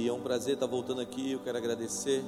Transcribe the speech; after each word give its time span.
E 0.00 0.08
é 0.08 0.12
um 0.14 0.20
prazer 0.22 0.54
estar 0.54 0.64
voltando 0.64 1.02
aqui. 1.02 1.32
Eu 1.32 1.40
quero 1.40 1.58
agradecer 1.58 2.24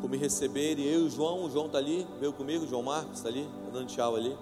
por 0.00 0.08
me 0.08 0.16
receberem. 0.16 0.86
Eu 0.86 1.00
e 1.00 1.02
o 1.02 1.10
João, 1.10 1.44
o 1.44 1.50
João 1.50 1.66
está 1.66 1.76
ali, 1.76 2.06
veio 2.18 2.32
comigo, 2.32 2.64
o 2.64 2.66
João 2.66 2.82
Marcos 2.82 3.18
está 3.18 3.28
ali, 3.28 3.44
tá 3.44 3.70
dando 3.70 3.88
tchau 3.88 4.16
ali. 4.16 4.34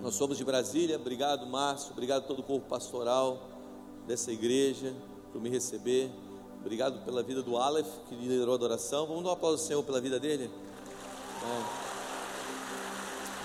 Nós 0.00 0.14
somos 0.14 0.38
de 0.38 0.44
Brasília. 0.44 0.94
Obrigado, 0.94 1.44
Márcio. 1.44 1.90
Obrigado 1.90 2.24
todo 2.28 2.38
o 2.38 2.42
corpo 2.44 2.68
pastoral 2.68 3.48
dessa 4.06 4.30
igreja 4.30 4.94
por 5.32 5.42
me 5.42 5.48
receber. 5.48 6.08
Obrigado 6.60 7.04
pela 7.04 7.20
vida 7.20 7.42
do 7.42 7.56
Aleph, 7.56 7.88
que 8.08 8.14
liderou 8.14 8.52
a 8.52 8.56
adoração. 8.56 9.04
Vamos 9.04 9.24
dar 9.24 9.30
um 9.30 9.32
aplauso 9.32 9.60
ao 9.60 9.66
Senhor 9.66 9.82
pela 9.82 10.00
vida 10.00 10.20
dele. 10.20 10.48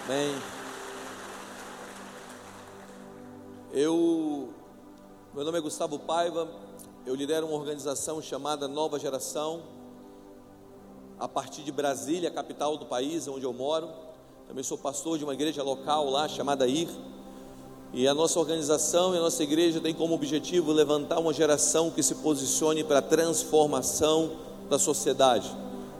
Bem. 0.07 0.35
Eu, 3.73 4.53
meu 5.33 5.43
nome 5.43 5.57
é 5.57 5.61
Gustavo 5.61 5.97
Paiva, 5.97 6.47
eu 7.07 7.15
lidero 7.15 7.47
uma 7.47 7.55
organização 7.55 8.21
chamada 8.21 8.67
Nova 8.67 8.99
Geração, 8.99 9.61
a 11.17 11.25
partir 11.25 11.61
de 11.61 11.71
Brasília, 11.71 12.29
capital 12.29 12.75
do 12.75 12.85
país, 12.85 13.29
onde 13.29 13.45
eu 13.45 13.53
moro. 13.53 13.87
Também 14.45 14.61
sou 14.61 14.77
pastor 14.77 15.17
de 15.17 15.23
uma 15.23 15.33
igreja 15.33 15.63
local 15.63 16.09
lá 16.09 16.27
chamada 16.27 16.67
IR. 16.67 16.89
E 17.93 18.09
a 18.09 18.13
nossa 18.13 18.37
organização 18.37 19.15
e 19.15 19.19
a 19.19 19.21
nossa 19.21 19.41
igreja 19.41 19.79
tem 19.79 19.93
como 19.93 20.15
objetivo 20.15 20.73
levantar 20.73 21.19
uma 21.19 21.31
geração 21.31 21.89
que 21.89 22.03
se 22.03 22.15
posicione 22.15 22.83
para 22.83 22.99
a 22.99 23.01
transformação 23.01 24.31
da 24.69 24.77
sociedade. 24.77 25.49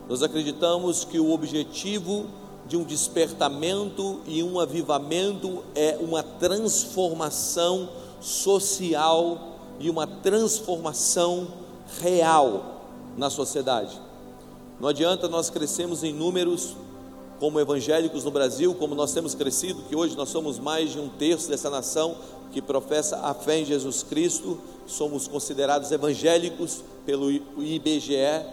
Nós 0.10 0.22
acreditamos 0.22 1.06
que 1.06 1.22
o 1.22 1.32
objetivo 1.32 2.26
de 2.68 2.76
um 2.76 2.84
despertamento 2.84 4.20
e 4.28 4.44
um 4.44 4.60
avivamento 4.60 5.64
é 5.74 5.98
uma 6.02 6.22
transformação 6.22 7.88
social 8.20 9.57
e 9.80 9.90
uma 9.90 10.08
transformação 10.08 11.48
real 12.02 12.82
na 13.18 13.30
sociedade. 13.30 14.00
Não 14.80 14.90
adianta 14.90 15.28
nós 15.28 15.50
crescermos 15.50 16.04
em 16.04 16.14
números 16.14 16.76
como 17.40 17.60
evangélicos 17.60 18.24
no 18.24 18.32
Brasil, 18.32 18.74
como 18.76 18.96
nós 18.96 19.14
temos 19.14 19.36
crescido, 19.36 19.84
que 19.84 19.96
hoje 19.96 20.16
nós 20.16 20.30
somos 20.30 20.58
mais 20.60 20.92
de 20.92 21.00
um 21.00 21.08
terço 21.08 21.50
dessa 21.50 21.70
nação 21.70 22.16
que 22.52 22.62
professa 22.62 23.18
a 23.18 23.34
fé 23.34 23.60
em 23.60 23.66
Jesus 23.66 24.04
Cristo, 24.04 24.60
somos 24.88 25.28
considerados 25.28 25.92
evangélicos 25.92 26.82
pelo 27.06 27.32
IBGE. 27.32 28.46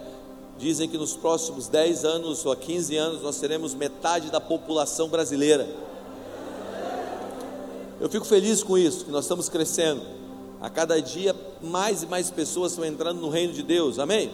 Dizem 0.57 0.87
que 0.87 0.97
nos 0.97 1.15
próximos 1.15 1.67
10 1.67 2.05
anos 2.05 2.45
ou 2.45 2.55
15 2.55 2.95
anos 2.95 3.21
nós 3.21 3.39
teremos 3.39 3.73
metade 3.73 4.29
da 4.29 4.39
população 4.39 5.09
brasileira. 5.09 5.67
Eu 7.99 8.09
fico 8.09 8.25
feliz 8.25 8.61
com 8.61 8.77
isso, 8.77 9.05
que 9.05 9.11
nós 9.11 9.25
estamos 9.25 9.49
crescendo. 9.49 10.01
A 10.61 10.69
cada 10.69 11.01
dia 11.01 11.35
mais 11.61 12.03
e 12.03 12.05
mais 12.05 12.31
pessoas 12.31 12.71
estão 12.71 12.85
entrando 12.85 13.19
no 13.19 13.29
reino 13.29 13.53
de 13.53 13.63
Deus. 13.63 13.99
Amém? 13.99 14.31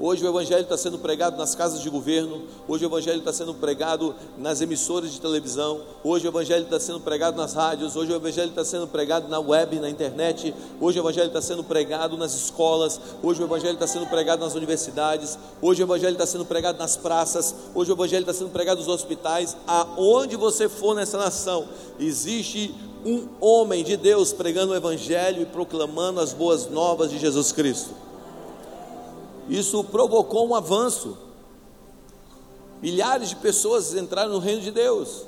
Hoje 0.00 0.24
o 0.24 0.28
Evangelho 0.28 0.62
está 0.62 0.76
sendo 0.76 0.96
pregado 0.96 1.36
nas 1.36 1.56
casas 1.56 1.82
de 1.82 1.90
governo, 1.90 2.42
hoje 2.68 2.84
o 2.84 2.88
Evangelho 2.88 3.18
está 3.18 3.32
sendo 3.32 3.52
pregado 3.52 4.14
nas 4.36 4.60
emissoras 4.60 5.10
de 5.10 5.20
televisão, 5.20 5.80
hoje 6.04 6.24
o 6.24 6.30
Evangelho 6.30 6.62
está 6.62 6.78
sendo 6.78 7.00
pregado 7.00 7.36
nas 7.36 7.52
rádios, 7.52 7.96
hoje 7.96 8.12
o 8.12 8.14
Evangelho 8.14 8.50
está 8.50 8.64
sendo 8.64 8.86
pregado 8.86 9.26
na 9.26 9.40
web, 9.40 9.80
na 9.80 9.90
internet, 9.90 10.54
hoje 10.80 11.00
o 11.00 11.02
Evangelho 11.02 11.26
está 11.26 11.42
sendo 11.42 11.64
pregado 11.64 12.16
nas 12.16 12.32
escolas, 12.32 13.00
hoje 13.20 13.42
o 13.42 13.46
Evangelho 13.46 13.74
está 13.74 13.88
sendo 13.88 14.06
pregado 14.06 14.44
nas 14.44 14.54
universidades, 14.54 15.36
hoje 15.60 15.82
o 15.82 15.86
Evangelho 15.86 16.12
está 16.12 16.26
sendo 16.26 16.44
pregado 16.44 16.78
nas 16.78 16.96
praças, 16.96 17.52
hoje 17.74 17.90
o 17.90 17.94
Evangelho 17.94 18.22
está 18.22 18.32
sendo 18.32 18.50
pregado 18.50 18.78
nos 18.78 18.86
hospitais, 18.86 19.56
aonde 19.66 20.36
você 20.36 20.68
for 20.68 20.94
nessa 20.94 21.18
nação, 21.18 21.66
existe 21.98 22.72
um 23.04 23.26
homem 23.40 23.82
de 23.82 23.96
Deus 23.96 24.32
pregando 24.32 24.74
o 24.74 24.76
Evangelho 24.76 25.42
e 25.42 25.46
proclamando 25.46 26.20
as 26.20 26.32
boas 26.32 26.70
novas 26.70 27.10
de 27.10 27.18
Jesus 27.18 27.50
Cristo. 27.50 28.07
Isso 29.48 29.82
provocou 29.84 30.46
um 30.46 30.54
avanço. 30.54 31.16
Milhares 32.82 33.30
de 33.30 33.36
pessoas 33.36 33.94
entraram 33.94 34.32
no 34.32 34.38
reino 34.38 34.60
de 34.60 34.70
Deus. 34.70 35.24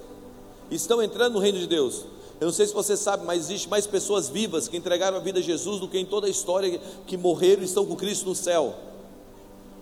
Estão 0.71 1.03
entrando 1.03 1.35
no 1.35 1.39
reino 1.41 1.59
de 1.59 1.67
Deus. 1.67 2.05
Eu 2.41 2.47
não 2.47 2.53
sei 2.53 2.67
se 2.67 2.73
você 2.73 2.97
sabe, 2.97 3.25
mas 3.27 3.41
existe 3.41 3.69
mais 3.69 3.87
pessoas 3.87 4.29
vivas 4.29 4.69
que 4.69 4.77
entregaram 4.77 5.17
a 5.17 5.21
vida 5.21 5.41
a 5.41 5.43
Jesus 5.43 5.81
do 5.81 5.89
que 5.89 5.99
em 5.99 6.07
toda 6.07 6.27
a 6.27 6.31
história 6.31 6.81
que 7.07 7.17
morreram 7.17 7.63
e 7.63 7.67
estão 7.67 7.85
com 7.85 7.97
Cristo 7.97 8.27
no 8.27 8.35
céu. 8.35 8.75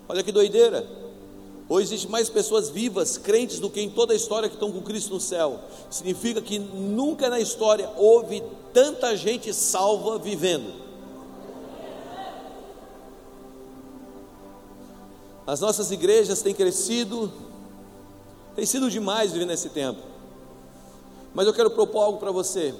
Olha 0.08 0.22
que 0.22 0.32
doideira. 0.32 0.84
Ou 1.68 1.80
existe 1.80 2.08
mais 2.08 2.30
pessoas 2.30 2.70
vivas, 2.70 3.18
crentes, 3.18 3.60
do 3.60 3.68
que 3.68 3.80
em 3.80 3.90
toda 3.90 4.14
a 4.14 4.16
história 4.16 4.48
que 4.48 4.54
estão 4.54 4.72
com 4.72 4.80
Cristo 4.80 5.12
no 5.12 5.20
céu. 5.20 5.60
Significa 5.90 6.40
que 6.40 6.58
nunca 6.58 7.28
na 7.28 7.38
história 7.38 7.90
houve 7.96 8.42
tanta 8.72 9.14
gente 9.14 9.52
salva 9.52 10.18
vivendo. 10.18 10.87
As 15.48 15.60
nossas 15.60 15.90
igrejas 15.90 16.42
têm 16.42 16.52
crescido, 16.52 17.32
tem 18.54 18.66
sido 18.66 18.90
demais 18.90 19.32
viver 19.32 19.46
nesse 19.46 19.70
tempo. 19.70 19.98
Mas 21.32 21.46
eu 21.46 21.54
quero 21.54 21.70
propor 21.70 22.02
algo 22.02 22.18
para 22.18 22.30
você: 22.30 22.74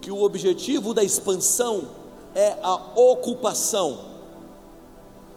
que 0.00 0.10
o 0.10 0.22
objetivo 0.22 0.94
da 0.94 1.04
expansão 1.04 1.90
é 2.34 2.56
a 2.62 2.74
ocupação. 2.96 3.98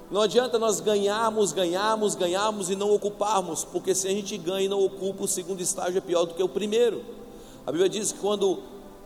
Não 0.10 0.22
adianta 0.22 0.58
nós 0.58 0.80
ganharmos, 0.80 1.52
ganharmos, 1.52 2.16
ganharmos 2.16 2.70
e 2.70 2.78
não 2.78 2.96
ocuparmos, 2.96 3.66
porque 3.66 3.94
se 3.94 4.08
a 4.08 4.12
gente 4.12 4.38
ganha 4.38 4.66
e 4.66 4.70
não 4.70 4.82
ocupa, 4.82 5.26
o 5.26 5.28
segundo 5.28 5.60
estágio 5.60 5.98
é 5.98 6.02
pior 6.02 6.24
do 6.24 6.34
que 6.34 6.42
o 6.42 6.48
primeiro. 6.48 7.04
A 7.68 7.74
Bíblia 7.74 7.90
diz 7.90 8.14
que 8.14 8.20
quando 8.20 8.64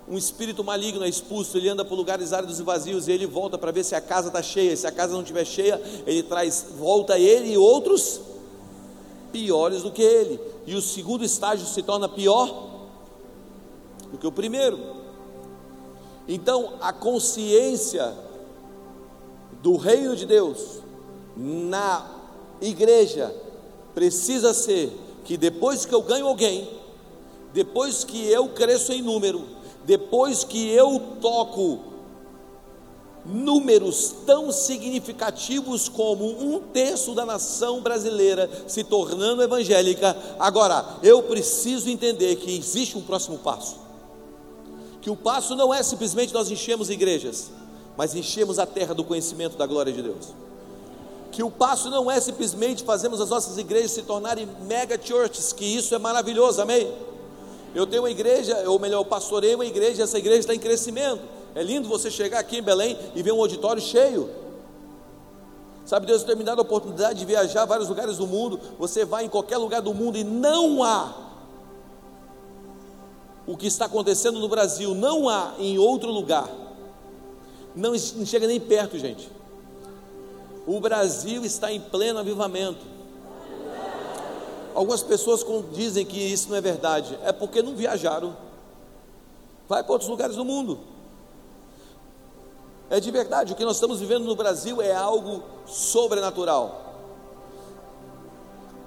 um 0.10 0.18
espírito 0.18 0.64
maligno 0.64 1.04
é 1.04 1.10
expulso, 1.10 1.58
ele 1.58 1.68
anda 1.68 1.84
por 1.84 1.96
lugares 1.96 2.32
áridos 2.32 2.60
e 2.60 2.64
vazios 2.64 3.08
e 3.08 3.12
ele 3.12 3.26
volta 3.26 3.58
para 3.58 3.72
ver 3.72 3.84
se 3.84 3.94
a 3.94 4.00
casa 4.00 4.28
está 4.28 4.42
cheia. 4.42 4.76
Se 4.76 4.88
a 4.88 4.92
casa 4.92 5.14
não 5.14 5.22
estiver 5.22 5.46
cheia, 5.46 5.82
ele 6.06 6.24
traz, 6.24 6.66
volta 6.78 7.20
ele 7.20 7.52
e 7.52 7.58
outros 7.58 8.22
piores 9.34 9.84
do 9.84 9.92
que 9.92 10.02
ele. 10.02 10.40
E 10.66 10.76
o 10.76 10.82
segundo 10.82 11.26
estágio 11.26 11.68
se 11.68 11.84
torna 11.84 12.08
pior 12.08 12.88
do 14.10 14.18
que 14.18 14.26
o 14.26 14.32
primeiro. 14.32 14.80
Então, 16.26 16.76
a 16.80 16.94
consciência 16.94 18.14
do 19.62 19.76
reino 19.76 20.16
de 20.16 20.26
Deus 20.26 20.80
na 21.36 22.10
igreja 22.62 23.36
precisa 23.94 24.54
ser 24.54 24.92
que 25.26 25.36
depois 25.36 25.86
que 25.86 25.94
eu 25.94 26.02
ganho 26.02 26.28
alguém, 26.28 26.70
depois 27.54 28.06
que 28.06 28.28
eu 28.28 28.48
cresço 28.50 28.94
em 28.94 29.02
número, 29.02 29.57
depois 29.88 30.44
que 30.44 30.70
eu 30.70 31.00
toco 31.22 31.80
números 33.24 34.14
tão 34.26 34.52
significativos 34.52 35.88
como 35.88 36.26
um 36.26 36.60
terço 36.60 37.16
da 37.16 37.26
nação 37.26 37.80
brasileira 37.80 38.50
se 38.68 38.84
tornando 38.84 39.42
evangélica, 39.42 40.16
agora 40.38 40.86
eu 41.02 41.24
preciso 41.24 41.90
entender 41.90 42.36
que 42.36 42.58
existe 42.58 42.98
um 42.98 43.02
próximo 43.02 43.38
passo. 43.38 43.78
Que 45.02 45.10
o 45.10 45.16
passo 45.16 45.56
não 45.56 45.74
é 45.74 45.82
simplesmente 45.82 46.34
nós 46.34 46.52
enchemos 46.52 46.90
igrejas, 46.90 47.50
mas 47.96 48.14
enchemos 48.14 48.60
a 48.60 48.66
terra 48.66 48.94
do 48.94 49.06
conhecimento 49.06 49.56
da 49.56 49.66
glória 49.66 49.94
de 49.94 50.02
Deus. 50.02 50.34
Que 51.32 51.42
o 51.42 51.50
passo 51.50 51.90
não 51.90 52.12
é 52.12 52.20
simplesmente 52.20 52.84
fazermos 52.84 53.22
as 53.22 53.30
nossas 53.30 53.58
igrejas 53.58 53.92
se 53.92 54.02
tornarem 54.02 54.50
mega 54.68 55.00
churches, 55.02 55.54
que 55.54 55.64
isso 55.64 55.96
é 55.96 55.98
maravilhoso, 55.98 56.62
amém? 56.62 56.92
Eu 57.78 57.86
tenho 57.86 58.02
uma 58.02 58.10
igreja, 58.10 58.68
ou 58.68 58.80
melhor, 58.80 59.02
eu 59.02 59.06
pastorei 59.06 59.54
uma 59.54 59.64
igreja, 59.64 60.02
essa 60.02 60.18
igreja 60.18 60.40
está 60.40 60.56
em 60.56 60.58
crescimento. 60.58 61.22
É 61.54 61.62
lindo 61.62 61.88
você 61.88 62.10
chegar 62.10 62.40
aqui 62.40 62.58
em 62.58 62.64
Belém 62.64 62.98
e 63.14 63.22
ver 63.22 63.32
um 63.32 63.40
auditório 63.40 63.80
cheio. 63.80 64.32
Sabe, 65.86 66.08
Deus 66.08 66.24
tem 66.24 66.36
me 66.36 66.44
dado 66.44 66.58
a 66.58 66.64
oportunidade 66.64 67.20
de 67.20 67.26
viajar 67.26 67.62
a 67.62 67.66
vários 67.66 67.88
lugares 67.88 68.18
do 68.18 68.26
mundo. 68.26 68.60
Você 68.80 69.06
vai 69.06 69.26
em 69.26 69.30
qualquer 69.30 69.58
lugar 69.58 69.80
do 69.80 69.94
mundo 69.94 70.18
e 70.18 70.24
não 70.24 70.82
há 70.82 71.14
o 73.46 73.56
que 73.56 73.68
está 73.68 73.86
acontecendo 73.86 74.40
no 74.40 74.50
Brasil, 74.50 74.96
não 74.96 75.30
há 75.30 75.54
em 75.60 75.78
outro 75.78 76.10
lugar. 76.10 76.50
Não, 77.76 77.92
não 77.92 78.26
chega 78.26 78.48
nem 78.48 78.60
perto, 78.60 78.98
gente. 78.98 79.30
O 80.66 80.80
Brasil 80.80 81.46
está 81.46 81.72
em 81.72 81.80
pleno 81.80 82.18
avivamento. 82.18 82.97
Algumas 84.78 85.02
pessoas 85.02 85.44
dizem 85.74 86.06
que 86.06 86.20
isso 86.20 86.50
não 86.50 86.56
é 86.56 86.62
verdade, 86.62 87.18
é 87.24 87.32
porque 87.32 87.64
não 87.64 87.76
viajaram. 87.76 88.38
Vai 89.68 89.82
para 89.82 89.92
outros 89.92 90.08
lugares 90.08 90.36
do 90.36 90.46
mundo. 90.46 90.78
É 92.88 93.00
de 93.00 93.10
verdade, 93.10 93.54
o 93.54 93.56
que 93.56 93.66
nós 93.66 93.78
estamos 93.78 94.00
vivendo 94.00 94.26
no 94.26 94.36
Brasil 94.36 94.80
é 94.80 94.94
algo 94.94 95.42
sobrenatural. 95.66 96.94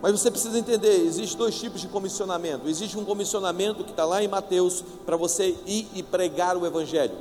Mas 0.01 0.13
você 0.13 0.31
precisa 0.31 0.57
entender: 0.57 0.95
existem 1.01 1.37
dois 1.37 1.59
tipos 1.59 1.81
de 1.81 1.89
comissionamento. 1.89 2.69
Existe 2.69 2.97
um 2.97 3.05
comissionamento 3.05 3.83
que 3.83 3.91
está 3.91 4.05
lá 4.05 4.23
em 4.23 4.29
Mateus 4.29 4.85
para 5.05 5.17
você 5.17 5.59
ir 5.67 5.89
e 5.93 6.05
pregar 6.05 6.57
o 6.57 6.65
Evangelho. 6.65 7.19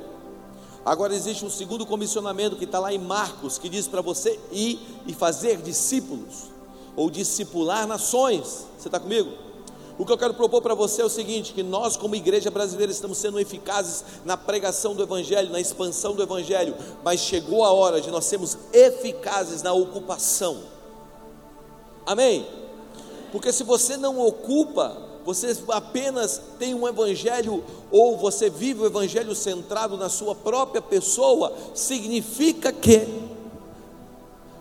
Agora 0.84 1.12
existe 1.12 1.44
um 1.44 1.50
segundo 1.50 1.84
comissionamento 1.84 2.54
que 2.54 2.66
está 2.66 2.78
lá 2.78 2.92
em 2.92 2.98
Marcos, 2.98 3.58
que 3.58 3.68
diz 3.68 3.88
para 3.88 4.00
você 4.00 4.38
ir 4.52 4.78
e 5.08 5.12
fazer 5.12 5.60
discípulos 5.60 6.59
ou 7.00 7.08
discipular 7.08 7.86
nações. 7.86 8.66
Você 8.76 8.88
está 8.88 9.00
comigo? 9.00 9.30
O 9.96 10.04
que 10.04 10.12
eu 10.12 10.18
quero 10.18 10.34
propor 10.34 10.60
para 10.60 10.74
você 10.74 11.00
é 11.00 11.04
o 11.04 11.08
seguinte: 11.08 11.54
que 11.54 11.62
nós, 11.62 11.96
como 11.96 12.14
igreja 12.14 12.50
brasileira, 12.50 12.92
estamos 12.92 13.16
sendo 13.16 13.40
eficazes 13.40 14.04
na 14.22 14.36
pregação 14.36 14.94
do 14.94 15.02
Evangelho, 15.02 15.48
na 15.48 15.58
expansão 15.58 16.14
do 16.14 16.22
Evangelho, 16.22 16.76
mas 17.02 17.20
chegou 17.20 17.64
a 17.64 17.72
hora 17.72 18.02
de 18.02 18.10
nós 18.10 18.26
sermos 18.26 18.58
eficazes 18.70 19.62
na 19.62 19.72
ocupação. 19.72 20.58
Amém? 22.04 22.46
Porque 23.32 23.50
se 23.50 23.64
você 23.64 23.96
não 23.96 24.20
ocupa, 24.20 24.94
você 25.24 25.56
apenas 25.68 26.38
tem 26.58 26.74
um 26.74 26.86
evangelho 26.86 27.64
ou 27.90 28.18
você 28.18 28.50
vive 28.50 28.82
o 28.82 28.86
evangelho 28.86 29.34
centrado 29.34 29.96
na 29.96 30.10
sua 30.10 30.34
própria 30.34 30.82
pessoa, 30.82 31.54
significa 31.74 32.70
que 32.70 33.06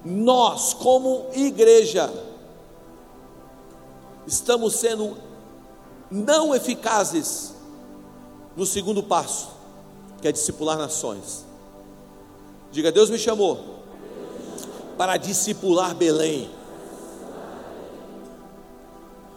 nós, 0.05 0.73
como 0.73 1.25
igreja, 1.33 2.28
estamos 4.29 4.75
sendo 4.75 5.17
não 6.09 6.55
eficazes 6.55 7.53
no 8.55 8.65
segundo 8.65 9.01
passo, 9.01 9.49
que 10.21 10.27
é 10.27 10.31
discipular 10.31 10.77
nações. 10.77 11.45
Diga, 12.71 12.91
Deus 12.91 13.09
me 13.09 13.17
chamou 13.17 13.79
para 14.97 15.17
discipular 15.17 15.95
Belém. 15.95 16.49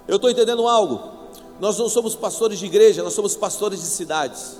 Eu 0.06 0.16
estou 0.16 0.30
entendendo 0.30 0.66
algo. 0.68 1.10
Nós 1.60 1.78
não 1.78 1.88
somos 1.88 2.14
pastores 2.14 2.58
de 2.58 2.66
igreja, 2.66 3.02
nós 3.02 3.14
somos 3.14 3.36
pastores 3.36 3.80
de 3.80 3.86
cidades. 3.86 4.58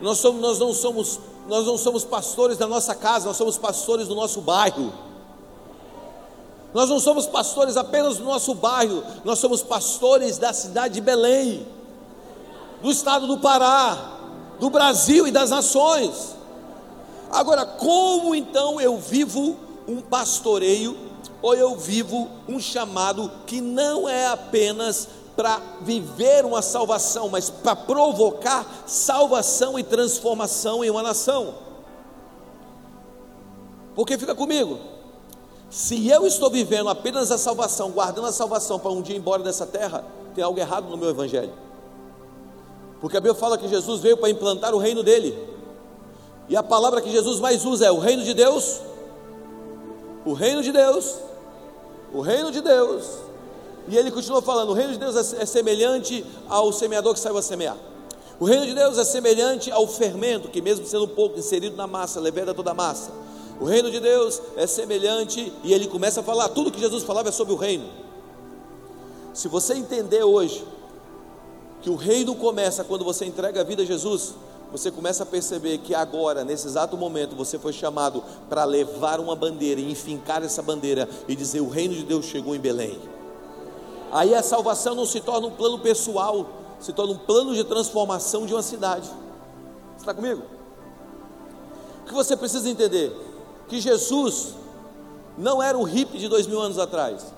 Nós, 0.00 0.18
somos, 0.18 0.40
nós, 0.40 0.58
não 0.58 0.72
somos, 0.72 1.20
nós 1.48 1.66
não 1.66 1.76
somos 1.76 2.04
pastores 2.04 2.58
da 2.58 2.66
nossa 2.66 2.94
casa, 2.94 3.26
nós 3.26 3.36
somos 3.36 3.58
pastores 3.58 4.06
do 4.08 4.14
nosso 4.14 4.40
bairro. 4.40 5.09
Nós 6.72 6.88
não 6.88 7.00
somos 7.00 7.26
pastores 7.26 7.76
apenas 7.76 8.18
do 8.18 8.24
nosso 8.24 8.54
bairro, 8.54 9.02
nós 9.24 9.38
somos 9.38 9.62
pastores 9.62 10.38
da 10.38 10.52
cidade 10.52 10.94
de 10.94 11.00
Belém, 11.00 11.66
do 12.80 12.90
estado 12.90 13.26
do 13.26 13.38
Pará, 13.38 14.18
do 14.60 14.70
Brasil 14.70 15.26
e 15.26 15.32
das 15.32 15.50
nações. 15.50 16.36
Agora, 17.30 17.66
como 17.66 18.34
então 18.34 18.80
eu 18.80 18.98
vivo 18.98 19.56
um 19.88 20.00
pastoreio, 20.00 20.96
ou 21.42 21.54
eu 21.54 21.76
vivo 21.76 22.28
um 22.48 22.60
chamado 22.60 23.30
que 23.46 23.60
não 23.60 24.08
é 24.08 24.26
apenas 24.26 25.08
para 25.34 25.60
viver 25.80 26.44
uma 26.44 26.60
salvação, 26.60 27.28
mas 27.28 27.48
para 27.48 27.74
provocar 27.74 28.84
salvação 28.86 29.78
e 29.78 29.82
transformação 29.82 30.84
em 30.84 30.90
uma 30.90 31.02
nação? 31.02 31.54
Porque 33.94 34.18
fica 34.18 34.34
comigo, 34.34 34.78
se 35.70 36.08
eu 36.08 36.26
estou 36.26 36.50
vivendo 36.50 36.88
apenas 36.88 37.30
a 37.30 37.38
salvação, 37.38 37.92
guardando 37.92 38.26
a 38.26 38.32
salvação 38.32 38.78
para 38.78 38.90
um 38.90 39.00
dia 39.00 39.14
ir 39.14 39.18
embora 39.20 39.40
dessa 39.42 39.64
terra, 39.64 40.04
tem 40.34 40.42
algo 40.42 40.58
errado 40.58 40.90
no 40.90 40.96
meu 40.96 41.08
evangelho. 41.08 41.52
Porque 43.00 43.16
a 43.16 43.20
Bíblia 43.20 43.38
fala 43.38 43.56
que 43.56 43.68
Jesus 43.68 44.00
veio 44.00 44.16
para 44.16 44.28
implantar 44.28 44.74
o 44.74 44.78
reino 44.78 45.04
dele. 45.04 45.38
E 46.48 46.56
a 46.56 46.62
palavra 46.62 47.00
que 47.00 47.10
Jesus 47.10 47.38
mais 47.38 47.64
usa 47.64 47.86
é 47.86 47.90
o 47.90 48.00
reino 48.00 48.24
de 48.24 48.34
Deus. 48.34 48.80
O 50.24 50.32
reino 50.32 50.60
de 50.60 50.72
Deus. 50.72 51.18
O 52.12 52.20
reino 52.20 52.50
de 52.50 52.60
Deus. 52.60 53.06
E 53.88 53.96
ele 53.96 54.10
continua 54.10 54.42
falando: 54.42 54.70
o 54.70 54.74
reino 54.74 54.92
de 54.92 54.98
Deus 54.98 55.32
é, 55.32 55.42
é 55.42 55.46
semelhante 55.46 56.26
ao 56.48 56.72
semeador 56.72 57.14
que 57.14 57.20
saiu 57.20 57.38
a 57.38 57.42
semear. 57.42 57.76
O 58.40 58.44
reino 58.44 58.66
de 58.66 58.74
Deus 58.74 58.98
é 58.98 59.04
semelhante 59.04 59.70
ao 59.70 59.86
fermento, 59.86 60.48
que 60.48 60.60
mesmo 60.60 60.84
sendo 60.84 61.06
pouco 61.06 61.38
inserido 61.38 61.76
na 61.76 61.86
massa, 61.86 62.18
leveda 62.18 62.52
toda 62.52 62.72
a 62.72 62.74
massa. 62.74 63.12
O 63.60 63.66
reino 63.66 63.90
de 63.90 64.00
Deus 64.00 64.40
é 64.56 64.66
semelhante, 64.66 65.52
e 65.62 65.74
ele 65.74 65.86
começa 65.86 66.20
a 66.20 66.22
falar, 66.22 66.48
tudo 66.48 66.72
que 66.72 66.80
Jesus 66.80 67.02
falava 67.02 67.28
é 67.28 67.32
sobre 67.32 67.52
o 67.52 67.56
reino. 67.56 67.86
Se 69.34 69.48
você 69.48 69.74
entender 69.74 70.24
hoje 70.24 70.66
que 71.82 71.90
o 71.90 71.94
reino 71.94 72.34
começa 72.34 72.82
quando 72.82 73.04
você 73.04 73.26
entrega 73.26 73.60
a 73.60 73.64
vida 73.64 73.82
a 73.82 73.86
Jesus, 73.86 74.34
você 74.72 74.90
começa 74.90 75.24
a 75.24 75.26
perceber 75.26 75.78
que 75.78 75.94
agora, 75.94 76.42
nesse 76.42 76.66
exato 76.66 76.96
momento, 76.96 77.36
você 77.36 77.58
foi 77.58 77.72
chamado 77.72 78.24
para 78.48 78.64
levar 78.64 79.20
uma 79.20 79.36
bandeira 79.36 79.80
e 79.80 79.90
enfincar 79.90 80.42
essa 80.42 80.62
bandeira 80.62 81.08
e 81.28 81.34
dizer: 81.34 81.60
O 81.60 81.68
reino 81.68 81.94
de 81.94 82.04
Deus 82.04 82.26
chegou 82.26 82.54
em 82.54 82.60
Belém. 82.60 82.98
Aí 84.12 84.34
a 84.34 84.42
salvação 84.42 84.94
não 84.94 85.06
se 85.06 85.20
torna 85.20 85.48
um 85.48 85.50
plano 85.50 85.78
pessoal, 85.78 86.46
se 86.80 86.92
torna 86.92 87.12
um 87.12 87.18
plano 87.18 87.54
de 87.54 87.64
transformação 87.64 88.46
de 88.46 88.54
uma 88.54 88.62
cidade. 88.62 89.10
Está 89.98 90.14
comigo? 90.14 90.42
O 92.02 92.06
que 92.06 92.14
você 92.14 92.36
precisa 92.36 92.68
entender? 92.68 93.29
Que 93.70 93.80
Jesus 93.80 94.54
não 95.38 95.62
era 95.62 95.78
o 95.78 95.84
hippie 95.84 96.18
de 96.18 96.28
dois 96.28 96.46
mil 96.46 96.60
anos 96.60 96.76
atrás. 96.76 97.32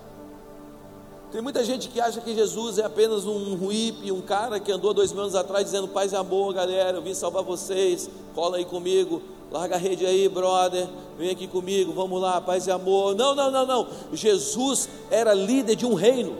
Tem 1.31 1.43
muita 1.43 1.63
gente 1.63 1.89
que 1.89 2.01
acha 2.01 2.21
que 2.21 2.35
Jesus 2.35 2.79
é 2.79 2.85
apenas 2.85 3.27
um 3.27 3.69
hippie, 3.69 4.11
um 4.11 4.23
cara 4.23 4.59
que 4.59 4.73
andou 4.73 4.93
dois 4.95 5.13
mil 5.13 5.23
anos 5.23 5.35
atrás 5.35 5.67
dizendo 5.67 5.89
paz 5.89 6.13
e 6.13 6.17
amor, 6.17 6.53
galera, 6.55 6.97
eu 6.97 7.03
vim 7.03 7.15
salvar 7.15 7.43
vocês, 7.43 8.11
cola 8.35 8.57
aí 8.57 8.65
comigo, 8.65 9.23
larga 9.51 9.77
a 9.77 9.79
rede 9.79 10.07
aí, 10.07 10.27
brother, 10.29 10.89
vem 11.19 11.31
aqui 11.31 11.47
comigo, 11.47 11.93
vamos 11.93 12.21
lá, 12.21 12.41
paz 12.41 12.67
e 12.67 12.71
amor. 12.71 13.15
Não, 13.15 13.35
não, 13.35 13.51
não, 13.51 13.67
não. 13.67 13.87
Jesus 14.13 14.89
era 15.11 15.35
líder 15.35 15.77
de 15.77 15.85
um 15.85 15.93
reino. 15.93 16.37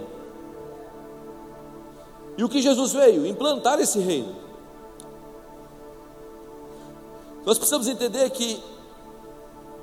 E 2.39 2.43
o 2.43 2.49
que 2.49 2.63
Jesus 2.63 2.93
veio? 2.93 3.27
Implantar 3.27 3.79
esse 3.79 3.99
reino. 3.99 4.35
Nós 7.45 7.59
precisamos 7.59 7.89
entender 7.89 8.31
que 8.31 8.63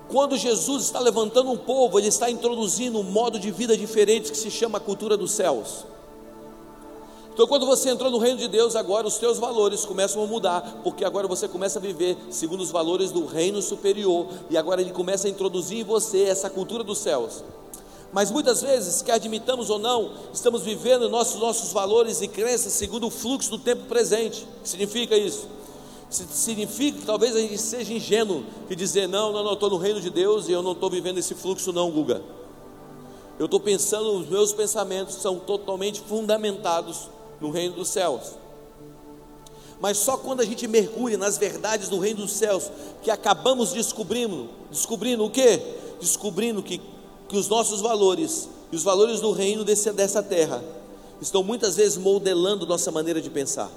quando 0.09 0.37
Jesus 0.37 0.83
está 0.83 0.99
levantando 0.99 1.51
um 1.51 1.57
povo, 1.57 1.99
ele 1.99 2.07
está 2.07 2.29
introduzindo 2.29 2.99
um 2.99 3.03
modo 3.03 3.39
de 3.39 3.51
vida 3.51 3.77
diferente 3.77 4.31
que 4.31 4.37
se 4.37 4.49
chama 4.49 4.79
a 4.79 4.81
cultura 4.81 5.15
dos 5.15 5.31
céus. 5.31 5.85
Então, 7.31 7.47
quando 7.47 7.65
você 7.65 7.89
entrou 7.89 8.11
no 8.11 8.17
reino 8.17 8.37
de 8.37 8.49
Deus, 8.49 8.75
agora 8.75 9.07
os 9.07 9.17
teus 9.17 9.37
valores 9.37 9.85
começam 9.85 10.21
a 10.21 10.27
mudar, 10.27 10.81
porque 10.83 11.05
agora 11.05 11.27
você 11.27 11.47
começa 11.47 11.79
a 11.79 11.81
viver 11.81 12.17
segundo 12.29 12.61
os 12.61 12.71
valores 12.71 13.11
do 13.11 13.25
reino 13.25 13.61
superior, 13.61 14.27
e 14.49 14.57
agora 14.57 14.81
ele 14.81 14.91
começa 14.91 15.27
a 15.27 15.29
introduzir 15.29 15.79
em 15.79 15.83
você 15.83 16.23
essa 16.23 16.49
cultura 16.49 16.83
dos 16.83 16.97
céus. 16.97 17.43
Mas 18.11 18.31
muitas 18.31 18.61
vezes, 18.61 19.01
quer 19.03 19.13
admitamos 19.13 19.69
ou 19.69 19.77
não, 19.77 20.11
estamos 20.33 20.63
vivendo 20.63 21.07
nossos, 21.07 21.39
nossos 21.39 21.71
valores 21.71 22.21
e 22.21 22.27
crenças 22.27 22.73
segundo 22.73 23.07
o 23.07 23.11
fluxo 23.11 23.51
do 23.51 23.59
tempo 23.59 23.83
presente. 23.83 24.43
O 24.43 24.63
que 24.63 24.69
significa 24.69 25.15
isso? 25.15 25.47
Significa 26.09 26.99
que 26.99 27.05
talvez 27.05 27.35
a 27.35 27.39
gente 27.39 27.57
seja 27.57 27.93
ingênuo 27.93 28.43
de 28.67 28.75
dizer: 28.75 29.07
não, 29.07 29.31
não, 29.31 29.43
não, 29.43 29.53
estou 29.53 29.69
no 29.69 29.77
reino 29.77 30.01
de 30.01 30.09
Deus 30.09 30.47
e 30.47 30.51
eu 30.51 30.61
não 30.61 30.71
estou 30.71 30.89
vivendo 30.89 31.17
esse 31.17 31.35
fluxo, 31.35 31.71
não, 31.71 31.91
Guga. 31.91 32.21
Eu 33.37 33.45
estou 33.45 33.59
pensando, 33.59 34.11
os 34.17 34.27
meus 34.27 34.51
pensamentos 34.51 35.15
são 35.15 35.39
totalmente 35.39 36.01
fundamentados 36.01 37.09
no 37.39 37.51
reino 37.51 37.75
dos 37.75 37.89
céus. 37.89 38.33
Mas 39.79 39.97
só 39.97 40.17
quando 40.17 40.41
a 40.41 40.45
gente 40.45 40.67
mergulha 40.67 41.17
nas 41.17 41.37
verdades 41.37 41.87
do 41.87 41.99
reino 41.99 42.21
dos 42.21 42.33
céus, 42.33 42.69
que 43.01 43.09
acabamos 43.09 43.71
descobrindo, 43.71 44.49
descobrindo 44.69 45.23
o 45.23 45.29
que? 45.29 45.57
Descobrindo 46.01 46.61
que, 46.61 46.81
que 47.29 47.37
os 47.37 47.47
nossos 47.47 47.79
valores 47.79 48.49
e 48.71 48.75
os 48.75 48.83
valores 48.83 49.21
do 49.21 49.31
reino 49.31 49.63
desse, 49.63 49.89
dessa 49.93 50.21
terra 50.21 50.61
estão 51.21 51.43
muitas 51.43 51.77
vezes 51.77 51.97
modelando 51.97 52.65
nossa 52.65 52.91
maneira 52.91 53.21
de 53.21 53.29
pensar. 53.29 53.71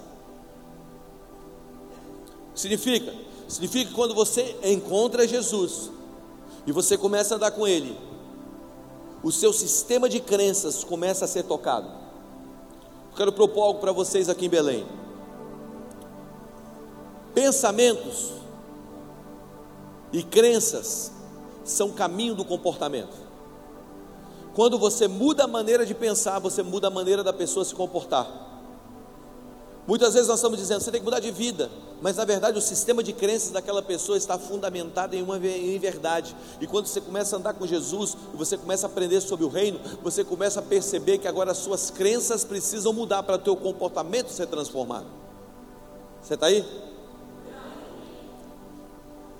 Significa? 2.54 3.14
Significa 3.48 3.90
que 3.90 3.94
quando 3.94 4.14
você 4.14 4.56
encontra 4.62 5.26
Jesus 5.26 5.90
e 6.66 6.72
você 6.72 6.96
começa 6.96 7.34
a 7.34 7.36
andar 7.36 7.50
com 7.52 7.66
Ele, 7.66 7.98
o 9.22 9.30
seu 9.30 9.52
sistema 9.52 10.08
de 10.08 10.20
crenças 10.20 10.82
começa 10.82 11.24
a 11.24 11.28
ser 11.28 11.44
tocado. 11.44 11.86
Eu 11.86 13.16
quero 13.16 13.32
propor 13.32 13.62
algo 13.62 13.80
para 13.80 13.92
vocês 13.92 14.28
aqui 14.28 14.46
em 14.46 14.50
Belém. 14.50 14.86
Pensamentos 17.34 18.32
e 20.12 20.22
crenças 20.22 21.12
são 21.64 21.90
caminho 21.90 22.34
do 22.34 22.44
comportamento. 22.44 23.16
Quando 24.54 24.78
você 24.78 25.08
muda 25.08 25.44
a 25.44 25.48
maneira 25.48 25.86
de 25.86 25.94
pensar, 25.94 26.38
você 26.38 26.62
muda 26.62 26.88
a 26.88 26.90
maneira 26.90 27.24
da 27.24 27.32
pessoa 27.32 27.64
se 27.64 27.74
comportar. 27.74 28.51
Muitas 29.86 30.14
vezes 30.14 30.28
nós 30.28 30.38
estamos 30.38 30.58
dizendo, 30.58 30.80
você 30.80 30.92
tem 30.92 31.00
que 31.00 31.04
mudar 31.04 31.18
de 31.18 31.32
vida, 31.32 31.68
mas 32.00 32.16
na 32.16 32.24
verdade 32.24 32.56
o 32.56 32.62
sistema 32.62 33.02
de 33.02 33.12
crenças 33.12 33.50
daquela 33.50 33.82
pessoa 33.82 34.16
está 34.16 34.38
fundamentado 34.38 35.16
em 35.16 35.22
uma 35.22 35.36
em 35.38 35.78
verdade. 35.78 36.36
E 36.60 36.68
quando 36.68 36.86
você 36.86 37.00
começa 37.00 37.34
a 37.34 37.38
andar 37.40 37.54
com 37.54 37.66
Jesus, 37.66 38.16
e 38.32 38.36
você 38.36 38.56
começa 38.56 38.86
a 38.86 38.90
aprender 38.90 39.20
sobre 39.20 39.44
o 39.44 39.48
reino, 39.48 39.80
você 40.00 40.22
começa 40.22 40.60
a 40.60 40.62
perceber 40.62 41.18
que 41.18 41.26
agora 41.26 41.50
as 41.50 41.58
suas 41.58 41.90
crenças 41.90 42.44
precisam 42.44 42.92
mudar 42.92 43.24
para 43.24 43.34
o 43.34 43.38
teu 43.38 43.56
comportamento 43.56 44.28
ser 44.28 44.46
transformado. 44.46 45.06
Você 46.22 46.34
está 46.34 46.46
aí? 46.46 46.64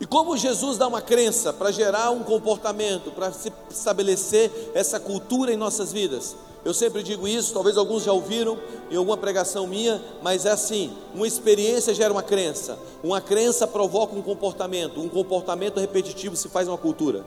E 0.01 0.07
como 0.07 0.37
Jesus 0.37 0.77
dá 0.77 0.89
uma 0.89 1.01
crença 1.01 1.53
para 1.53 1.71
gerar 1.71 2.11
um 2.11 2.25
comportamento, 2.25 3.13
para 3.13 3.31
se 3.31 3.53
estabelecer 3.71 4.51
essa 4.75 4.99
cultura 4.99 5.53
em 5.53 5.57
nossas 5.57 5.93
vidas? 5.93 6.35
Eu 6.65 6.73
sempre 6.73 7.03
digo 7.03 7.27
isso, 7.27 7.53
talvez 7.53 7.77
alguns 7.77 8.05
já 8.05 8.13
ouviram 8.13 8.57
em 8.91 8.97
alguma 8.97 9.17
pregação 9.17 9.67
minha, 9.67 10.01
mas 10.23 10.47
é 10.47 10.51
assim: 10.51 10.93
uma 11.15 11.27
experiência 11.27 11.93
gera 11.93 12.13
uma 12.13 12.23
crença, 12.23 12.79
uma 13.03 13.21
crença 13.21 13.67
provoca 13.67 14.15
um 14.15 14.23
comportamento, 14.23 15.01
um 15.01 15.09
comportamento 15.09 15.81
repetitivo 15.81 16.37
se 16.37 16.49
faz 16.49 16.69
uma 16.69 16.79
cultura. 16.79 17.25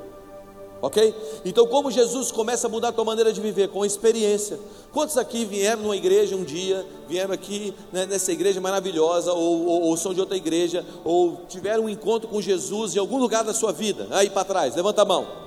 Ok? 0.81 1.15
Então, 1.43 1.65
como 1.65 1.89
Jesus 1.89 2.31
começa 2.31 2.67
a 2.67 2.69
mudar 2.69 2.89
a 2.89 2.91
tua 2.91 3.03
maneira 3.03 3.33
de 3.33 3.41
viver? 3.41 3.69
Com 3.69 3.83
experiência. 3.83 4.59
Quantos 4.91 5.17
aqui 5.17 5.43
vieram 5.43 5.81
numa 5.81 5.95
igreja 5.95 6.35
um 6.35 6.43
dia, 6.43 6.85
vieram 7.07 7.33
aqui 7.33 7.73
né, 7.91 8.05
nessa 8.05 8.31
igreja 8.31 8.61
maravilhosa, 8.61 9.33
ou, 9.33 9.65
ou, 9.65 9.81
ou, 9.83 9.97
são 9.97 10.13
de 10.13 10.19
outra 10.19 10.37
igreja, 10.37 10.85
ou 11.03 11.41
tiveram 11.47 11.85
um 11.85 11.89
encontro 11.89 12.29
com 12.29 12.41
Jesus 12.41 12.95
em 12.95 12.99
algum 12.99 13.17
lugar 13.17 13.43
da 13.43 13.53
sua 13.53 13.71
vida? 13.71 14.07
Aí 14.11 14.29
para 14.29 14.43
trás, 14.43 14.75
levanta 14.75 15.01
a 15.01 15.05
mão. 15.05 15.44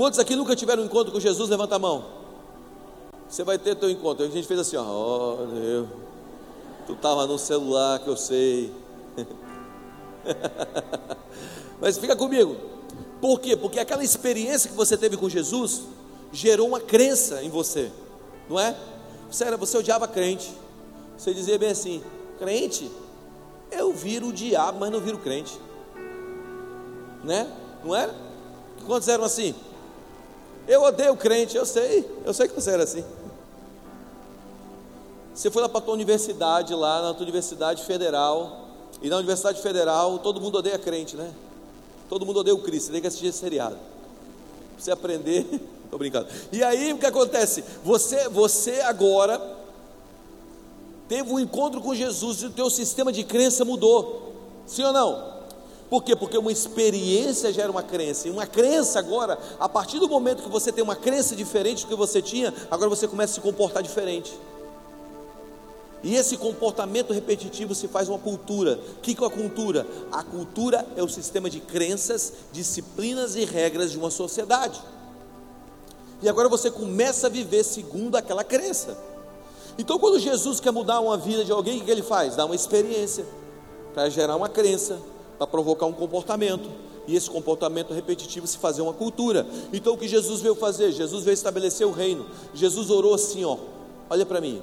Quantos 0.00 0.18
aqui 0.18 0.34
nunca 0.34 0.56
tiveram 0.56 0.82
um 0.82 0.86
encontro 0.86 1.12
com 1.12 1.20
Jesus? 1.20 1.50
Levanta 1.50 1.76
a 1.76 1.78
mão. 1.78 2.06
Você 3.28 3.44
vai 3.44 3.58
ter 3.58 3.74
teu 3.74 3.90
encontro. 3.90 4.24
A 4.24 4.30
gente 4.30 4.48
fez 4.48 4.58
assim, 4.58 4.78
ó, 4.78 4.82
oh, 4.82 5.44
Deus, 5.44 5.88
tu 6.86 6.94
estava 6.94 7.26
no 7.26 7.38
celular 7.38 7.98
que 7.98 8.08
eu 8.08 8.16
sei. 8.16 8.72
Mas 11.78 11.98
fica 11.98 12.16
comigo. 12.16 12.56
Por 13.20 13.40
quê? 13.40 13.54
Porque 13.54 13.78
aquela 13.78 14.02
experiência 14.02 14.70
que 14.70 14.74
você 14.74 14.96
teve 14.96 15.18
com 15.18 15.28
Jesus 15.28 15.82
gerou 16.32 16.66
uma 16.68 16.80
crença 16.80 17.42
em 17.42 17.50
você, 17.50 17.92
não 18.48 18.58
é? 18.58 18.74
Você, 19.30 19.44
era, 19.44 19.58
você 19.58 19.76
odiava 19.76 20.08
crente, 20.08 20.50
você 21.14 21.34
dizia 21.34 21.58
bem 21.58 21.72
assim: 21.72 22.02
crente, 22.38 22.90
eu 23.70 23.92
viro 23.92 24.28
o 24.28 24.32
diabo, 24.32 24.80
mas 24.80 24.90
não 24.90 25.00
viro 25.02 25.18
crente, 25.18 25.60
né? 27.22 27.54
Não 27.84 27.94
é? 27.94 28.08
Quantos 28.86 29.06
eram 29.06 29.24
assim? 29.24 29.54
Eu 30.68 30.82
odeio 30.82 31.16
crente, 31.16 31.56
eu 31.56 31.66
sei, 31.66 32.08
eu 32.24 32.32
sei 32.32 32.48
que 32.48 32.54
você 32.54 32.70
era 32.70 32.84
assim. 32.84 33.04
Você 35.34 35.50
foi 35.50 35.62
lá 35.62 35.68
para 35.68 35.78
a 35.78 35.82
tua 35.82 35.94
universidade, 35.94 36.74
lá 36.74 37.02
na 37.02 37.14
tua 37.14 37.22
universidade 37.22 37.82
federal, 37.84 38.68
e 39.00 39.08
na 39.08 39.16
universidade 39.16 39.60
federal 39.62 40.18
todo 40.18 40.40
mundo 40.40 40.58
odeia 40.58 40.78
crente, 40.78 41.16
né? 41.16 41.32
Todo 42.08 42.26
mundo 42.26 42.40
odeia 42.40 42.54
o 42.54 42.60
Cristo, 42.60 42.86
você 42.86 42.92
tem 42.92 43.00
que 43.00 43.06
assistir 43.06 43.28
esse 43.28 43.38
seriado. 43.38 43.76
Você 44.78 44.90
aprender. 44.90 45.46
Estou 45.84 45.98
brincando. 45.98 46.28
E 46.52 46.62
aí 46.62 46.92
o 46.92 46.98
que 46.98 47.06
acontece? 47.06 47.64
Você, 47.84 48.28
você 48.28 48.80
agora 48.82 49.40
teve 51.08 51.32
um 51.32 51.40
encontro 51.40 51.80
com 51.80 51.92
Jesus 51.94 52.42
e 52.42 52.46
o 52.46 52.50
teu 52.50 52.70
sistema 52.70 53.12
de 53.12 53.24
crença 53.24 53.64
mudou. 53.64 54.32
Sim 54.66 54.84
ou 54.84 54.92
não? 54.92 55.39
Por 55.90 56.04
quê? 56.04 56.14
Porque 56.14 56.38
uma 56.38 56.52
experiência 56.52 57.52
gera 57.52 57.70
uma 57.70 57.82
crença. 57.82 58.28
E 58.28 58.30
uma 58.30 58.46
crença 58.46 59.00
agora, 59.00 59.36
a 59.58 59.68
partir 59.68 59.98
do 59.98 60.08
momento 60.08 60.44
que 60.44 60.48
você 60.48 60.70
tem 60.70 60.84
uma 60.84 60.94
crença 60.94 61.34
diferente 61.34 61.84
do 61.84 61.88
que 61.88 61.96
você 61.96 62.22
tinha, 62.22 62.54
agora 62.70 62.88
você 62.88 63.08
começa 63.08 63.32
a 63.32 63.34
se 63.34 63.40
comportar 63.40 63.82
diferente. 63.82 64.32
E 66.02 66.14
esse 66.14 66.36
comportamento 66.36 67.12
repetitivo 67.12 67.74
se 67.74 67.88
faz 67.88 68.08
uma 68.08 68.18
cultura. 68.18 68.78
O 68.98 69.00
que 69.00 69.22
é 69.22 69.26
a 69.26 69.30
cultura? 69.30 69.86
A 70.12 70.22
cultura 70.22 70.86
é 70.96 71.02
o 71.02 71.08
sistema 71.08 71.50
de 71.50 71.58
crenças, 71.58 72.34
disciplinas 72.52 73.34
e 73.34 73.44
regras 73.44 73.90
de 73.90 73.98
uma 73.98 74.10
sociedade. 74.10 74.80
E 76.22 76.28
agora 76.28 76.48
você 76.48 76.70
começa 76.70 77.26
a 77.26 77.30
viver 77.30 77.64
segundo 77.64 78.16
aquela 78.16 78.44
crença. 78.44 78.96
Então, 79.76 79.98
quando 79.98 80.20
Jesus 80.20 80.60
quer 80.60 80.70
mudar 80.70 81.00
uma 81.00 81.16
vida 81.16 81.44
de 81.44 81.50
alguém, 81.50 81.80
o 81.80 81.84
que 81.84 81.90
ele 81.90 82.02
faz? 82.02 82.36
Dá 82.36 82.44
uma 82.44 82.54
experiência 82.54 83.26
para 83.92 84.08
gerar 84.08 84.36
uma 84.36 84.48
crença, 84.48 84.98
para 85.40 85.46
provocar 85.46 85.86
um 85.86 85.92
comportamento. 85.94 86.68
E 87.06 87.16
esse 87.16 87.30
comportamento 87.30 87.94
repetitivo 87.94 88.46
se 88.46 88.58
fazer 88.58 88.82
uma 88.82 88.92
cultura. 88.92 89.46
Então, 89.72 89.94
o 89.94 89.96
que 89.96 90.06
Jesus 90.06 90.42
veio 90.42 90.54
fazer? 90.54 90.92
Jesus 90.92 91.24
veio 91.24 91.32
estabelecer 91.32 91.86
o 91.86 91.90
reino. 91.90 92.26
Jesus 92.52 92.90
orou 92.90 93.14
assim, 93.14 93.42
ó. 93.42 93.56
Olha 94.10 94.26
para 94.26 94.38
mim. 94.38 94.60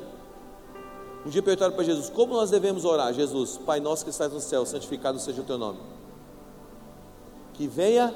Um 1.25 1.31
dia 1.31 1.41
perguntaram 1.41 1.73
para 1.73 1.83
Jesus: 1.83 2.11
Como 2.11 2.35
nós 2.35 2.51
devemos 2.51 2.85
orar? 2.85 3.11
Jesus, 3.11 3.57
Pai 3.65 3.79
nosso 3.79 4.03
que 4.03 4.11
estás 4.11 4.31
no 4.31 4.39
céu, 4.39 4.67
santificado 4.67 5.17
seja 5.19 5.41
o 5.41 5.43
teu 5.43 5.57
nome. 5.57 5.79
Que 7.55 7.65
venha, 7.65 8.13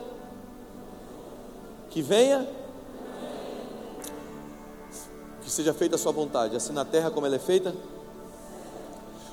que 1.90 2.04
venha, 2.04 2.48
que 5.42 5.50
seja 5.50 5.74
feita 5.74 5.96
a 5.96 5.98
sua 5.98 6.12
vontade, 6.12 6.56
assim 6.56 6.74
na 6.74 6.86
terra 6.86 7.10
como 7.10 7.26
ela 7.26 7.38
é 7.38 7.40
feita. 7.40 7.74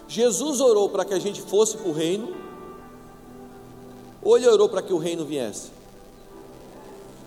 Jesus 0.08 0.62
orou 0.62 0.88
para 0.88 1.04
que 1.04 1.12
a 1.12 1.18
gente 1.18 1.42
fosse 1.42 1.76
para 1.76 1.90
o 1.90 1.92
reino, 1.92 2.47
ou 4.22 4.36
ele 4.36 4.48
orou 4.48 4.68
para 4.68 4.82
que 4.82 4.92
o 4.92 4.98
reino 4.98 5.24
viesse? 5.24 5.70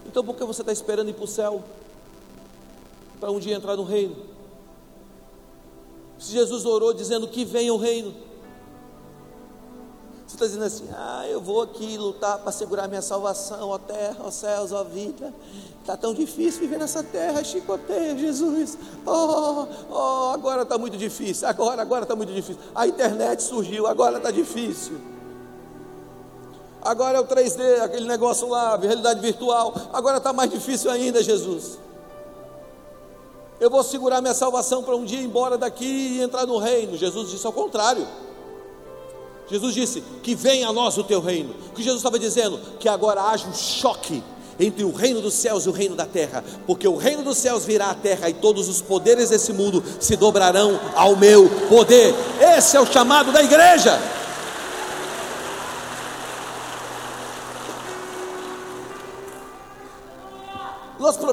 Então 0.06 0.24
por 0.24 0.36
que 0.36 0.44
você 0.44 0.62
está 0.62 0.72
esperando 0.72 1.10
ir 1.10 1.14
para 1.14 1.24
o 1.24 1.28
céu? 1.28 1.64
Para 3.20 3.32
um 3.32 3.40
dia 3.40 3.56
entrar 3.56 3.76
no 3.76 3.84
reino? 3.84 4.16
Se 6.20 6.32
Jesus 6.34 6.66
orou 6.66 6.94
dizendo 6.94 7.28
que 7.28 7.44
venha 7.44 7.74
o 7.74 7.78
reino. 7.78 8.14
Você 10.28 10.36
está 10.36 10.46
dizendo 10.46 10.64
assim, 10.64 10.88
ah, 10.94 11.28
eu 11.28 11.42
vou 11.42 11.62
aqui 11.62 11.98
lutar 11.98 12.38
para 12.40 12.52
segurar 12.52 12.88
minha 12.88 13.02
salvação, 13.02 13.70
ó 13.70 13.78
terra, 13.78 14.18
ó 14.20 14.32
céus, 14.32 14.72
ó 14.72 14.84
vida. 14.84 15.34
Está 15.82 15.98
tão 15.98 16.14
difícil 16.14 16.62
viver 16.62 16.78
nessa 16.78 17.04
terra, 17.04 17.44
chicoteia, 17.44 18.18
Jesus. 18.18 18.78
Oh, 19.06 19.66
oh, 19.90 20.30
agora 20.34 20.62
está 20.62 20.78
muito 20.78 20.96
difícil, 20.96 21.48
agora, 21.48 21.82
agora 21.82 22.04
está 22.04 22.16
muito 22.16 22.32
difícil. 22.32 22.62
A 22.74 22.88
internet 22.88 23.42
surgiu, 23.42 23.88
agora 23.88 24.18
está 24.18 24.32
difícil. 24.32 24.98
Agora 26.82 27.18
é 27.18 27.22
o 27.22 27.26
3D, 27.26 27.82
aquele 27.82 28.08
negócio 28.08 28.48
lá, 28.50 28.76
realidade 28.78 29.20
virtual. 29.20 29.74
Agora 29.94 30.18
está 30.18 30.34
mais 30.34 30.50
difícil 30.50 30.90
ainda, 30.90 31.22
Jesus 31.22 31.78
eu 33.62 33.70
vou 33.70 33.84
segurar 33.84 34.22
minha 34.22 34.34
salvação 34.34 34.82
para 34.82 34.96
um 34.96 35.06
dia 35.06 35.20
ir 35.20 35.24
embora 35.24 35.56
daqui 35.56 35.86
e 35.86 36.20
entrar 36.20 36.48
no 36.48 36.58
reino. 36.58 36.98
Jesus 36.98 37.30
disse 37.30 37.46
ao 37.46 37.54
contrário. 37.54 38.08
Jesus 39.48 39.76
disse 39.76 40.04
que 40.24 40.34
venha 40.34 40.68
a 40.68 40.74
nós 40.74 40.98
o 40.98 41.04
teu 41.04 41.22
reino. 41.22 41.54
O 41.70 41.76
que 41.76 41.84
Jesus 41.84 42.00
estava 42.00 42.18
dizendo? 42.18 42.60
Que 42.80 42.90
agora 42.90 43.22
haja 43.22 43.48
um 43.48 43.54
choque 43.54 44.24
entre 44.60 44.84
o 44.84 44.92
reino 44.92 45.22
dos 45.22 45.36
céus 45.36 45.66
e 45.66 45.70
o 45.70 45.72
reino 45.72 45.96
da 45.96 46.08
terra, 46.08 46.44
porque 46.66 46.88
o 46.88 46.96
reino 46.96 47.24
dos 47.24 47.38
céus 47.38 47.64
virá 47.64 47.92
à 47.92 47.96
terra 47.96 48.30
e 48.30 48.34
todos 48.34 48.68
os 48.68 48.82
poderes 48.82 49.30
desse 49.30 49.54
mundo 49.54 49.84
se 50.00 50.16
dobrarão 50.16 50.80
ao 50.96 51.16
meu 51.16 51.48
poder. 51.70 52.16
Esse 52.58 52.78
é 52.78 52.82
o 52.82 52.86
chamado 52.86 53.32
da 53.32 53.44
igreja. 53.44 54.00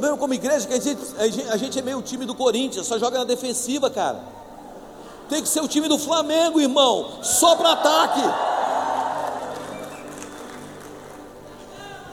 Problema 0.08 0.18
como 0.18 0.32
igreja 0.34 0.64
é 0.64 0.68
que 0.68 0.74
a 0.74 0.80
gente, 0.80 1.00
a 1.50 1.56
gente, 1.56 1.78
é 1.78 1.82
meio 1.82 1.98
o 1.98 2.02
time 2.02 2.24
do 2.24 2.34
Corinthians, 2.34 2.86
só 2.86 2.98
joga 2.98 3.18
na 3.18 3.24
defensiva, 3.24 3.90
cara. 3.90 4.20
Tem 5.28 5.42
que 5.42 5.48
ser 5.48 5.60
o 5.60 5.68
time 5.68 5.86
do 5.88 5.98
Flamengo, 5.98 6.58
irmão, 6.60 7.22
só 7.22 7.54
para 7.56 7.72
ataque. 7.72 8.22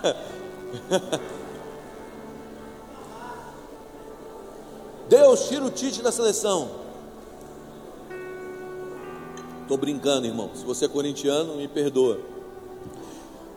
Deus 5.07 5.47
tira 5.47 5.63
o 5.63 5.69
Tite 5.69 6.01
da 6.01 6.11
seleção. 6.11 6.83
Estou 9.61 9.77
brincando, 9.77 10.27
irmão. 10.27 10.49
Se 10.53 10.65
você 10.65 10.83
é 10.85 10.87
corintiano, 10.87 11.55
me 11.55 11.67
perdoa. 11.67 12.19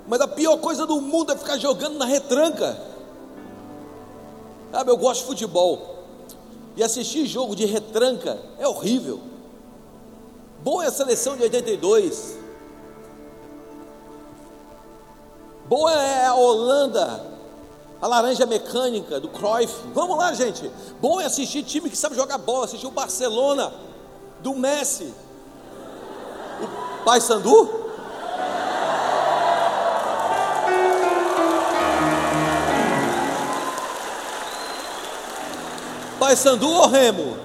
Mas 0.07 0.21
a 0.21 0.28
pior 0.28 0.59
coisa 0.59 0.87
do 0.87 1.00
mundo 1.00 1.33
é 1.33 1.37
ficar 1.37 1.59
jogando 1.59 1.99
na 1.99 2.04
retranca. 2.04 2.98
Sabe, 4.71 4.91
eu 4.91 4.97
gosto 4.97 5.23
de 5.23 5.27
futebol. 5.27 5.99
E 6.77 6.83
assistir 6.83 7.27
jogo 7.27 7.57
de 7.57 7.65
retranca 7.65 8.39
é 8.59 8.69
horrível. 8.69 9.21
Boa 10.63 10.85
é 10.85 10.89
a 10.89 10.93
seleção 10.93 11.37
de 11.37 11.43
82. 11.43 12.37
Boa 15.67 15.93
é 15.93 16.27
a 16.27 16.35
Holanda, 16.35 17.27
a 18.01 18.07
laranja 18.07 18.47
mecânica 18.47 19.21
do 19.21 19.29
Cruyff. 19.29 19.75
Vamos 19.93 20.17
lá, 20.17 20.33
gente. 20.33 20.71
Bom 21.01 21.21
é 21.21 21.25
assistir 21.25 21.63
time 21.63 21.91
que 21.91 21.97
sabe 21.97 22.17
jogar 22.17 22.39
bola, 22.39 22.65
assistir 22.65 22.87
o 22.87 22.91
Barcelona 22.91 23.73
do 24.41 24.55
Messi. 24.55 25.13
O 26.63 27.05
Paysandu? 27.05 27.88
Sandu 36.37 36.69
ou 36.69 36.89
Remo? 36.89 37.37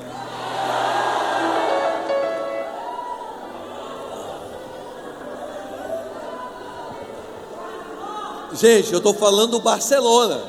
Gente, 8.54 8.92
eu 8.92 9.00
estou 9.00 9.14
falando 9.14 9.52
do 9.52 9.60
Barcelona. 9.60 10.42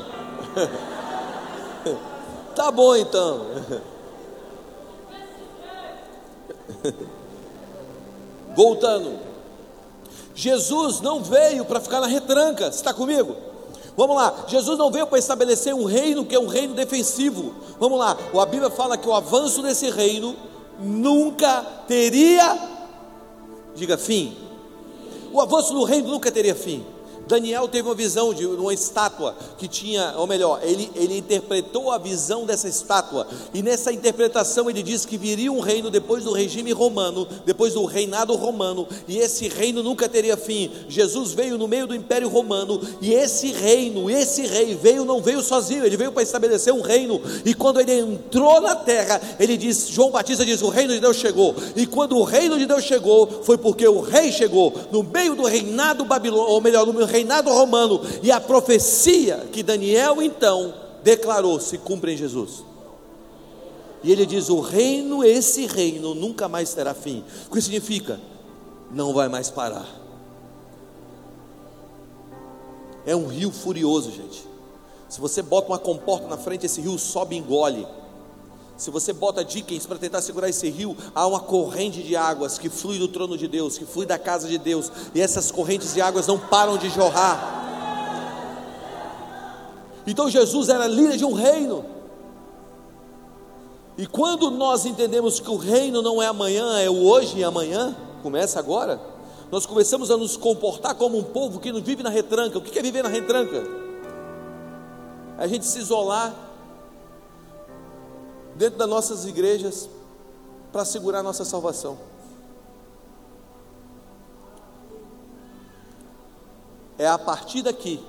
tá 2.55 2.71
bom 2.71 2.95
então. 2.95 3.47
Voltando. 8.55 9.19
Jesus 10.35 11.01
não 11.01 11.23
veio 11.23 11.65
para 11.65 11.81
ficar 11.81 12.01
na 12.01 12.07
retranca. 12.07 12.65
Você 12.65 12.79
está 12.79 12.93
comigo? 12.93 13.54
Vamos 13.97 14.17
lá, 14.17 14.45
Jesus 14.49 14.77
não 14.77 14.91
veio 14.91 15.07
para 15.07 15.19
estabelecer 15.19 15.73
um 15.75 15.85
reino 15.85 16.25
que 16.25 16.35
é 16.35 16.39
um 16.39 16.49
reino 16.49 16.75
defensivo. 16.75 17.55
Vamos 17.79 17.99
lá, 17.99 18.17
a 18.35 18.47
Bíblia 18.47 18.71
fala 18.71 18.99
que 18.99 19.09
o 19.09 19.15
avanço 19.15 19.63
desse 19.63 19.89
reino 19.91 20.35
nunca 20.81 21.65
teria, 21.87 22.59
diga 23.75 23.97
fim. 23.97 24.37
O 25.33 25.41
avanço 25.41 25.73
do 25.73 25.85
reino 25.85 26.09
nunca 26.09 26.31
teria 26.31 26.55
fim. 26.55 26.85
Daniel 27.27 27.69
teve 27.69 27.89
uma 27.89 27.95
visão 27.95 28.35
de 28.35 28.47
uma 28.47 28.75
estátua 28.75 29.35
que 29.57 29.67
tinha, 29.67 30.15
ou 30.17 30.27
melhor, 30.27 30.61
ele, 30.63 30.91
ele 30.95 31.17
interpretou 31.17 31.91
a 31.91 31.99
visão 31.99 32.45
dessa 32.45 32.69
estátua, 32.69 33.27
e 33.53 33.63
nessa 33.63 33.93
interpretação 33.93 34.69
ele 34.69 34.83
diz 34.83 35.05
que 35.07 35.17
viria 35.17 35.51
um 35.51 35.61
reino 35.61 35.91
depois 35.91 36.25
do 36.25 36.33
regime 36.33 36.73
romano, 36.73 37.27
depois 37.47 37.75
do 37.75 37.85
reinado 37.85 38.35
romano, 38.35 38.87
e 39.09 39.19
esse 39.19 39.49
reino 39.49 39.83
nunca 39.83 40.09
teria 40.09 40.37
fim. 40.37 40.71
Jesus 40.89 41.33
veio 41.33 41.57
no 41.57 41.69
meio 41.69 41.87
do 41.87 41.95
império 41.95 42.29
romano, 42.29 42.81
e 43.01 43.13
esse 43.13 43.53
reino, 43.53 44.11
esse 44.11 44.47
rei 44.47 44.75
veio, 44.75 45.05
não 45.05 45.23
veio 45.23 45.43
sozinho, 45.43 45.85
ele 45.85 45.97
veio 45.97 46.13
para 46.13 46.23
estabelecer 46.23 46.73
um 46.73 46.83
reino, 46.83 47.21
e 47.45 47.55
quando 47.55 47.81
ele 47.81 47.93
entrou 48.01 48.61
na 48.61 48.75
terra, 48.75 49.21
ele 49.39 49.57
diz: 49.57 49.89
João 49.89 50.11
Batista 50.11 50.45
diz: 50.45 50.63
o 50.63 50.69
reino 50.69 50.93
de 50.93 51.01
Deus 51.01 51.17
chegou, 51.17 51.55
e 51.75 51.87
quando 51.87 52.17
o 52.17 52.25
reino 52.25 52.59
de 52.59 52.67
Deus 52.67 52.85
chegou, 52.85 53.43
foi 53.43 53.57
porque 53.57 53.87
o 53.87 54.01
rei 54.01 54.31
chegou, 54.31 54.73
no 54.93 55.03
meio 55.03 55.35
do 55.35 55.45
reinado 55.45 56.05
babilônico, 56.05 56.53
ou 56.53 56.61
melhor, 56.61 56.87
no 56.87 56.93
reinado 57.15 57.49
romano, 57.53 58.01
e 58.25 58.33
a 58.33 58.41
profecia 58.41 59.49
que 59.53 59.63
Daniel 59.63 60.21
então 60.21 60.75
declarou 61.05 61.61
se 61.61 61.79
cumpre 61.79 62.13
em 62.13 62.17
Jesus. 62.17 62.65
E 64.03 64.11
ele 64.11 64.27
diz: 64.27 64.49
o 64.49 64.59
reino, 64.59 65.23
esse 65.23 65.65
reino, 65.67 66.13
nunca 66.13 66.49
mais 66.49 66.75
terá 66.75 66.93
fim. 66.93 67.23
O 67.49 67.55
que 67.55 67.63
significa? 67.63 68.21
Não 68.91 69.15
vai 69.15 69.29
mais 69.29 69.49
parar. 69.49 69.89
É 73.07 73.15
um 73.15 73.29
rio 73.29 73.53
furioso, 73.53 74.11
gente. 74.11 74.45
Se 75.09 75.21
você 75.21 75.41
bota 75.41 75.69
uma 75.69 75.79
comporta 75.79 76.27
na 76.27 76.37
frente, 76.37 76.67
esse 76.67 76.81
rio 76.81 76.99
sobe 76.99 77.37
e 77.37 77.39
engole. 77.39 77.87
Se 78.77 78.91
você 78.91 79.13
bota 79.13 79.45
Dickens 79.45 79.87
para 79.87 79.99
tentar 79.99 80.21
segurar 80.21 80.49
esse 80.49 80.69
rio, 80.69 80.97
há 81.15 81.27
uma 81.27 81.41
corrente 81.41 82.03
de 82.03 82.17
águas 82.17 82.59
que 82.59 82.69
flui 82.69 82.99
do 82.99 83.07
trono 83.07 83.39
de 83.39 83.47
Deus, 83.47 83.79
que 83.79 83.87
flui 83.87 84.05
da 84.05 84.19
casa 84.19 84.49
de 84.49 84.59
Deus, 84.59 84.91
e 85.15 85.21
essas 85.21 85.53
correntes 85.53 85.95
de 85.95 86.01
águas 86.01 86.27
não 86.27 86.39
param 86.39 86.77
de 86.77 86.89
jorrar. 86.91 87.63
Então 90.07 90.29
Jesus 90.29 90.69
era 90.69 90.87
líder 90.87 91.17
de 91.17 91.25
um 91.25 91.33
reino. 91.33 91.85
E 93.97 94.07
quando 94.09 94.51
nós 94.51 94.85
entendemos 94.85 95.39
que 95.39 95.49
o 95.49 95.57
reino 95.57 96.03
não 96.03 96.21
é 96.21 96.27
amanhã, 96.27 96.81
é 96.81 96.91
o 96.91 97.05
hoje 97.05 97.39
e 97.39 97.45
amanhã, 97.45 97.97
começa 98.23 98.59
agora, 98.59 99.01
nós 99.53 99.67
começamos 99.67 100.11
a 100.11 100.17
nos 100.17 100.37
comportar 100.37 100.97
como 100.97 101.17
um 101.17 101.23
povo 101.23 101.61
que 101.61 101.71
não 101.71 101.81
vive 101.81 102.03
na 102.03 102.11
retranca. 102.11 102.59
O 102.59 102.61
que 102.61 102.77
é 102.77 102.83
viver 102.83 103.05
na 103.05 103.09
retranca? 103.09 103.63
É 105.39 105.45
a 105.45 105.47
gente 105.47 105.65
se 105.65 105.79
isolar 105.79 106.35
dentro 108.55 108.79
das 108.79 108.89
nossas 108.89 109.25
igrejas 109.25 109.89
para 110.73 110.85
segurar 110.85 111.21
a 111.21 111.23
nossa 111.23 111.45
salvação. 111.45 111.99
É 116.97 117.07
a 117.07 117.19
partir 117.19 117.63
daqui 117.63 118.05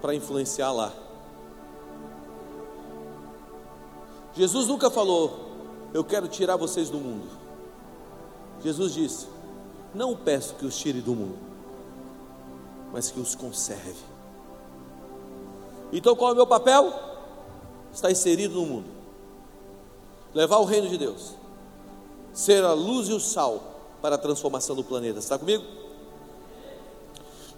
para 0.00 0.14
influenciar 0.14 0.72
lá. 0.72 0.92
Jesus 4.34 4.66
nunca 4.66 4.90
falou, 4.90 5.50
eu 5.92 6.04
quero 6.04 6.28
tirar 6.28 6.56
vocês 6.56 6.88
do 6.90 6.98
mundo. 6.98 7.26
Jesus 8.62 8.92
disse, 8.92 9.26
não 9.94 10.14
peço 10.14 10.54
que 10.54 10.66
os 10.66 10.78
tire 10.78 11.00
do 11.00 11.14
mundo, 11.14 11.38
mas 12.92 13.10
que 13.10 13.18
os 13.18 13.34
conserve. 13.34 13.96
Então 15.92 16.14
qual 16.14 16.30
é 16.30 16.32
o 16.34 16.36
meu 16.36 16.46
papel? 16.46 16.92
Está 17.92 18.10
inserido 18.10 18.54
no 18.54 18.66
mundo 18.66 18.99
levar 20.34 20.58
o 20.58 20.64
reino 20.64 20.88
de 20.88 20.96
Deus, 20.96 21.34
ser 22.32 22.64
a 22.64 22.72
luz 22.72 23.08
e 23.08 23.12
o 23.12 23.20
sal 23.20 23.62
para 24.00 24.14
a 24.14 24.18
transformação 24.18 24.74
do 24.76 24.84
planeta. 24.84 25.18
Está 25.18 25.38
comigo? 25.38 25.64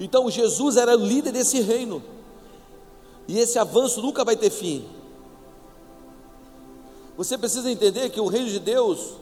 Então 0.01 0.31
Jesus 0.31 0.77
era 0.77 0.97
o 0.97 1.05
líder 1.05 1.33
desse 1.33 1.61
reino, 1.61 2.03
e 3.29 3.39
esse 3.39 3.59
avanço 3.59 4.03
nunca 4.03 4.25
vai 4.25 4.37
ter 4.37 4.51
fim. 4.51 4.89
Você 7.17 7.37
precisa 7.39 7.71
entender 7.71 8.11
que 8.11 8.21
o 8.21 8.27
reino 8.27 8.49
de 8.49 8.59
Deus, 8.59 9.13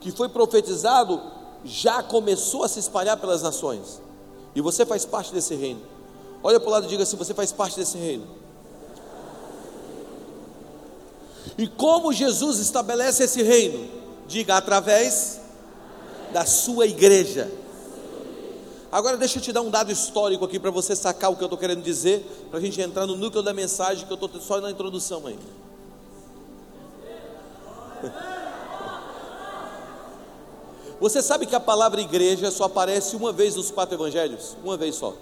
que 0.00 0.10
foi 0.10 0.28
profetizado, 0.28 1.20
já 1.64 2.02
começou 2.02 2.62
a 2.62 2.68
se 2.68 2.78
espalhar 2.78 3.18
pelas 3.18 3.42
nações, 3.42 4.00
e 4.54 4.60
você 4.60 4.86
faz 4.86 5.04
parte 5.04 5.32
desse 5.32 5.54
reino. 5.54 5.82
Olha 6.42 6.60
para 6.60 6.68
o 6.68 6.72
lado 6.72 6.86
e 6.86 6.88
diga 6.88 7.02
assim: 7.02 7.16
você 7.16 7.34
faz 7.34 7.50
parte 7.52 7.76
desse 7.76 7.98
reino. 7.98 8.26
E 11.58 11.66
como 11.66 12.12
Jesus 12.12 12.58
estabelece 12.58 13.24
esse 13.24 13.42
reino? 13.42 13.88
Diga 14.26 14.56
através 14.56 15.40
da 16.32 16.44
sua 16.44 16.86
igreja. 16.86 17.50
Agora 18.90 19.16
deixa 19.16 19.38
eu 19.38 19.42
te 19.42 19.52
dar 19.52 19.62
um 19.62 19.70
dado 19.70 19.90
histórico 19.90 20.44
aqui 20.44 20.58
para 20.58 20.70
você 20.70 20.94
sacar 20.96 21.30
o 21.30 21.36
que 21.36 21.42
eu 21.42 21.46
estou 21.46 21.58
querendo 21.58 21.82
dizer, 21.82 22.46
para 22.50 22.58
a 22.58 22.62
gente 22.62 22.80
entrar 22.80 23.06
no 23.06 23.16
núcleo 23.16 23.42
da 23.42 23.52
mensagem 23.52 24.06
que 24.06 24.12
eu 24.12 24.14
estou 24.14 24.30
só 24.40 24.60
na 24.60 24.70
introdução 24.70 25.26
ainda. 25.26 25.42
Você 30.98 31.20
sabe 31.20 31.44
que 31.44 31.54
a 31.54 31.60
palavra 31.60 32.00
igreja 32.00 32.50
só 32.50 32.64
aparece 32.64 33.16
uma 33.16 33.30
vez 33.30 33.54
nos 33.54 33.70
quatro 33.70 33.94
evangelhos? 33.96 34.56
Uma 34.64 34.78
vez 34.78 34.94
só. 34.94 35.14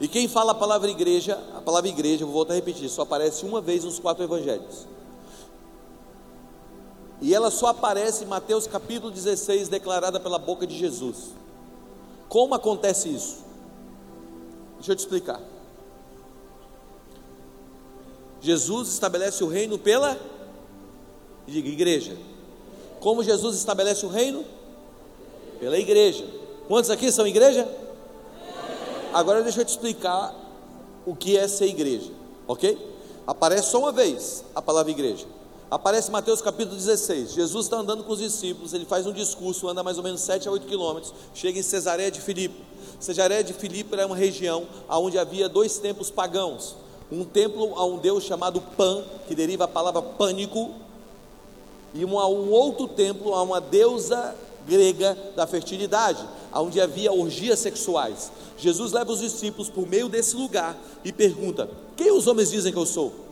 E 0.00 0.06
quem 0.06 0.28
fala 0.28 0.52
a 0.52 0.54
palavra 0.54 0.90
igreja, 0.90 1.42
a 1.56 1.60
palavra 1.60 1.88
igreja, 1.88 2.24
vou 2.24 2.34
voltar 2.34 2.52
a 2.52 2.56
repetir, 2.56 2.88
só 2.88 3.02
aparece 3.02 3.44
uma 3.44 3.60
vez 3.60 3.84
nos 3.84 3.98
quatro 3.98 4.22
evangelhos. 4.22 4.86
E 7.20 7.34
ela 7.34 7.50
só 7.50 7.66
aparece 7.66 8.22
em 8.22 8.28
Mateus 8.28 8.66
capítulo 8.66 9.10
16, 9.10 9.68
declarada 9.68 10.20
pela 10.20 10.38
boca 10.38 10.66
de 10.66 10.78
Jesus. 10.78 11.32
Como 12.28 12.54
acontece 12.54 13.08
isso? 13.08 13.38
Deixa 14.76 14.92
eu 14.92 14.96
te 14.96 15.00
explicar. 15.00 15.40
Jesus 18.40 18.88
estabelece 18.88 19.42
o 19.42 19.48
reino 19.48 19.76
pela 19.78 20.16
igreja. 21.48 22.16
Como 23.00 23.24
Jesus 23.24 23.56
estabelece 23.56 24.06
o 24.06 24.08
reino? 24.08 24.44
Pela 25.58 25.76
igreja. 25.76 26.24
Quantos 26.68 26.88
aqui 26.88 27.10
são 27.10 27.26
igreja? 27.26 27.68
Agora 29.18 29.42
deixa 29.42 29.62
eu 29.62 29.64
te 29.64 29.70
explicar 29.70 30.32
o 31.04 31.12
que 31.12 31.36
é 31.36 31.48
ser 31.48 31.66
igreja, 31.66 32.12
ok? 32.46 32.78
Aparece 33.26 33.72
só 33.72 33.80
uma 33.80 33.90
vez 33.90 34.44
a 34.54 34.62
palavra 34.62 34.92
igreja. 34.92 35.26
Aparece 35.68 36.08
Mateus 36.08 36.40
capítulo 36.40 36.76
16. 36.76 37.32
Jesus 37.32 37.66
está 37.66 37.78
andando 37.78 38.04
com 38.04 38.12
os 38.12 38.20
discípulos, 38.20 38.72
ele 38.72 38.84
faz 38.84 39.08
um 39.08 39.12
discurso, 39.12 39.66
anda 39.66 39.82
mais 39.82 39.98
ou 39.98 40.04
menos 40.04 40.20
7 40.20 40.46
a 40.46 40.52
8 40.52 40.68
quilômetros, 40.68 41.12
chega 41.34 41.58
em 41.58 41.64
Cesareia 41.64 42.12
de 42.12 42.20
Filipe. 42.20 42.62
Cesareia 43.00 43.42
de 43.42 43.52
Filipe 43.52 43.92
era 43.92 44.06
uma 44.06 44.14
região 44.14 44.68
onde 44.88 45.18
havia 45.18 45.48
dois 45.48 45.78
templos 45.78 46.12
pagãos. 46.12 46.76
Um 47.10 47.24
templo 47.24 47.74
a 47.74 47.84
um 47.84 47.98
deus 47.98 48.22
chamado 48.22 48.60
Pan, 48.60 49.02
que 49.26 49.34
deriva 49.34 49.64
a 49.64 49.68
palavra 49.68 50.00
pânico, 50.00 50.74
e 51.92 52.04
um, 52.04 52.16
um 52.16 52.52
outro 52.52 52.86
templo 52.86 53.34
a 53.34 53.42
uma 53.42 53.60
deusa 53.60 54.36
grega 54.68 55.16
da 55.34 55.46
fertilidade, 55.46 56.22
onde 56.52 56.80
havia 56.80 57.12
orgias 57.12 57.58
sexuais. 57.58 58.30
Jesus 58.56 58.92
leva 58.92 59.12
os 59.12 59.20
discípulos 59.20 59.70
por 59.70 59.86
meio 59.86 60.08
desse 60.08 60.36
lugar 60.36 60.76
e 61.04 61.12
pergunta: 61.12 61.68
Quem 61.96 62.12
os 62.12 62.26
homens 62.26 62.50
dizem 62.50 62.72
que 62.72 62.78
eu 62.78 62.86
sou? 62.86 63.27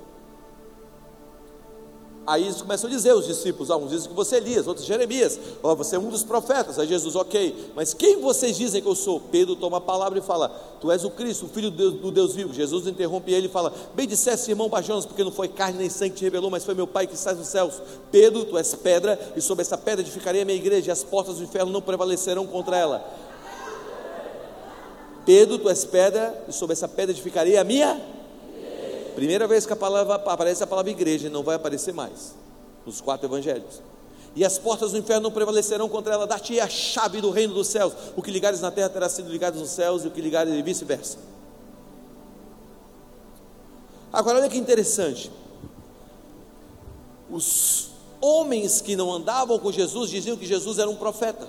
Aí 2.26 2.42
eles 2.42 2.60
começam 2.60 2.90
a 2.90 2.92
dizer, 2.92 3.14
os 3.14 3.24
discípulos, 3.24 3.70
ah, 3.70 3.76
uns 3.76 3.90
dizem 3.90 4.08
que 4.08 4.14
você 4.14 4.34
é 4.34 4.38
Elias, 4.38 4.66
outros 4.66 4.84
Jeremias, 4.84 5.38
oh, 5.62 5.76
você 5.76 5.94
é 5.94 5.98
um 5.98 6.08
dos 6.08 6.24
profetas. 6.24 6.76
Aí 6.76 6.88
Jesus, 6.88 7.14
ok, 7.14 7.70
mas 7.76 7.94
quem 7.94 8.20
vocês 8.20 8.56
dizem 8.56 8.82
que 8.82 8.88
eu 8.88 8.96
sou? 8.96 9.20
Pedro 9.20 9.54
toma 9.54 9.76
a 9.76 9.80
palavra 9.80 10.18
e 10.18 10.22
fala, 10.22 10.48
tu 10.80 10.90
és 10.90 11.04
o 11.04 11.10
Cristo, 11.10 11.46
o 11.46 11.48
Filho 11.48 11.70
do 11.70 11.76
Deus, 11.76 11.94
do 11.94 12.10
Deus 12.10 12.34
vivo. 12.34 12.52
Jesus 12.52 12.88
interrompe 12.88 13.32
ele 13.32 13.46
e 13.46 13.48
fala, 13.48 13.72
bem 13.94 14.08
disseste, 14.08 14.50
irmão 14.50 14.68
Bajonas, 14.68 15.06
porque 15.06 15.22
não 15.22 15.30
foi 15.30 15.46
carne 15.46 15.78
nem 15.78 15.88
sangue 15.88 16.10
que 16.10 16.16
te 16.16 16.24
revelou, 16.24 16.50
mas 16.50 16.64
foi 16.64 16.74
meu 16.74 16.86
Pai 16.86 17.06
que 17.06 17.14
está 17.14 17.32
nos 17.32 17.46
céus. 17.46 17.80
Pedro, 18.10 18.44
tu 18.44 18.58
és 18.58 18.74
pedra, 18.74 19.18
e 19.36 19.40
sobre 19.40 19.62
essa 19.62 19.78
pedra 19.78 20.00
edificarei 20.00 20.42
a 20.42 20.44
minha 20.44 20.58
igreja, 20.58 20.88
e 20.88 20.90
as 20.90 21.04
portas 21.04 21.36
do 21.36 21.44
inferno 21.44 21.70
não 21.70 21.80
prevalecerão 21.80 22.44
contra 22.44 22.76
ela. 22.76 23.08
Pedro, 25.24 25.58
tu 25.58 25.68
és 25.68 25.84
pedra, 25.84 26.44
e 26.48 26.52
sobre 26.52 26.72
essa 26.72 26.88
pedra 26.88 27.12
edificarei 27.12 27.56
a 27.56 27.62
minha. 27.62 28.15
Primeira 29.16 29.48
vez 29.48 29.64
que 29.64 29.72
a 29.72 29.76
palavra 29.76 30.14
aparece 30.16 30.62
a 30.62 30.66
palavra 30.66 30.90
igreja, 30.90 31.30
não 31.30 31.42
vai 31.42 31.56
aparecer 31.56 31.94
mais 31.94 32.34
nos 32.84 33.00
quatro 33.00 33.26
evangelhos. 33.26 33.80
E 34.34 34.44
as 34.44 34.58
portas 34.58 34.92
do 34.92 34.98
inferno 34.98 35.22
não 35.22 35.30
prevalecerão 35.30 35.88
contra 35.88 36.12
ela, 36.12 36.26
dar-te 36.26 36.60
a 36.60 36.68
chave 36.68 37.22
do 37.22 37.30
reino 37.30 37.54
dos 37.54 37.66
céus. 37.68 37.94
O 38.14 38.20
que 38.20 38.30
ligares 38.30 38.60
na 38.60 38.70
terra 38.70 38.90
terá 38.90 39.08
sido 39.08 39.30
ligado 39.30 39.58
nos 39.58 39.70
céus, 39.70 40.04
e 40.04 40.08
o 40.08 40.10
que 40.10 40.20
ligares 40.20 40.52
e 40.52 40.60
vice-versa. 40.60 41.16
Agora, 44.12 44.38
olha 44.38 44.50
que 44.50 44.58
interessante. 44.58 45.32
Os 47.30 47.88
homens 48.20 48.82
que 48.82 48.96
não 48.96 49.10
andavam 49.10 49.58
com 49.58 49.72
Jesus 49.72 50.10
diziam 50.10 50.36
que 50.36 50.44
Jesus 50.44 50.78
era 50.78 50.90
um 50.90 50.96
profeta. 50.96 51.48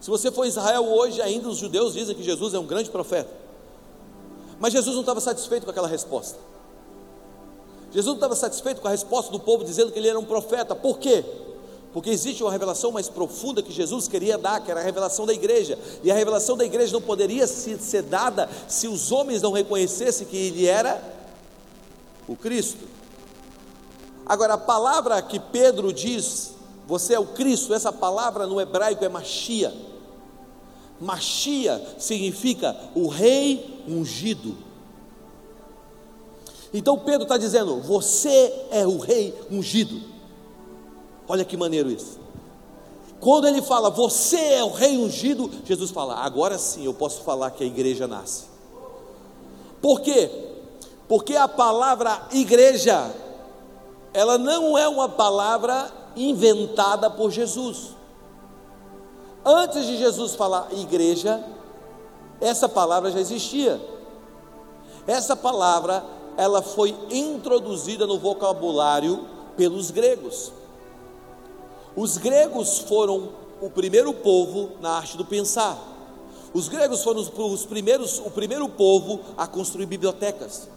Se 0.00 0.08
você 0.08 0.30
for 0.30 0.46
Israel 0.46 0.84
hoje, 0.84 1.20
ainda 1.20 1.48
os 1.48 1.58
judeus 1.58 1.94
dizem 1.94 2.14
que 2.14 2.22
Jesus 2.22 2.54
é 2.54 2.58
um 2.60 2.66
grande 2.66 2.88
profeta. 2.88 3.47
Mas 4.58 4.72
Jesus 4.72 4.94
não 4.94 5.02
estava 5.02 5.20
satisfeito 5.20 5.64
com 5.64 5.70
aquela 5.70 5.88
resposta. 5.88 6.38
Jesus 7.92 8.06
não 8.06 8.14
estava 8.14 8.36
satisfeito 8.36 8.80
com 8.80 8.88
a 8.88 8.90
resposta 8.90 9.32
do 9.32 9.40
povo 9.40 9.64
dizendo 9.64 9.92
que 9.92 9.98
ele 9.98 10.08
era 10.08 10.18
um 10.18 10.24
profeta. 10.24 10.74
Por 10.74 10.98
quê? 10.98 11.24
Porque 11.92 12.10
existe 12.10 12.42
uma 12.42 12.52
revelação 12.52 12.92
mais 12.92 13.08
profunda 13.08 13.62
que 13.62 13.72
Jesus 13.72 14.06
queria 14.06 14.36
dar, 14.36 14.60
que 14.60 14.70
era 14.70 14.80
a 14.80 14.82
revelação 14.82 15.24
da 15.24 15.32
igreja. 15.32 15.78
E 16.02 16.10
a 16.10 16.14
revelação 16.14 16.56
da 16.56 16.64
igreja 16.64 16.92
não 16.92 17.00
poderia 17.00 17.46
ser 17.46 18.02
dada 18.02 18.48
se 18.68 18.86
os 18.86 19.10
homens 19.10 19.40
não 19.40 19.52
reconhecessem 19.52 20.26
que 20.26 20.36
ele 20.36 20.66
era 20.66 21.02
o 22.26 22.36
Cristo. 22.36 22.84
Agora, 24.26 24.54
a 24.54 24.58
palavra 24.58 25.20
que 25.22 25.40
Pedro 25.40 25.90
diz, 25.90 26.50
você 26.86 27.14
é 27.14 27.18
o 27.18 27.26
Cristo, 27.26 27.72
essa 27.72 27.90
palavra 27.90 28.46
no 28.46 28.60
hebraico 28.60 29.02
é 29.02 29.08
Machia. 29.08 29.74
Machia 31.00 31.80
significa 31.98 32.76
o 32.94 33.08
rei 33.08 33.82
ungido. 33.88 34.56
Então 36.72 36.98
Pedro 36.98 37.22
está 37.22 37.36
dizendo: 37.36 37.80
Você 37.80 38.52
é 38.70 38.86
o 38.86 38.98
rei 38.98 39.34
ungido. 39.50 40.00
Olha 41.28 41.44
que 41.44 41.56
maneiro 41.56 41.90
isso. 41.90 42.18
Quando 43.20 43.46
ele 43.46 43.62
fala, 43.62 43.90
Você 43.90 44.38
é 44.38 44.64
o 44.64 44.70
rei 44.70 44.98
ungido, 44.98 45.50
Jesus 45.64 45.90
fala: 45.90 46.16
Agora 46.16 46.58
sim 46.58 46.84
eu 46.84 46.94
posso 46.94 47.22
falar 47.22 47.50
que 47.52 47.64
a 47.64 47.66
igreja 47.66 48.06
nasce. 48.06 48.44
Por 49.80 50.00
quê? 50.00 50.30
Porque 51.06 51.36
a 51.36 51.48
palavra 51.48 52.28
igreja, 52.32 53.14
ela 54.12 54.36
não 54.36 54.76
é 54.76 54.88
uma 54.88 55.08
palavra 55.08 55.90
inventada 56.16 57.08
por 57.08 57.30
Jesus. 57.30 57.97
Antes 59.50 59.86
de 59.86 59.96
Jesus 59.96 60.34
falar 60.34 60.68
igreja, 60.72 61.42
essa 62.38 62.68
palavra 62.68 63.10
já 63.10 63.18
existia. 63.18 63.80
Essa 65.06 65.34
palavra 65.34 66.04
ela 66.36 66.60
foi 66.60 66.94
introduzida 67.10 68.06
no 68.06 68.18
vocabulário 68.18 69.26
pelos 69.56 69.90
gregos. 69.90 70.52
Os 71.96 72.18
gregos 72.18 72.80
foram 72.80 73.30
o 73.62 73.70
primeiro 73.70 74.12
povo 74.12 74.72
na 74.82 74.90
arte 74.90 75.16
do 75.16 75.24
pensar. 75.24 75.78
Os 76.52 76.68
gregos 76.68 77.02
foram 77.02 77.22
os, 77.22 77.32
os 77.34 77.64
primeiros, 77.64 78.18
o 78.18 78.30
primeiro 78.30 78.68
povo 78.68 79.20
a 79.34 79.46
construir 79.46 79.86
bibliotecas. 79.86 80.68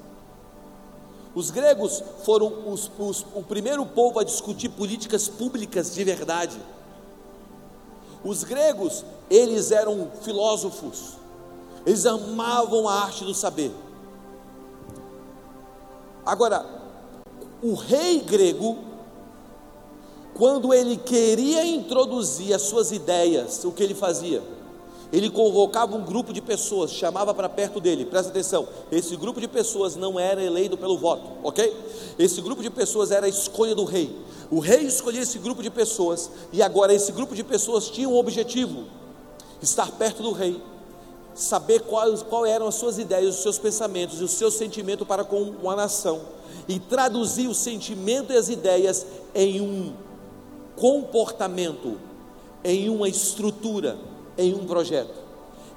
Os 1.36 1.51
gregos 1.51 2.01
foram 2.23 2.71
os, 2.71 2.89
os, 2.97 3.25
o 3.36 3.43
primeiro 3.43 3.86
povo 3.86 4.17
a 4.17 4.23
discutir 4.23 4.69
políticas 4.69 5.27
públicas 5.27 5.93
de 5.93 6.05
verdade. 6.05 6.57
Os 8.23 8.43
gregos, 8.43 9.03
eles 9.29 9.71
eram 9.71 10.12
filósofos, 10.21 11.13
eles 11.86 12.05
amavam 12.05 12.88
a 12.88 12.93
arte 13.01 13.23
do 13.25 13.34
saber. 13.34 13.71
Agora, 16.25 16.65
o 17.63 17.73
rei 17.73 18.19
grego, 18.19 18.77
quando 20.36 20.73
ele 20.73 20.97
queria 20.97 21.65
introduzir 21.65 22.53
as 22.53 22.62
suas 22.63 22.91
ideias, 22.91 23.63
o 23.63 23.71
que 23.71 23.84
ele 23.84 23.95
fazia? 23.95 24.43
Ele 25.12 25.30
convocava 25.30 25.95
um 25.95 26.04
grupo 26.04 26.32
de 26.32 26.41
pessoas, 26.41 26.91
chamava 26.91 27.34
para 27.34 27.50
perto 27.50 27.82
dele, 27.82 28.06
presta 28.06 28.30
atenção, 28.30 28.67
esse 28.89 29.15
grupo 29.17 29.41
de 29.41 29.47
pessoas 29.47 29.97
não 29.97 30.17
era 30.17 30.41
eleito 30.41 30.78
pelo 30.78 30.97
voto, 30.97 31.30
ok? 31.43 31.76
Esse 32.17 32.39
grupo 32.39 32.62
de 32.62 32.69
pessoas 32.69 33.12
era 33.12 33.26
a 33.26 33.30
escolha 33.30 33.76
do 33.76 33.84
rei. 33.84 34.15
O 34.50 34.60
rei 34.60 34.82
escolhia 34.82 35.21
esse 35.21 35.38
grupo 35.38 35.62
de 35.62 35.69
pessoas, 35.69 36.32
e 36.54 36.62
agora 36.62 36.93
esse 36.93 37.12
grupo 37.12 37.36
de 37.36 37.43
pessoas 37.43 37.89
tinha 37.89 38.08
um 38.08 38.17
objetivo: 38.17 38.86
estar 39.62 39.91
perto 39.91 40.24
do 40.24 40.32
rei, 40.32 40.62
saber 41.36 41.82
quais 41.82 42.24
qual 42.24 42.45
eram 42.45 42.67
as 42.67 42.76
suas 42.76 42.97
ideias, 42.97 43.36
os 43.36 43.41
seus 43.41 43.58
pensamentos 43.58 44.21
e 44.21 44.24
o 44.24 44.30
seu 44.30 44.50
sentimento 44.50 45.06
para 45.06 45.26
com 45.26 45.41
uma 45.41 45.76
nação, 45.76 46.21
e 46.69 46.80
traduzir 46.80 47.47
o 47.47 47.54
sentimento 47.54 48.32
e 48.32 48.38
as 48.38 48.47
ideias 48.47 49.06
em 49.36 49.60
um 49.60 49.93
comportamento, 50.78 51.97
em 52.63 52.89
uma 52.89 53.10
estrutura, 53.10 53.97
em 54.37 54.53
um 54.53 54.65
projeto. 54.65 55.13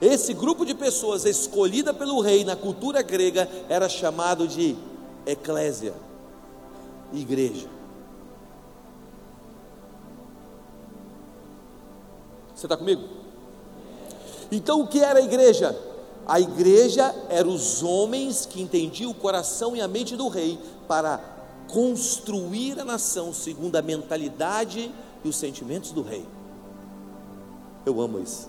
Esse 0.00 0.34
grupo 0.34 0.66
de 0.66 0.74
pessoas 0.74 1.24
escolhida 1.24 1.94
pelo 1.94 2.20
rei 2.20 2.44
na 2.44 2.56
cultura 2.56 3.00
grega 3.02 3.48
era 3.68 3.88
chamado 3.88 4.46
de 4.46 4.76
eclésia, 5.26 5.94
igreja. 7.12 7.68
Você 12.54 12.66
está 12.66 12.76
comigo? 12.76 13.02
Então 14.50 14.80
o 14.80 14.86
que 14.86 15.00
era 15.00 15.18
a 15.18 15.22
igreja? 15.22 15.76
A 16.26 16.40
igreja 16.40 17.14
eram 17.28 17.54
os 17.54 17.82
homens 17.82 18.46
que 18.46 18.62
entendiam 18.62 19.10
o 19.10 19.14
coração 19.14 19.76
e 19.76 19.80
a 19.80 19.88
mente 19.88 20.16
do 20.16 20.28
rei 20.28 20.58
para 20.88 21.20
construir 21.68 22.78
a 22.80 22.84
nação 22.84 23.32
segundo 23.32 23.76
a 23.76 23.82
mentalidade 23.82 24.92
e 25.22 25.28
os 25.28 25.36
sentimentos 25.36 25.90
do 25.90 26.02
rei. 26.02 26.26
Eu 27.84 28.00
amo 28.00 28.18
isso. 28.18 28.48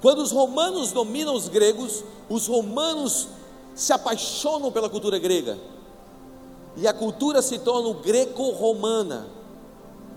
Quando 0.00 0.18
os 0.18 0.32
romanos 0.32 0.92
dominam 0.92 1.34
os 1.34 1.48
gregos, 1.48 2.04
os 2.28 2.46
romanos 2.46 3.28
se 3.74 3.92
apaixonam 3.92 4.70
pela 4.70 4.88
cultura 4.88 5.18
grega. 5.18 5.58
E 6.76 6.86
a 6.86 6.92
cultura 6.92 7.40
se 7.40 7.58
torna 7.58 7.92
greco-romana. 8.00 9.26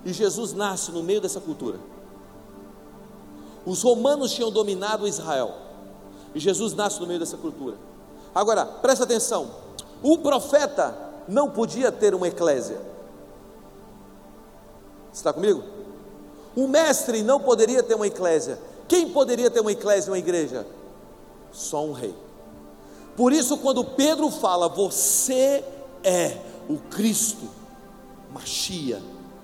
E 0.04 0.12
Jesus 0.12 0.54
nasce 0.54 0.92
no 0.92 1.04
meio 1.04 1.22
dessa 1.22 1.40
cultura. 1.40 1.80
Os 3.66 3.82
romanos 3.82 4.32
tinham 4.34 4.52
dominado 4.52 5.08
Israel. 5.08 5.54
E 6.34 6.40
Jesus 6.40 6.74
nasce 6.74 7.00
no 7.00 7.08
meio 7.08 7.20
dessa 7.20 7.38
cultura. 7.38 7.78
Agora, 8.34 8.66
presta 8.66 9.04
atenção: 9.04 9.52
o 10.02 10.18
profeta 10.18 10.98
não 11.28 11.50
podia 11.50 11.92
ter 11.92 12.14
uma 12.16 12.28
eclésia. 12.28 12.80
Está 15.12 15.34
comigo? 15.34 15.64
O 16.58 16.68
mestre 16.68 17.22
não 17.22 17.40
poderia 17.40 17.84
ter 17.84 17.94
uma 17.96 18.08
eclésia. 18.08 18.60
Quem 18.88 19.10
poderia 19.10 19.50
ter 19.50 19.62
uma 19.62 19.72
eclésia, 19.72 20.12
uma 20.12 20.18
igreja? 20.18 20.66
Só 21.52 21.86
um 21.86 21.94
rei. 21.94 22.16
Por 23.16 23.32
isso, 23.32 23.58
quando 23.60 23.86
Pedro 23.86 24.30
fala, 24.32 24.68
você 24.68 25.64
é 26.04 26.38
o 26.68 26.78
Cristo, 26.90 27.48
Machia, 28.34 29.02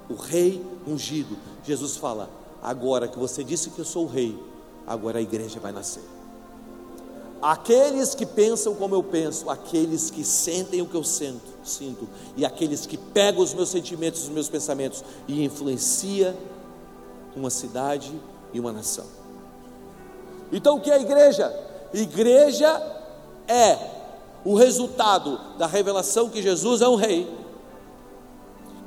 o 0.10 0.16
rei 0.16 0.66
ungido, 0.88 1.38
Jesus 1.64 1.98
fala, 1.98 2.30
Agora 2.64 3.10
que 3.10 3.20
você 3.20 3.44
disse 3.44 3.70
que 3.72 3.80
eu 3.80 3.86
sou 3.86 4.06
o 4.06 4.08
rei, 4.08 4.42
agora 4.88 5.20
a 5.20 5.22
igreja 5.22 5.60
vai 5.60 5.74
nascer. 5.74 6.02
Aqueles 7.42 8.16
que 8.16 8.26
pensam 8.26 8.74
como 8.74 8.96
eu 8.96 9.04
penso, 9.04 9.50
aqueles 9.50 10.10
que 10.10 10.24
sentem 10.24 10.82
o 10.82 10.86
que 10.86 10.96
eu 10.96 11.04
sinto, 11.04 11.44
sinto, 11.62 12.08
e 12.38 12.46
aqueles 12.46 12.86
que 12.86 12.96
pegam 12.98 13.44
os 13.44 13.54
meus 13.54 13.68
sentimentos, 13.68 14.24
os 14.24 14.30
meus 14.30 14.48
pensamentos 14.48 15.04
e 15.28 15.44
influencia 15.44 16.34
uma 17.36 17.50
cidade 17.50 18.14
e 18.54 18.60
uma 18.60 18.72
nação. 18.72 19.06
Então 20.52 20.78
o 20.78 20.82
que 20.82 20.92
é 20.92 21.02
igreja? 21.02 21.54
Igreja 21.94 22.70
é 23.48 23.78
o 24.46 24.56
resultado 24.56 25.40
da 25.58 25.68
revelação 25.68 26.30
que 26.30 26.42
Jesus 26.42 26.82
é 26.82 26.88
um 26.88 26.96
rei 26.96 27.44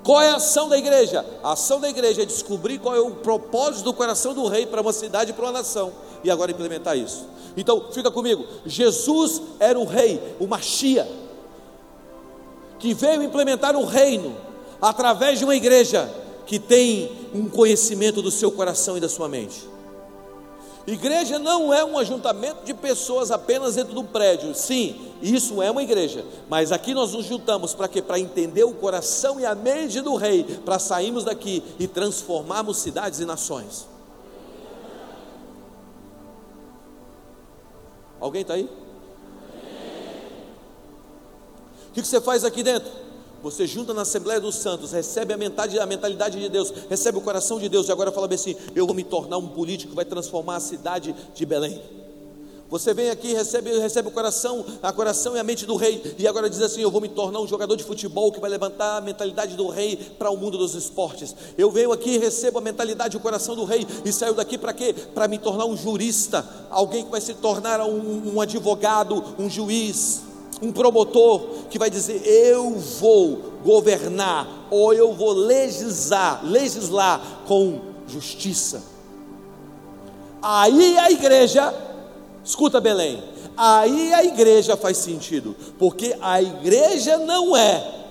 qual 0.07 0.23
é 0.23 0.31
a 0.31 0.37
ação 0.37 0.69
da 0.69 0.79
igreja? 0.79 1.27
A 1.43 1.55
ação 1.55 1.81
da 1.81 1.91
igreja 1.91 2.23
é 2.23 2.25
descobrir 2.25 2.79
qual 2.79 2.95
é 2.95 3.01
o 3.01 3.11
propósito 3.11 3.87
do 3.87 3.93
coração 3.93 4.33
do 4.33 4.47
rei 4.47 4.65
para 4.65 4.81
uma 4.81 4.93
cidade 4.93 5.33
e 5.33 5.35
para 5.35 5.47
uma 5.47 5.51
nação, 5.51 5.93
e 6.23 6.31
agora 6.31 6.53
implementar 6.53 6.97
isso. 6.97 7.27
Então, 7.57 7.89
fica 7.91 8.09
comigo: 8.09 8.47
Jesus 8.65 9.43
era 9.59 9.77
o 9.77 9.85
rei, 9.85 10.23
o 10.39 10.47
Machia, 10.47 11.09
que 12.79 12.95
veio 12.95 13.21
implementar 13.21 13.75
o 13.75 13.85
reino 13.85 14.37
através 14.81 15.41
de 15.41 15.45
uma 15.45 15.57
igreja 15.57 16.09
que 16.47 16.59
tem 16.59 17.29
um 17.35 17.49
conhecimento 17.49 18.23
do 18.23 18.31
seu 18.31 18.51
coração 18.53 18.97
e 18.97 19.01
da 19.01 19.09
sua 19.09 19.29
mente. 19.29 19.69
Igreja 20.87 21.37
não 21.37 21.75
é 21.75 21.85
um 21.85 21.99
ajuntamento 21.99 22.65
de 22.65 22.73
pessoas 22.73 23.33
apenas 23.33 23.75
dentro 23.75 23.93
do 23.93 24.05
prédio. 24.05 24.55
Sim, 24.55 25.13
isso 25.21 25.61
é 25.61 25.69
uma 25.69 25.83
igreja. 25.83 26.25
Mas 26.49 26.71
aqui 26.71 26.95
nós 26.95 27.13
nos 27.13 27.27
juntamos 27.27 27.75
para 27.75 27.89
quê? 27.89 28.01
Para 28.01 28.21
entender 28.21 28.63
o 28.63 28.73
coração 28.73 29.41
e 29.41 29.45
a 29.45 29.53
mente 29.53 30.01
do 30.01 30.15
rei, 30.15 30.45
para 30.65 30.79
sairmos 30.79 31.25
daqui 31.25 31.61
e 31.81 31.89
transformarmos 31.89 32.77
cidades 32.77 33.19
e 33.19 33.25
nações. 33.25 33.89
Alguém 38.21 38.43
está 38.43 38.55
aí? 38.55 38.71
O 41.89 41.93
que 41.93 42.03
você 42.03 42.21
faz 42.21 42.45
aqui 42.45 42.63
dentro? 42.63 43.06
Você 43.47 43.65
junta 43.65 43.95
na 43.95 44.03
Assembleia 44.03 44.41
dos 44.41 44.57
Santos, 44.57 44.91
recebe 44.91 45.33
a 45.33 45.37
mentalidade, 45.37 45.79
a 45.79 45.87
mentalidade 45.87 46.41
de 46.41 46.49
Deus, 46.49 46.73
recebe 46.91 47.19
o 47.19 47.21
coração 47.21 47.61
de 47.61 47.69
Deus, 47.69 47.87
e 47.87 47.93
agora 47.93 48.11
fala 48.11 48.27
bem 48.27 48.35
assim: 48.35 48.57
eu 48.75 48.85
vou 48.87 48.95
me 48.95 49.05
tornar 49.05 49.39
um 49.39 49.47
político 49.47 49.91
que 49.91 49.95
vai 49.95 50.05
transformar 50.05 50.57
a 50.57 50.61
cidade 50.61 51.15
de 51.33 51.47
Belém. 51.47 51.81
Você 52.69 52.93
vem 52.93 53.09
aqui, 53.09 53.33
recebe, 53.35 53.79
recebe 53.79 54.09
o 54.09 54.11
coração, 54.11 54.67
a 54.83 54.93
coração 54.93 55.37
e 55.37 55.39
a 55.39 55.45
mente 55.45 55.65
do 55.65 55.77
rei, 55.77 56.17
e 56.19 56.27
agora 56.27 56.51
diz 56.51 56.61
assim: 56.61 56.81
Eu 56.81 56.91
vou 56.91 57.01
me 57.01 57.09
tornar 57.09 57.39
um 57.39 57.47
jogador 57.47 57.77
de 57.77 57.85
futebol 57.85 58.33
que 58.33 58.41
vai 58.41 58.51
levantar 58.51 58.97
a 58.97 59.01
mentalidade 59.01 59.55
do 59.55 59.69
rei 59.69 59.95
para 60.19 60.29
o 60.29 60.37
mundo 60.37 60.59
dos 60.59 60.75
esportes. 60.75 61.33
Eu 61.57 61.71
venho 61.71 61.93
aqui, 61.93 62.19
recebo 62.19 62.59
a 62.59 62.61
mentalidade 62.61 63.17
e 63.17 63.19
o 63.21 63.23
coração 63.23 63.55
do 63.55 63.65
rei, 63.65 63.87
e 64.05 64.13
saio 64.13 64.35
daqui 64.35 64.59
para 64.59 64.73
quê? 64.73 64.93
Para 65.15 65.29
me 65.29 65.39
tornar 65.39 65.67
um 65.67 65.77
jurista, 65.77 66.45
alguém 66.69 67.05
que 67.05 67.13
vai 67.13 67.21
se 67.21 67.35
tornar 67.35 67.81
um, 67.83 68.35
um 68.35 68.41
advogado, 68.41 69.23
um 69.39 69.49
juiz 69.49 70.27
um 70.63 70.73
promotor 70.73 71.41
que 71.71 71.79
vai 71.79 71.91
dizer: 71.91 72.23
Eu 72.25 72.71
vou 72.73 73.53
governar, 73.65 74.67
ou 74.71 74.93
eu 74.93 75.13
vou 75.13 75.33
legislar, 75.33 76.45
legislar 76.45 77.43
com 77.47 77.81
justiça. 78.07 78.83
Aí 80.43 80.97
a 80.99 81.11
igreja, 81.11 81.75
escuta 82.45 82.81
Belém, 82.81 83.23
aí 83.57 84.13
a 84.15 84.25
igreja 84.25 84.77
faz 84.77 84.99
sentido, 84.99 85.57
porque 85.79 86.17
a 86.21 86.41
igreja 86.41 87.19
não 87.19 87.57
é 87.57 88.06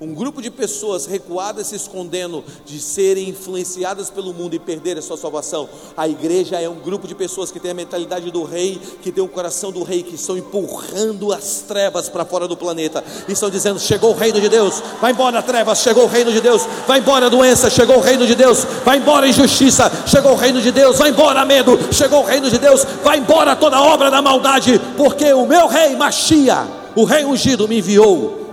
um 0.00 0.12
grupo 0.12 0.42
de 0.42 0.50
pessoas 0.50 1.06
recuadas 1.06 1.68
se 1.68 1.76
escondendo 1.76 2.44
de 2.64 2.80
serem 2.80 3.28
influenciadas 3.28 4.10
pelo 4.10 4.34
mundo 4.34 4.54
e 4.54 4.58
perderem 4.58 4.98
a 4.98 5.02
sua 5.02 5.16
salvação. 5.16 5.68
A 5.96 6.08
igreja 6.08 6.60
é 6.60 6.68
um 6.68 6.74
grupo 6.74 7.06
de 7.06 7.14
pessoas 7.14 7.50
que 7.50 7.60
tem 7.60 7.70
a 7.70 7.74
mentalidade 7.74 8.30
do 8.30 8.42
rei, 8.42 8.80
que 9.02 9.12
tem 9.12 9.22
o 9.22 9.28
coração 9.28 9.70
do 9.70 9.82
rei, 9.82 10.02
que 10.02 10.16
estão 10.16 10.36
empurrando 10.36 11.32
as 11.32 11.64
trevas 11.66 12.08
para 12.08 12.24
fora 12.24 12.48
do 12.48 12.56
planeta 12.56 13.04
e 13.28 13.32
estão 13.32 13.48
dizendo: 13.48 13.78
chegou 13.78 14.10
o 14.10 14.16
reino 14.16 14.40
de 14.40 14.48
Deus, 14.48 14.82
vai 15.00 15.12
embora 15.12 15.40
trevas, 15.42 15.78
chegou 15.78 16.04
o 16.04 16.08
reino 16.08 16.32
de 16.32 16.40
Deus, 16.40 16.66
vai 16.86 16.98
embora 16.98 17.30
doença, 17.30 17.70
chegou 17.70 17.98
o 17.98 18.00
reino 18.00 18.26
de 18.26 18.34
Deus, 18.34 18.64
vai 18.84 18.98
embora 18.98 19.28
injustiça, 19.28 19.90
chegou 20.06 20.32
o 20.32 20.36
reino 20.36 20.60
de 20.60 20.72
Deus, 20.72 20.98
vai 20.98 21.10
embora 21.10 21.44
medo, 21.44 21.78
chegou 21.92 22.20
o 22.20 22.26
reino 22.26 22.50
de 22.50 22.58
Deus, 22.58 22.84
vai 23.02 23.18
embora 23.18 23.54
toda 23.54 23.80
obra 23.80 24.10
da 24.10 24.20
maldade, 24.20 24.80
porque 24.96 25.32
o 25.32 25.46
meu 25.46 25.68
rei 25.68 25.94
Machia, 25.94 26.66
o 26.96 27.04
rei 27.04 27.24
ungido, 27.24 27.68
me 27.68 27.78
enviou 27.78 28.43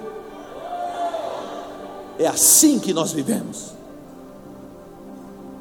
é 2.21 2.27
assim 2.27 2.79
que 2.79 2.93
nós 2.93 3.11
vivemos. 3.11 3.71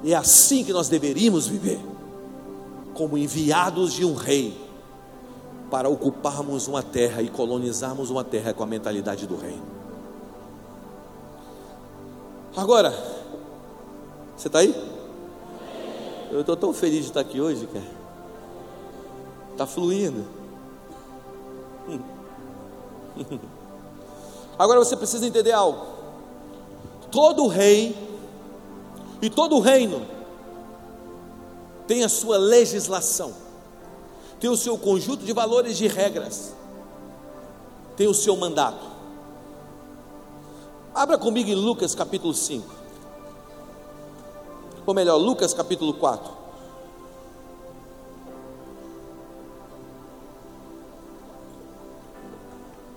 É 0.05 0.15
assim 0.15 0.63
que 0.63 0.75
nós 0.75 0.91
deveríamos 0.91 1.47
viver, 1.47 1.81
como 2.93 3.17
enviados 3.17 3.95
de 3.95 4.05
um 4.05 4.15
rei, 4.15 4.61
para 5.71 5.89
ocuparmos 5.89 6.69
uma 6.69 6.83
terra 6.83 7.23
e 7.23 7.31
colonizarmos 7.31 8.11
uma 8.11 8.23
terra 8.23 8.53
com 8.53 8.63
a 8.63 8.67
mentalidade 8.67 9.27
do 9.27 9.37
reino. 9.37 9.63
Agora, 12.55 12.91
você 14.37 14.49
está 14.49 14.59
aí? 14.59 14.75
Eu 16.31 16.41
estou 16.41 16.57
tão 16.57 16.75
feliz 16.75 17.05
de 17.05 17.11
estar 17.11 17.21
aqui 17.21 17.41
hoje, 17.41 17.67
cara. 17.67 18.01
Está 19.53 19.67
fluindo. 19.67 20.27
Agora 24.59 24.79
você 24.79 24.95
precisa 24.95 25.27
entender 25.27 25.53
algo 25.53 26.00
todo 27.11 27.47
rei 27.47 27.97
e 29.21 29.29
todo 29.29 29.59
reino 29.59 30.07
tem 31.87 32.05
a 32.05 32.09
sua 32.09 32.39
legislação, 32.39 33.35
tem 34.39 34.49
o 34.49 34.57
seu 34.57 34.79
conjunto 34.79 35.25
de 35.25 35.33
valores 35.33 35.73
e 35.73 35.75
de 35.75 35.89
regras, 35.89 36.55
tem 37.97 38.07
o 38.07 38.15
seu 38.15 38.37
mandato. 38.37 38.87
Abra 40.95 41.19
comigo 41.19 41.51
em 41.51 41.55
Lucas 41.55 41.95
capítulo 41.95 42.35
5. 42.35 42.67
Ou 44.87 44.95
melhor, 44.95 45.17
Lucas 45.17 45.55
capítulo 45.55 45.95
4. 45.95 46.33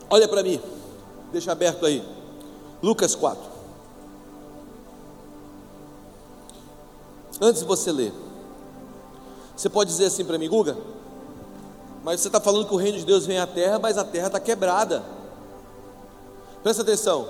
Olha 0.09 0.27
para 0.27 0.43
mim, 0.43 0.61
deixa 1.31 1.51
aberto 1.51 1.85
aí. 1.85 2.03
Lucas 2.81 3.15
4. 3.15 3.52
Antes 7.41 7.61
de 7.61 7.67
você 7.67 7.91
ler, 7.91 8.13
você 9.55 9.69
pode 9.69 9.89
dizer 9.89 10.05
assim 10.05 10.23
para 10.23 10.37
mim, 10.37 10.49
Guga, 10.49 10.77
mas 12.03 12.21
você 12.21 12.27
está 12.27 12.39
falando 12.39 12.67
que 12.67 12.73
o 12.73 12.77
reino 12.77 12.97
de 12.97 13.05
Deus 13.05 13.25
vem 13.25 13.39
à 13.39 13.47
terra, 13.47 13.79
mas 13.79 13.97
a 13.97 14.03
terra 14.03 14.27
está 14.27 14.39
quebrada. 14.39 15.03
Presta 16.61 16.81
atenção, 16.81 17.27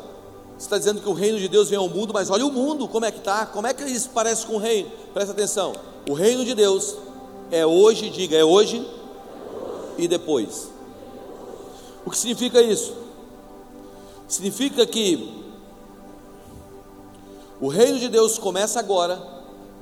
você 0.57 0.65
está 0.65 0.77
dizendo 0.77 1.01
que 1.01 1.09
o 1.09 1.13
reino 1.13 1.37
de 1.37 1.47
Deus 1.47 1.69
vem 1.69 1.77
ao 1.77 1.89
mundo, 1.89 2.13
mas 2.13 2.29
olha 2.29 2.45
o 2.45 2.51
mundo, 2.51 2.87
como 2.87 3.05
é 3.05 3.11
que 3.11 3.19
está? 3.19 3.45
Como 3.45 3.67
é 3.67 3.73
que 3.73 3.83
isso 3.83 4.09
parece 4.13 4.45
com 4.45 4.55
o 4.55 4.59
reino? 4.59 4.89
Presta 5.13 5.31
atenção, 5.31 5.73
o 6.09 6.13
reino 6.13 6.43
de 6.45 6.53
Deus 6.53 6.95
é 7.51 7.65
hoje, 7.65 8.09
diga, 8.09 8.35
é 8.35 8.43
hoje 8.43 8.87
e 9.97 10.07
depois. 10.07 10.69
O 12.05 12.09
que 12.09 12.17
significa 12.17 12.61
isso? 12.61 12.93
Significa 14.27 14.85
que 14.85 15.43
o 17.61 17.67
reino 17.67 17.99
de 17.99 18.09
Deus 18.09 18.37
começa 18.37 18.79
agora 18.79 19.32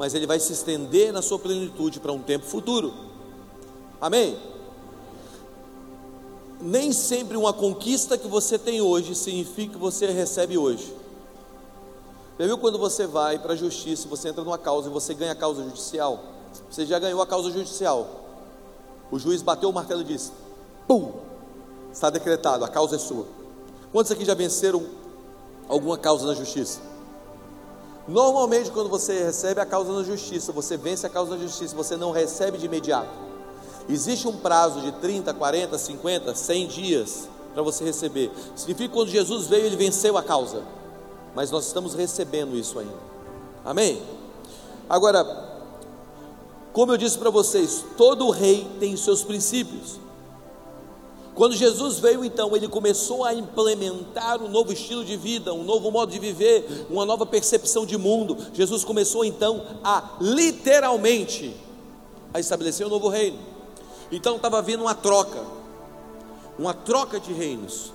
mas 0.02 0.16
ele 0.16 0.26
vai 0.26 0.40
se 0.40 0.52
estender 0.52 1.14
na 1.14 1.22
sua 1.22 1.38
plenitude 1.38 2.00
para 2.00 2.12
um 2.12 2.24
tempo 2.24 2.44
futuro. 2.44 2.92
Amém? 4.02 4.36
Nem 6.60 6.92
sempre 6.92 7.38
uma 7.38 7.54
conquista 7.54 8.18
que 8.18 8.28
você 8.28 8.58
tem 8.58 8.82
hoje 8.82 9.14
significa 9.14 9.74
que 9.74 9.78
você 9.80 10.08
recebe 10.08 10.58
hoje. 10.58 10.92
Já 12.40 12.48
viu 12.48 12.58
quando 12.58 12.80
você 12.80 13.06
vai 13.06 13.38
para 13.38 13.54
a 13.54 13.56
justiça, 13.56 14.08
você 14.08 14.30
entra 14.30 14.44
numa 14.44 14.58
causa 14.58 14.90
e 14.90 14.92
você 14.92 15.14
ganha 15.14 15.34
a 15.34 15.36
causa 15.36 15.64
judicial? 15.66 16.20
Você 16.68 16.84
já 16.84 16.98
ganhou 16.98 17.22
a 17.22 17.28
causa 17.28 17.52
judicial. 17.52 18.26
O 19.12 19.20
juiz 19.20 19.44
bateu 19.44 19.70
o 19.70 19.74
martelo 19.74 20.02
e 20.02 20.06
disse: 20.06 20.32
Pum! 20.88 21.12
Está 21.94 22.10
decretado, 22.10 22.66
a 22.66 22.68
causa 22.68 22.96
é 22.96 23.00
sua. 23.00 23.28
Quantos 23.92 24.12
aqui 24.12 24.26
já 24.26 24.34
venceram 24.34 24.84
alguma 25.70 25.96
causa 25.96 26.26
na 26.26 26.34
justiça? 26.34 26.91
Normalmente, 28.12 28.70
quando 28.72 28.90
você 28.90 29.24
recebe 29.24 29.62
a 29.62 29.66
causa 29.66 29.94
na 29.94 30.04
justiça, 30.04 30.52
você 30.52 30.76
vence 30.76 31.08
a 31.08 31.10
causa 31.10 31.32
na 31.32 31.42
justiça, 31.42 31.74
você 31.74 31.96
não 31.96 32.12
recebe 32.12 32.58
de 32.58 32.66
imediato. 32.66 33.10
Existe 33.88 34.28
um 34.28 34.36
prazo 34.36 34.82
de 34.82 34.92
30, 34.92 35.34
40, 35.34 35.78
50, 35.78 36.36
100 36.36 36.68
dias 36.68 37.30
para 37.54 37.64
você 37.64 37.86
receber. 37.86 38.30
Significa 38.54 38.90
que 38.90 38.94
quando 38.94 39.08
Jesus 39.08 39.48
veio, 39.48 39.66
ele 39.66 39.78
venceu 39.78 40.18
a 40.18 40.24
causa. 40.24 40.62
Mas 41.34 41.52
nós 41.52 41.68
estamos 41.68 41.94
recebendo 41.94 42.58
isso 42.58 42.78
ainda. 42.80 43.00
Amém? 43.64 44.02
Agora, 44.90 45.24
como 46.74 46.92
eu 46.92 46.98
disse 46.98 47.18
para 47.18 47.30
vocês, 47.30 47.86
todo 47.96 48.30
rei 48.30 48.68
tem 48.78 48.98
seus 48.98 49.24
princípios. 49.24 50.02
Quando 51.34 51.56
Jesus 51.56 51.98
veio, 51.98 52.26
então, 52.26 52.56
ele 52.56 52.68
começou 52.68 53.24
a 53.24 53.34
implementar 53.34 54.42
um 54.42 54.50
novo 54.50 54.74
estilo 54.74 55.04
de 55.04 55.16
vida, 55.16 55.54
um 55.54 55.64
novo 55.64 55.90
modo 55.90 56.12
de 56.12 56.20
viver, 56.20 56.88
uma 56.90 57.06
nova 57.06 57.26
percepção 57.26 57.86
de 57.86 57.98
mundo. 57.98 58.38
Jesus 58.54 58.84
começou 58.84 59.24
então 59.24 59.66
a 59.84 60.18
literalmente 60.20 61.56
a 62.34 62.40
estabelecer 62.40 62.86
um 62.86 62.90
novo 62.90 63.08
reino. 63.08 63.40
Então 64.12 64.36
estava 64.36 64.62
vindo 64.62 64.82
uma 64.82 64.94
troca, 64.94 65.42
uma 66.60 66.74
troca 66.74 67.20
de 67.20 67.32
reinos. 67.32 67.94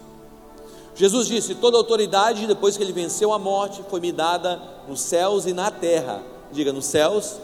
Jesus 0.94 1.28
disse: 1.28 1.54
toda 1.54 1.76
autoridade, 1.76 2.46
depois 2.46 2.76
que 2.76 2.82
ele 2.82 2.92
venceu 2.92 3.32
a 3.34 3.38
morte, 3.38 3.84
foi 3.90 4.00
me 4.00 4.12
dada 4.12 4.60
nos 4.88 5.00
céus 5.00 5.44
e 5.44 5.52
na 5.52 5.70
terra. 5.70 6.22
Diga, 6.50 6.72
nos 6.72 6.86
céus 6.86 7.36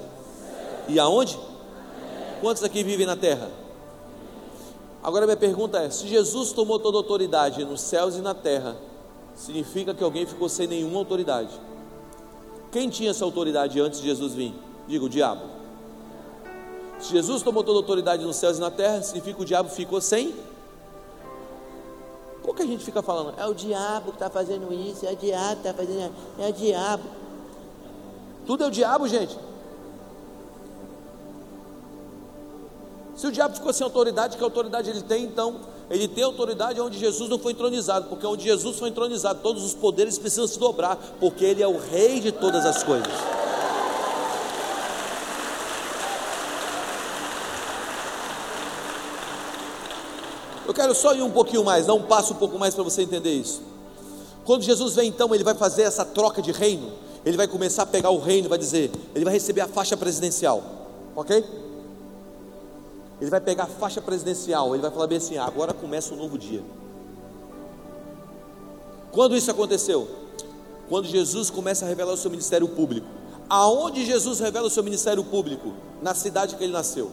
e 0.89 0.99
aonde? 0.99 1.39
Quantos 2.41 2.65
aqui 2.65 2.83
vivem 2.83 3.07
na 3.07 3.15
terra? 3.15 3.62
Agora 5.03 5.27
minha 5.27 5.37
pergunta 5.37 5.79
é: 5.79 5.91
se 5.91 6.07
Jesus 6.07 6.53
tomou 6.53 6.79
toda 6.79 6.97
a 6.97 7.01
autoridade 7.01 7.65
nos 7.65 7.81
céus 7.81 8.17
e 8.17 8.21
na 8.21 8.35
terra, 8.35 8.77
significa 9.35 9.93
que 9.93 10.05
alguém 10.05 10.27
ficou 10.27 10.49
sem 10.49 10.67
nenhuma 10.67 10.99
autoridade? 10.99 11.51
Quem 12.71 12.89
tinha 12.89 13.11
essa 13.11 13.25
autoridade 13.25 13.81
antes 13.81 14.01
de 14.01 14.07
Jesus 14.07 14.35
vir? 14.35 14.55
Diga 14.87 15.05
o 15.05 15.09
diabo. 15.09 15.43
Se 16.99 17.11
Jesus 17.11 17.43
tomou 17.43 17.65
toda 17.65 17.79
a 17.79 17.83
autoridade 17.83 18.25
nos 18.25 18.37
céus 18.37 18.59
e 18.59 18.61
na 18.61 18.71
terra, 18.71 19.03
significa 19.03 19.37
que 19.37 19.43
o 19.43 19.47
diabo 19.47 19.69
ficou 19.69 20.01
sem? 20.01 20.35
Por 22.43 22.55
que 22.55 22.63
a 22.63 22.67
gente 22.67 22.85
fica 22.85 23.03
falando? 23.03 23.35
É 23.39 23.47
o 23.47 23.55
diabo 23.55 24.11
que 24.11 24.17
está 24.17 24.31
fazendo 24.31 24.73
isso, 24.73 25.07
é 25.07 25.13
o 25.13 25.17
diabo 25.17 25.63
que 25.63 25.69
está 25.69 25.75
fazendo 25.75 26.13
é 26.39 26.49
o 26.49 26.53
diabo. 26.53 27.05
Tudo 28.47 28.65
é 28.65 28.67
o 28.67 28.71
diabo, 28.71 29.09
gente. 29.09 29.37
Se 33.17 33.27
o 33.27 33.33
diabo 33.33 33.55
ficou 33.55 33.73
sem 33.73 33.85
autoridade, 33.85 34.37
que 34.37 34.43
autoridade 34.43 34.89
ele 34.89 35.03
tem, 35.03 35.25
então 35.25 35.57
ele 35.91 36.09
tem 36.09 36.25
autoridade 36.25 36.81
onde 36.81 36.99
Jesus 36.99 37.29
não 37.29 37.39
foi 37.39 37.53
entronizado, 37.53 38.09
porque 38.09 38.27
onde 38.27 38.45
Jesus 38.45 38.79
foi 38.79 38.89
entronizado, 38.89 39.41
todos 39.43 39.63
os 39.63 39.75
poderes 39.75 40.19
precisam 40.19 40.47
se 40.47 40.59
dobrar, 40.59 40.97
porque 41.21 41.45
ele 41.45 41.63
é 41.63 41.69
o 41.69 41.79
rei 41.79 42.21
de 42.21 42.33
todas 42.33 42.65
as 42.65 42.83
coisas. 42.83 43.13
Eu 50.67 50.73
quero 50.73 50.95
só 50.95 51.15
ir 51.15 51.23
um 51.23 51.31
pouquinho 51.31 51.63
mais, 51.63 51.87
dar 51.87 51.95
um 51.95 52.03
passo 52.03 52.33
um 52.33 52.37
pouco 52.37 52.59
mais 52.59 52.75
para 52.75 52.83
você 52.83 53.03
entender 53.03 53.33
isso. 53.33 53.61
Quando 54.45 54.63
Jesus 54.63 54.95
vem, 54.95 55.09
então, 55.09 55.35
ele 55.35 55.45
vai 55.45 55.55
fazer 55.55 55.83
essa 55.83 56.05
troca 56.05 56.41
de 56.41 56.51
reino. 56.51 56.91
Ele 57.27 57.37
vai 57.37 57.47
começar 57.47 57.83
a 57.83 57.87
pegar 57.87 58.11
o 58.11 58.19
reino, 58.19 58.49
vai 58.49 58.59
dizer, 58.59 58.91
ele 59.15 59.25
vai 59.25 59.35
receber 59.35 59.61
a 59.61 59.69
faixa 59.69 59.97
presidencial, 59.97 60.63
ok? 61.15 61.45
Ele 63.23 63.31
vai 63.31 63.41
pegar 63.41 63.65
a 63.65 63.67
faixa 63.69 64.03
presidencial, 64.03 64.75
ele 64.75 64.83
vai 64.83 64.91
falar 64.91 65.07
bem 65.07 65.19
assim: 65.19 65.37
ah, 65.37 65.45
agora 65.45 65.73
começa 65.73 66.13
um 66.13 66.17
novo 66.17 66.37
dia. 66.37 66.61
Quando 69.13 69.37
isso 69.37 69.49
aconteceu? 69.49 70.09
Quando 70.89 71.07
Jesus 71.07 71.49
começa 71.49 71.85
a 71.85 71.89
revelar 71.89 72.15
o 72.15 72.17
seu 72.17 72.33
ministério 72.33 72.67
público. 72.67 73.07
Aonde 73.49 74.05
Jesus 74.05 74.41
revela 74.41 74.67
o 74.67 74.71
seu 74.71 74.83
ministério 74.83 75.23
público? 75.23 75.73
Na 76.03 76.17
cidade 76.17 76.57
que 76.57 76.65
ele 76.65 76.73
nasceu. 76.73 77.13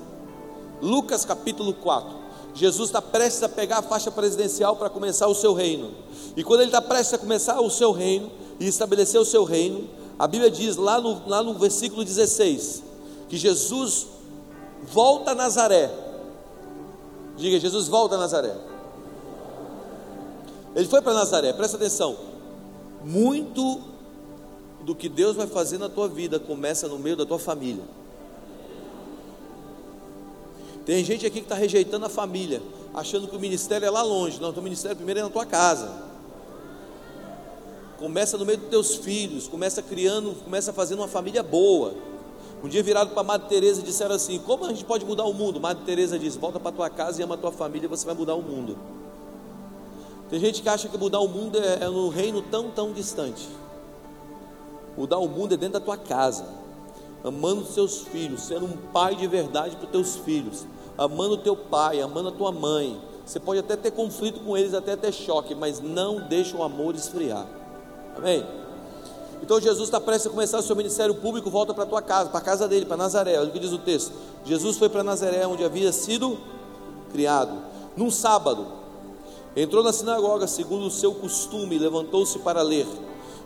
Lucas 0.81 1.25
capítulo 1.25 1.75
4. 1.75 2.17
Jesus 2.55 2.89
está 2.89 3.03
prestes 3.03 3.43
a 3.43 3.49
pegar 3.49 3.77
a 3.77 3.83
faixa 3.83 4.09
presidencial 4.09 4.77
para 4.77 4.89
começar 4.89 5.27
o 5.27 5.35
seu 5.35 5.53
reino. 5.53 5.91
E 6.35 6.43
quando 6.43 6.61
ele 6.61 6.69
está 6.69 6.81
prestes 6.81 7.13
a 7.13 7.19
começar 7.19 7.61
o 7.61 7.69
seu 7.69 7.91
reino 7.91 8.31
e 8.59 8.65
estabelecer 8.67 9.21
o 9.21 9.25
seu 9.25 9.43
reino, 9.43 9.87
a 10.17 10.25
Bíblia 10.25 10.49
diz 10.49 10.75
lá 10.75 10.99
no, 10.99 11.29
lá 11.29 11.43
no 11.43 11.53
versículo 11.53 12.03
16 12.03 12.83
que 13.29 13.37
Jesus 13.37 14.07
volta 14.83 15.31
a 15.31 15.35
Nazaré. 15.35 15.91
Diga, 17.37 17.59
Jesus 17.59 17.87
volta 17.87 18.15
a 18.15 18.17
Nazaré. 18.17 18.55
Ele 20.75 20.87
foi 20.87 21.01
para 21.01 21.13
Nazaré, 21.13 21.53
presta 21.53 21.77
atenção. 21.77 22.15
Muito 23.03 23.81
do 24.81 24.95
que 24.95 25.09
Deus 25.09 25.35
vai 25.35 25.47
fazer 25.47 25.77
na 25.77 25.89
tua 25.89 26.07
vida 26.07 26.39
começa 26.39 26.87
no 26.87 26.99
meio 26.99 27.15
da 27.15 27.25
tua 27.25 27.39
família. 27.39 27.83
Tem 30.85 31.03
gente 31.03 31.25
aqui 31.25 31.39
que 31.39 31.45
está 31.45 31.55
rejeitando 31.55 32.05
a 32.05 32.09
família, 32.09 32.61
achando 32.93 33.27
que 33.27 33.35
o 33.35 33.39
ministério 33.39 33.85
é 33.85 33.89
lá 33.89 34.01
longe. 34.01 34.41
Não, 34.41 34.49
o 34.49 34.61
ministério 34.61 34.95
primeiro 34.95 35.19
é 35.19 35.23
na 35.23 35.29
tua 35.29 35.45
casa. 35.45 36.09
Começa 37.97 38.37
no 38.37 38.45
meio 38.45 38.57
dos 38.57 38.69
teus 38.69 38.95
filhos, 38.95 39.47
começa 39.47 39.81
criando, 39.81 40.33
começa 40.43 40.71
fazendo 40.73 40.99
uma 40.99 41.07
família 41.07 41.43
boa. 41.43 41.93
Um 42.61 42.67
dia 42.67 42.83
virado 42.83 43.11
para 43.11 43.23
Madre 43.23 43.47
Teresa 43.47 43.81
disseram 43.81 44.15
assim: 44.15 44.37
Como 44.39 44.65
a 44.65 44.69
gente 44.69 44.83
pode 44.83 45.05
mudar 45.05 45.23
o 45.23 45.33
mundo? 45.33 45.59
Madre 45.59 45.83
Teresa 45.85 46.19
disse: 46.19 46.37
Volta 46.37 46.59
para 46.59 46.71
tua 46.71 46.89
casa 46.89 47.21
e 47.21 47.23
ama 47.23 47.37
tua 47.37 47.51
família, 47.51 47.87
você 47.87 48.05
vai 48.05 48.15
mudar 48.15 48.35
o 48.35 48.41
mundo. 48.41 48.77
Tem 50.29 50.39
gente 50.39 50.61
que 50.61 50.69
acha 50.69 50.87
que 50.89 50.97
mudar 50.97 51.19
o 51.19 51.27
mundo 51.27 51.57
é, 51.57 51.79
é 51.83 52.15
reino 52.15 52.41
tão, 52.41 52.69
tão 52.69 52.91
distante. 52.91 53.47
Mudar 54.97 55.17
o 55.17 55.27
mundo 55.27 55.53
é 55.53 55.57
dentro 55.57 55.79
da 55.79 55.85
tua 55.85 55.97
casa, 55.97 56.45
amando 57.23 57.61
os 57.61 57.73
teus 57.73 58.01
filhos, 58.01 58.41
sendo 58.41 58.65
um 58.65 58.77
pai 58.91 59.15
de 59.15 59.25
verdade 59.25 59.77
para 59.77 59.85
os 59.85 59.91
teus 59.91 60.15
filhos, 60.17 60.67
amando 60.97 61.35
o 61.35 61.37
teu 61.37 61.55
pai, 61.55 62.01
amando 62.01 62.29
a 62.29 62.31
tua 62.31 62.51
mãe. 62.51 62.99
Você 63.25 63.39
pode 63.39 63.59
até 63.59 63.75
ter 63.75 63.91
conflito 63.91 64.41
com 64.41 64.57
eles, 64.57 64.73
até 64.73 64.95
ter 64.95 65.13
choque, 65.13 65.55
mas 65.55 65.79
não 65.79 66.27
deixa 66.27 66.57
o 66.57 66.63
amor 66.63 66.93
esfriar. 66.95 67.47
Amém? 68.17 68.45
Então 69.41 69.59
Jesus 69.59 69.87
está 69.87 69.99
prestes 69.99 70.27
a 70.27 70.29
começar 70.29 70.59
o 70.59 70.61
seu 70.61 70.75
ministério 70.75 71.15
público, 71.15 71.49
volta 71.49 71.73
para 71.73 71.83
a 71.83 71.87
tua 71.87 72.01
casa, 72.01 72.29
para 72.29 72.39
a 72.39 72.43
casa 72.43 72.67
dele, 72.67 72.85
para 72.85 72.97
Nazaré. 72.97 73.39
Olha 73.39 73.49
o 73.49 73.51
que 73.51 73.59
diz 73.59 73.71
o 73.71 73.77
texto. 73.77 74.11
Jesus 74.45 74.77
foi 74.77 74.89
para 74.89 75.03
Nazaré, 75.03 75.45
onde 75.47 75.63
havia 75.63 75.91
sido 75.91 76.37
criado. 77.11 77.57
Num 77.95 78.11
sábado, 78.11 78.67
entrou 79.55 79.83
na 79.83 79.93
sinagoga, 79.93 80.47
segundo 80.47 80.85
o 80.85 80.91
seu 80.91 81.13
costume, 81.13 81.77
levantou-se 81.77 82.39
para 82.39 82.61
ler. 82.61 82.87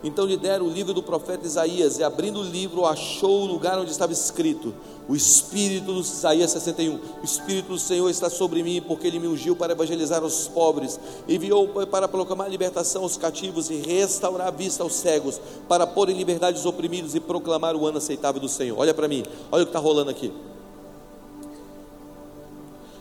Então 0.03 0.25
lhe 0.25 0.35
deram 0.35 0.65
o 0.65 0.69
livro 0.69 0.93
do 0.93 1.01
profeta 1.01 1.47
Isaías, 1.47 1.97
e 1.97 2.03
abrindo 2.03 2.41
o 2.41 2.43
livro, 2.43 2.85
achou 2.85 3.43
o 3.43 3.45
lugar 3.45 3.79
onde 3.79 3.89
estava 3.89 4.11
escrito: 4.11 4.73
O 5.07 5.15
Espírito 5.15 5.93
do 5.93 6.01
Isaías 6.01 6.51
61, 6.51 6.95
o 7.21 7.23
Espírito 7.23 7.69
do 7.69 7.79
Senhor 7.79 8.09
está 8.09 8.29
sobre 8.29 8.61
mim, 8.61 8.81
porque 8.81 9.07
ele 9.07 9.17
me 9.17 9.27
ungiu 9.27 9.55
para 9.55 9.71
evangelizar 9.71 10.21
os 10.21 10.49
pobres, 10.49 10.99
enviou 11.25 11.69
para 11.85 12.09
proclamar 12.09 12.49
libertação 12.49 13.03
aos 13.03 13.15
cativos 13.15 13.69
e 13.69 13.75
restaurar 13.75 14.47
a 14.47 14.51
vista 14.51 14.83
aos 14.83 14.93
cegos, 14.93 15.39
para 15.69 15.87
pôr 15.87 16.09
em 16.09 16.17
liberdade 16.17 16.59
os 16.59 16.65
oprimidos 16.65 17.15
e 17.15 17.21
proclamar 17.21 17.73
o 17.73 17.87
ano 17.87 17.99
aceitável 17.99 18.41
do 18.41 18.49
Senhor. 18.49 18.77
Olha 18.77 18.93
para 18.93 19.07
mim, 19.07 19.23
olha 19.49 19.63
o 19.63 19.65
que 19.65 19.69
está 19.69 19.79
rolando 19.79 20.11
aqui. 20.11 20.33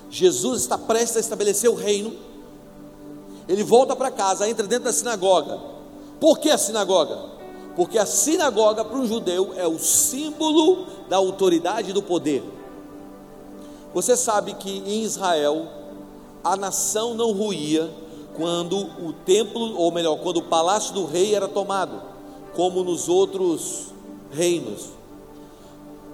Jesus 0.08 0.60
está 0.60 0.78
prestes 0.78 1.16
a 1.16 1.20
estabelecer 1.20 1.68
o 1.68 1.74
reino, 1.74 2.12
ele 3.48 3.64
volta 3.64 3.96
para 3.96 4.08
casa, 4.08 4.48
entra 4.48 4.64
dentro 4.68 4.84
da 4.84 4.92
sinagoga 4.92 5.81
por 6.22 6.38
que 6.38 6.50
a 6.50 6.56
sinagoga? 6.56 7.18
Porque 7.74 7.98
a 7.98 8.06
sinagoga 8.06 8.84
para 8.84 8.96
um 8.96 9.04
judeu 9.04 9.54
é 9.56 9.66
o 9.66 9.76
símbolo 9.76 10.86
da 11.08 11.16
autoridade 11.16 11.90
e 11.90 11.92
do 11.92 12.00
poder. 12.00 12.44
Você 13.92 14.16
sabe 14.16 14.54
que 14.54 14.70
em 14.70 15.02
Israel 15.02 15.66
a 16.44 16.54
nação 16.54 17.14
não 17.14 17.32
ruía 17.32 17.90
quando 18.36 18.76
o 19.04 19.12
templo, 19.12 19.76
ou 19.76 19.90
melhor, 19.90 20.16
quando 20.18 20.36
o 20.36 20.44
palácio 20.44 20.94
do 20.94 21.06
rei 21.06 21.34
era 21.34 21.48
tomado, 21.48 22.00
como 22.54 22.84
nos 22.84 23.08
outros 23.08 23.86
reinos. 24.30 24.90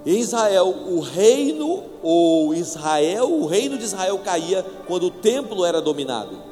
Em 0.07 0.17
Israel, 0.17 0.73
o 0.87 1.01
reino, 1.01 1.83
ou 2.01 2.55
Israel, 2.55 3.31
o 3.31 3.45
reino 3.45 3.77
de 3.77 3.83
Israel 3.83 4.17
caía 4.25 4.65
quando 4.87 5.05
o 5.05 5.11
templo 5.11 5.63
era 5.63 5.79
dominado 5.79 6.48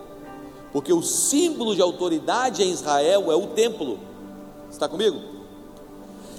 porque 0.72 0.92
o 0.92 1.02
símbolo 1.02 1.76
de 1.76 1.82
autoridade 1.82 2.64
em 2.64 2.72
Israel 2.72 3.32
é 3.32 3.36
o 3.36 3.48
templo. 3.48 4.00
Está 4.70 4.88
comigo? 4.88 5.38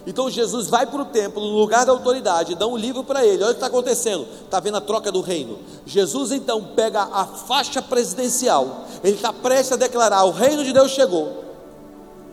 Então 0.06 0.30
Jesus 0.30 0.68
vai 0.68 0.86
para 0.86 1.02
o 1.02 1.04
templo, 1.04 1.42
no 1.42 1.58
lugar 1.58 1.84
da 1.84 1.92
autoridade, 1.92 2.54
dá 2.54 2.66
um 2.66 2.76
livro 2.76 3.04
para 3.04 3.26
ele. 3.26 3.42
Olha 3.42 3.50
o 3.50 3.54
que 3.54 3.56
está 3.56 3.66
acontecendo. 3.66 4.26
Está 4.44 4.58
vendo 4.58 4.78
a 4.78 4.80
troca 4.80 5.12
do 5.12 5.20
reino. 5.20 5.58
Jesus 5.84 6.32
então 6.32 6.64
pega 6.74 7.02
a 7.02 7.26
faixa 7.26 7.82
presidencial. 7.82 8.86
Ele 9.04 9.16
está 9.16 9.32
prestes 9.32 9.72
a 9.72 9.76
declarar: 9.76 10.24
o 10.24 10.30
reino 10.30 10.64
de 10.64 10.72
Deus 10.72 10.92
chegou. 10.92 11.44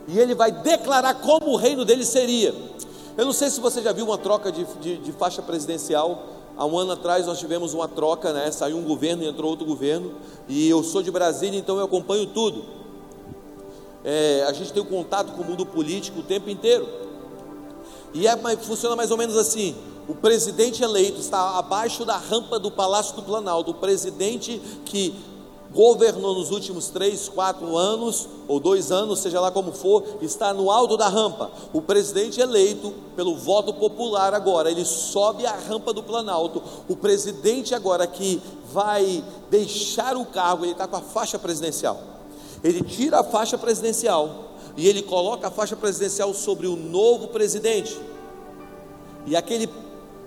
E 0.08 0.18
ele 0.20 0.36
vai 0.36 0.52
declarar 0.52 1.16
como 1.16 1.52
o 1.52 1.56
reino 1.58 1.84
dele 1.84 2.06
seria. 2.06 2.54
Eu 3.18 3.26
não 3.26 3.34
sei 3.34 3.50
se 3.50 3.60
você 3.60 3.82
já 3.82 3.92
viu 3.92 4.06
uma 4.06 4.18
troca 4.18 4.52
de, 4.52 4.66
de, 4.80 4.98
de 4.98 5.12
faixa 5.12 5.42
presidencial 5.42 6.35
Há 6.58 6.66
um 6.66 6.78
ano 6.78 6.94
atrás 6.94 7.26
nós 7.26 7.38
tivemos 7.38 7.74
uma 7.74 7.88
troca, 7.88 8.32
né? 8.32 8.50
Saiu 8.52 8.78
um 8.78 8.84
governo 8.84 9.24
e 9.24 9.28
entrou 9.28 9.50
outro 9.50 9.66
governo. 9.66 10.14
E 10.48 10.70
eu 10.70 10.84
sou 10.84 11.04
de 11.04 11.12
Brasília, 11.12 11.60
então 11.60 11.78
eu 11.78 11.86
acompanho 11.86 12.26
tudo. 12.28 12.64
É, 14.04 14.46
a 14.48 14.54
gente 14.54 14.72
tem 14.72 14.82
um 14.82 14.86
contato 14.86 15.34
com 15.34 15.42
o 15.42 15.46
mundo 15.46 15.66
político 15.66 16.20
o 16.20 16.24
tempo 16.24 16.50
inteiro. 16.50 16.88
E 18.14 18.26
é, 18.28 18.38
funciona 18.58 18.96
mais 18.96 19.12
ou 19.12 19.18
menos 19.18 19.36
assim: 19.36 19.76
o 20.08 20.16
presidente 20.16 20.84
eleito 20.84 21.20
está 21.20 21.58
abaixo 21.58 22.06
da 22.06 22.16
rampa 22.16 22.58
do 22.58 22.72
Palácio 22.72 23.16
do 23.16 23.24
Planalto. 23.24 23.72
O 23.72 23.74
presidente 23.74 24.62
que 24.86 25.14
governou 25.76 26.34
nos 26.34 26.52
últimos 26.52 26.88
três, 26.88 27.28
quatro 27.28 27.76
anos, 27.76 28.30
ou 28.48 28.62
dois 28.62 28.94
anos, 28.94 29.20
seja 29.20 29.42
lá 29.42 29.52
como 29.52 29.74
for, 29.74 30.04
está 30.22 30.54
no 30.54 30.72
alto 30.72 30.96
da 30.96 31.10
rampa. 31.10 31.52
O 31.74 31.82
presidente 31.82 32.40
eleito 32.40 32.94
pelo 33.16 33.36
voto 33.36 33.74
popular 33.74 34.34
agora, 34.34 34.72
ele 34.72 34.86
sobe 34.86 35.46
a 35.46 35.52
rampa 35.52 35.92
do 35.92 36.02
Planalto. 36.02 36.64
O 36.88 36.96
presidente 36.96 37.76
agora 37.76 38.08
que 38.08 38.42
vai 38.72 39.22
deixar 39.52 40.16
o 40.16 40.26
cargo, 40.26 40.64
ele 40.64 40.72
está 40.72 40.88
com 40.88 40.96
a 40.96 41.02
faixa 41.02 41.38
presidencial. 41.38 42.00
Ele 42.64 42.82
tira 42.82 43.20
a 43.20 43.24
faixa 43.24 43.58
presidencial 43.58 44.46
e 44.78 44.88
ele 44.88 45.02
coloca 45.02 45.48
a 45.50 45.52
faixa 45.52 45.76
presidencial 45.76 46.34
sobre 46.34 46.68
o 46.68 46.78
novo 46.78 47.28
presidente. 47.28 48.00
E 49.26 49.36
aquele 49.36 49.70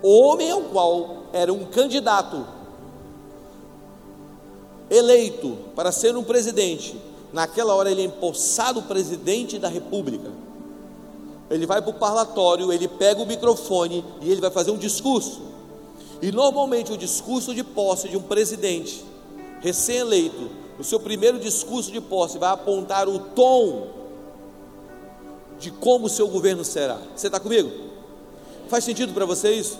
homem 0.03 0.51
ao 0.51 0.61
qual 0.61 1.23
era 1.33 1.51
um 1.51 1.65
candidato 1.65 2.58
eleito 4.89 5.57
para 5.75 5.91
ser 5.91 6.15
um 6.15 6.23
presidente, 6.23 6.99
naquela 7.31 7.73
hora 7.75 7.91
ele 7.91 8.01
é 8.01 8.05
empossado 8.05 8.81
presidente 8.83 9.57
da 9.57 9.67
república. 9.67 10.31
Ele 11.49 11.65
vai 11.65 11.81
para 11.81 11.91
o 11.91 11.93
parlatório, 11.93 12.71
ele 12.71 12.87
pega 12.87 13.21
o 13.21 13.25
microfone 13.25 14.05
e 14.21 14.31
ele 14.31 14.41
vai 14.41 14.51
fazer 14.51 14.71
um 14.71 14.77
discurso. 14.77 15.41
E 16.21 16.31
normalmente 16.31 16.91
o 16.91 16.97
discurso 16.97 17.55
de 17.55 17.63
posse 17.63 18.09
de 18.09 18.17
um 18.17 18.21
presidente 18.21 19.03
recém-eleito, 19.61 20.49
o 20.77 20.83
seu 20.83 20.99
primeiro 20.99 21.39
discurso 21.39 21.91
de 21.91 21.99
posse 21.99 22.37
vai 22.37 22.51
apontar 22.51 23.07
o 23.07 23.19
tom 23.19 23.87
de 25.59 25.71
como 25.71 26.05
o 26.05 26.09
seu 26.09 26.27
governo 26.27 26.63
será. 26.63 26.99
Você 27.15 27.27
está 27.27 27.39
comigo? 27.39 27.69
Faz 28.69 28.83
sentido 28.83 29.13
para 29.13 29.25
você 29.25 29.51
isso? 29.51 29.79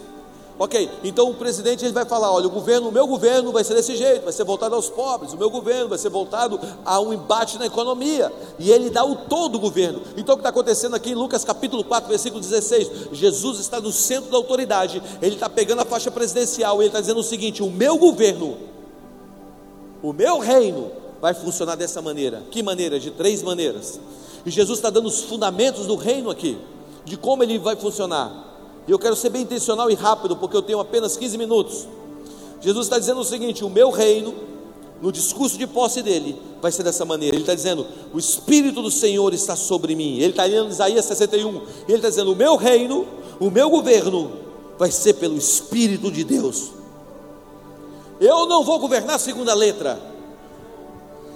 Ok, 0.62 0.90
então 1.06 1.30
o 1.30 1.34
presidente 1.34 1.86
ele 1.86 1.94
vai 1.94 2.04
falar: 2.04 2.34
olha, 2.34 2.48
o 2.48 2.50
governo, 2.50 2.90
o 2.90 2.92
meu 2.92 3.08
governo 3.08 3.50
vai 3.50 3.64
ser 3.64 3.76
desse 3.76 3.96
jeito, 3.96 4.26
vai 4.26 4.34
ser 4.34 4.44
voltado 4.44 4.76
aos 4.76 4.90
pobres, 4.90 5.32
o 5.32 5.38
meu 5.38 5.50
governo 5.50 5.88
vai 5.88 5.98
ser 5.98 6.10
voltado 6.10 6.60
a 6.84 7.00
um 7.00 7.14
embate 7.14 7.58
na 7.58 7.66
economia, 7.66 8.30
e 8.60 8.70
ele 8.70 8.90
dá 8.90 9.06
o 9.06 9.16
tom 9.16 9.48
do 9.48 9.58
governo. 9.58 10.02
Então 10.18 10.34
o 10.34 10.38
que 10.38 10.42
está 10.42 10.50
acontecendo 10.50 10.98
aqui 10.98 11.12
em 11.12 11.16
Lucas 11.16 11.46
capítulo 11.46 11.82
4, 11.82 12.10
versículo 12.10 12.42
16: 12.42 13.08
Jesus 13.14 13.62
está 13.62 13.80
no 13.80 13.90
centro 13.94 14.30
da 14.30 14.36
autoridade, 14.36 15.02
ele 15.22 15.36
está 15.36 15.50
pegando 15.50 15.82
a 15.82 15.86
faixa 15.86 16.12
presidencial, 16.12 16.76
e 16.76 16.80
ele 16.80 16.88
está 16.88 17.00
dizendo 17.00 17.22
o 17.22 17.24
seguinte: 17.24 17.64
o 17.64 17.72
meu 17.72 17.98
governo, 17.98 18.58
o 20.04 20.12
meu 20.12 20.40
reino 20.40 20.92
vai 21.22 21.34
funcionar 21.34 21.76
dessa 21.76 22.02
maneira. 22.02 22.44
Que 22.52 22.62
maneira? 22.62 23.00
De 23.00 23.12
três 23.12 23.42
maneiras. 23.42 23.98
E 24.46 24.52
Jesus 24.52 24.80
está 24.80 24.90
dando 24.90 25.06
os 25.06 25.24
fundamentos 25.24 25.86
do 25.86 25.96
reino 25.96 26.30
aqui, 26.30 26.58
de 27.06 27.16
como 27.16 27.44
ele 27.44 27.58
vai 27.58 27.78
funcionar. 27.78 28.49
E 28.90 28.92
eu 28.92 28.98
quero 28.98 29.16
ser 29.16 29.30
bem 29.30 29.44
intencional 29.44 29.92
e 29.92 29.94
rápido, 29.94 30.36
porque 30.36 30.58
eu 30.58 30.64
tenho 30.64 30.80
apenas 30.80 31.16
15 31.16 31.38
minutos. 31.38 31.88
Jesus 32.60 32.88
está 32.88 32.98
dizendo 32.98 33.20
o 33.20 33.24
seguinte: 33.24 33.64
o 33.64 33.70
meu 33.70 33.92
reino, 33.92 34.34
no 35.00 35.12
discurso 35.12 35.60
de 35.60 35.68
posse 35.68 36.02
dele, 36.02 36.42
vai 36.60 36.72
ser 36.72 36.82
dessa 36.82 37.06
maneira. 37.06 37.36
Ele 37.36 37.44
está 37.44 37.54
dizendo: 37.54 37.86
o 38.12 38.18
Espírito 38.18 38.82
do 38.82 38.90
Senhor 38.90 39.32
está 39.32 39.56
sobre 39.56 39.94
mim. 39.94 40.18
Ele 40.18 40.32
está 40.32 40.44
lendo 40.46 40.72
Isaías 40.72 41.06
61. 41.06 41.62
Ele 41.88 41.98
está 41.98 42.10
dizendo: 42.10 42.32
o 42.32 42.36
meu 42.36 42.56
reino, 42.56 43.06
o 43.40 43.52
meu 43.52 43.70
governo, 43.70 44.32
vai 44.76 44.90
ser 44.90 45.14
pelo 45.14 45.38
Espírito 45.38 46.12
de 46.12 46.24
Deus. 46.24 46.72
Eu 48.20 48.48
não 48.48 48.64
vou 48.64 48.80
governar 48.80 49.20
segundo 49.20 49.50
a 49.50 49.54
letra, 49.54 50.02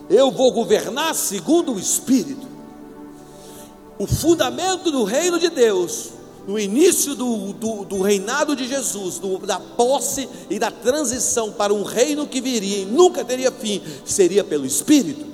eu 0.10 0.32
vou 0.32 0.52
governar 0.52 1.14
segundo 1.14 1.76
o 1.76 1.80
Espírito. 1.80 2.48
O 4.00 4.08
fundamento 4.08 4.90
do 4.90 5.04
reino 5.04 5.38
de 5.38 5.52
Deus 5.52 6.23
no 6.48 6.60
início 6.60 7.16
do, 7.16 7.54
do, 7.54 7.86
do 7.86 8.02
reinado 8.02 8.56
de 8.56 8.68
Jesus, 8.68 9.18
do, 9.20 9.38
da 9.40 9.60
posse 9.60 10.28
e 10.50 10.60
da 10.60 10.70
transição 10.70 11.52
para 11.52 11.74
um 11.74 11.84
reino 11.84 12.28
que 12.28 12.42
viria 12.42 12.80
e 12.80 12.86
nunca 12.86 13.24
teria 13.24 13.52
fim, 13.52 13.82
seria 14.06 14.44
pelo 14.44 14.66
Espírito. 14.66 15.26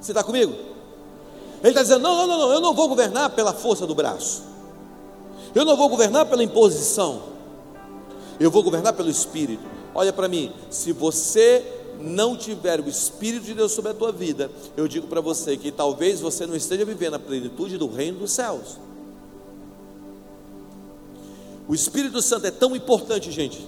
Você 0.00 0.10
está 0.10 0.24
comigo? 0.24 0.52
Ele 1.60 1.70
está 1.70 1.82
dizendo: 1.82 2.02
não, 2.02 2.16
não, 2.16 2.26
não, 2.26 2.38
não, 2.38 2.52
eu 2.52 2.60
não 2.60 2.74
vou 2.74 2.88
governar 2.88 3.30
pela 3.30 3.52
força 3.52 3.86
do 3.86 3.94
braço, 3.94 4.42
eu 5.54 5.64
não 5.64 5.76
vou 5.76 5.88
governar 5.88 6.26
pela 6.26 6.42
imposição, 6.42 7.22
eu 8.40 8.50
vou 8.50 8.62
governar 8.62 8.92
pelo 8.94 9.08
Espírito. 9.08 9.62
Olha 9.94 10.12
para 10.12 10.26
mim, 10.26 10.52
se 10.70 10.90
você 10.90 11.64
não 12.00 12.36
tiver 12.36 12.80
o 12.80 12.88
Espírito 12.88 13.44
de 13.44 13.54
Deus 13.54 13.70
sobre 13.70 13.92
a 13.92 13.94
tua 13.94 14.10
vida, 14.10 14.50
eu 14.76 14.88
digo 14.88 15.06
para 15.06 15.20
você 15.20 15.56
que 15.56 15.70
talvez 15.70 16.20
você 16.20 16.46
não 16.46 16.56
esteja 16.56 16.84
vivendo 16.84 17.14
a 17.14 17.18
plenitude 17.18 17.78
do 17.78 17.86
reino 17.86 18.18
dos 18.18 18.32
céus. 18.32 18.78
O 21.68 21.74
Espírito 21.74 22.20
Santo 22.20 22.46
é 22.46 22.50
tão 22.50 22.74
importante, 22.74 23.30
gente, 23.30 23.66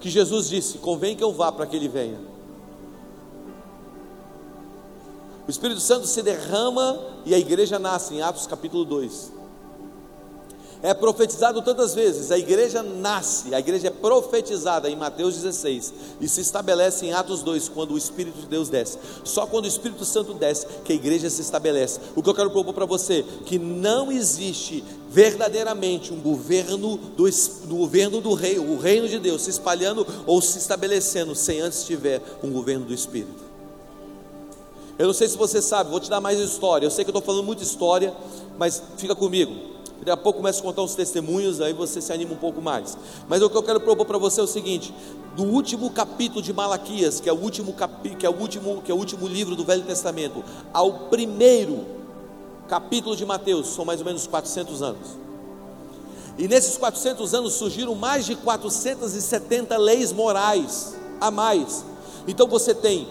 que 0.00 0.10
Jesus 0.10 0.48
disse: 0.48 0.78
convém 0.78 1.16
que 1.16 1.24
eu 1.24 1.32
vá 1.32 1.50
para 1.52 1.66
que 1.66 1.76
ele 1.76 1.88
venha. 1.88 2.18
O 5.46 5.50
Espírito 5.50 5.80
Santo 5.80 6.06
se 6.06 6.22
derrama 6.22 6.98
e 7.24 7.34
a 7.34 7.38
igreja 7.38 7.78
nasce, 7.78 8.14
em 8.14 8.22
Atos 8.22 8.46
capítulo 8.46 8.84
2 8.84 9.35
é 10.82 10.92
profetizado 10.94 11.62
tantas 11.62 11.94
vezes, 11.94 12.30
a 12.30 12.38
igreja 12.38 12.82
nasce, 12.82 13.54
a 13.54 13.58
igreja 13.58 13.88
é 13.88 13.90
profetizada 13.90 14.88
em 14.90 14.96
Mateus 14.96 15.34
16 15.34 15.94
e 16.20 16.28
se 16.28 16.40
estabelece 16.40 17.06
em 17.06 17.12
Atos 17.12 17.42
2, 17.42 17.68
quando 17.68 17.94
o 17.94 17.98
Espírito 17.98 18.38
de 18.40 18.46
Deus 18.46 18.68
desce. 18.68 18.98
Só 19.24 19.46
quando 19.46 19.64
o 19.64 19.68
Espírito 19.68 20.04
Santo 20.04 20.34
desce 20.34 20.66
que 20.84 20.92
a 20.92 20.96
igreja 20.96 21.30
se 21.30 21.40
estabelece. 21.40 22.00
O 22.14 22.22
que 22.22 22.28
eu 22.28 22.34
quero 22.34 22.50
propor 22.50 22.74
para 22.74 22.86
você, 22.86 23.24
que 23.44 23.58
não 23.58 24.12
existe 24.12 24.84
verdadeiramente 25.10 26.12
um 26.12 26.20
governo 26.20 26.96
do, 27.16 27.30
do 27.64 27.76
governo 27.76 28.20
do 28.20 28.34
rei, 28.34 28.58
o 28.58 28.78
reino 28.78 29.08
de 29.08 29.18
Deus 29.18 29.42
se 29.42 29.50
espalhando 29.50 30.06
ou 30.26 30.40
se 30.42 30.58
estabelecendo 30.58 31.34
sem 31.34 31.60
antes 31.60 31.84
tiver 31.84 32.20
um 32.42 32.50
governo 32.50 32.86
do 32.86 32.94
Espírito. 32.94 33.46
Eu 34.98 35.06
não 35.06 35.14
sei 35.14 35.28
se 35.28 35.36
você 35.36 35.60
sabe, 35.60 35.90
vou 35.90 36.00
te 36.00 36.08
dar 36.08 36.20
mais 36.20 36.38
história. 36.38 36.86
Eu 36.86 36.90
sei 36.90 37.04
que 37.04 37.10
eu 37.10 37.12
estou 37.12 37.22
falando 37.22 37.44
muita 37.44 37.62
história, 37.62 38.14
mas 38.58 38.82
fica 38.96 39.14
comigo. 39.14 39.75
Daqui 39.98 40.10
a 40.10 40.16
pouco 40.16 40.38
começa 40.38 40.60
a 40.60 40.62
contar 40.62 40.82
uns 40.82 40.94
testemunhos, 40.94 41.60
aí 41.60 41.72
você 41.72 42.00
se 42.00 42.12
anima 42.12 42.32
um 42.32 42.36
pouco 42.36 42.60
mais. 42.60 42.96
Mas 43.28 43.42
o 43.42 43.48
que 43.48 43.56
eu 43.56 43.62
quero 43.62 43.80
propor 43.80 44.04
para 44.04 44.18
você 44.18 44.40
é 44.40 44.44
o 44.44 44.46
seguinte: 44.46 44.94
do 45.34 45.44
último 45.44 45.90
capítulo 45.90 46.42
de 46.42 46.52
Malaquias, 46.52 47.18
que 47.18 47.28
é 47.28 47.32
o 47.32 47.36
último 47.36 47.72
capi, 47.72 48.10
que 48.10 48.26
é 48.26 48.30
o 48.30 48.34
último, 48.34 48.82
que 48.82 48.92
é 48.92 48.94
o 48.94 48.98
último 48.98 49.26
livro 49.26 49.56
do 49.56 49.64
Velho 49.64 49.84
Testamento, 49.84 50.44
ao 50.72 51.08
primeiro 51.08 51.86
capítulo 52.68 53.16
de 53.16 53.24
Mateus, 53.24 53.68
são 53.68 53.84
mais 53.84 54.00
ou 54.00 54.06
menos 54.06 54.26
400 54.26 54.82
anos. 54.82 55.08
E 56.38 56.46
nesses 56.46 56.76
400 56.76 57.32
anos 57.32 57.54
surgiram 57.54 57.94
mais 57.94 58.26
de 58.26 58.36
470 58.36 59.76
leis 59.78 60.12
morais 60.12 60.94
a 61.20 61.30
mais. 61.30 61.84
Então 62.28 62.46
você 62.46 62.74
tem 62.74 63.08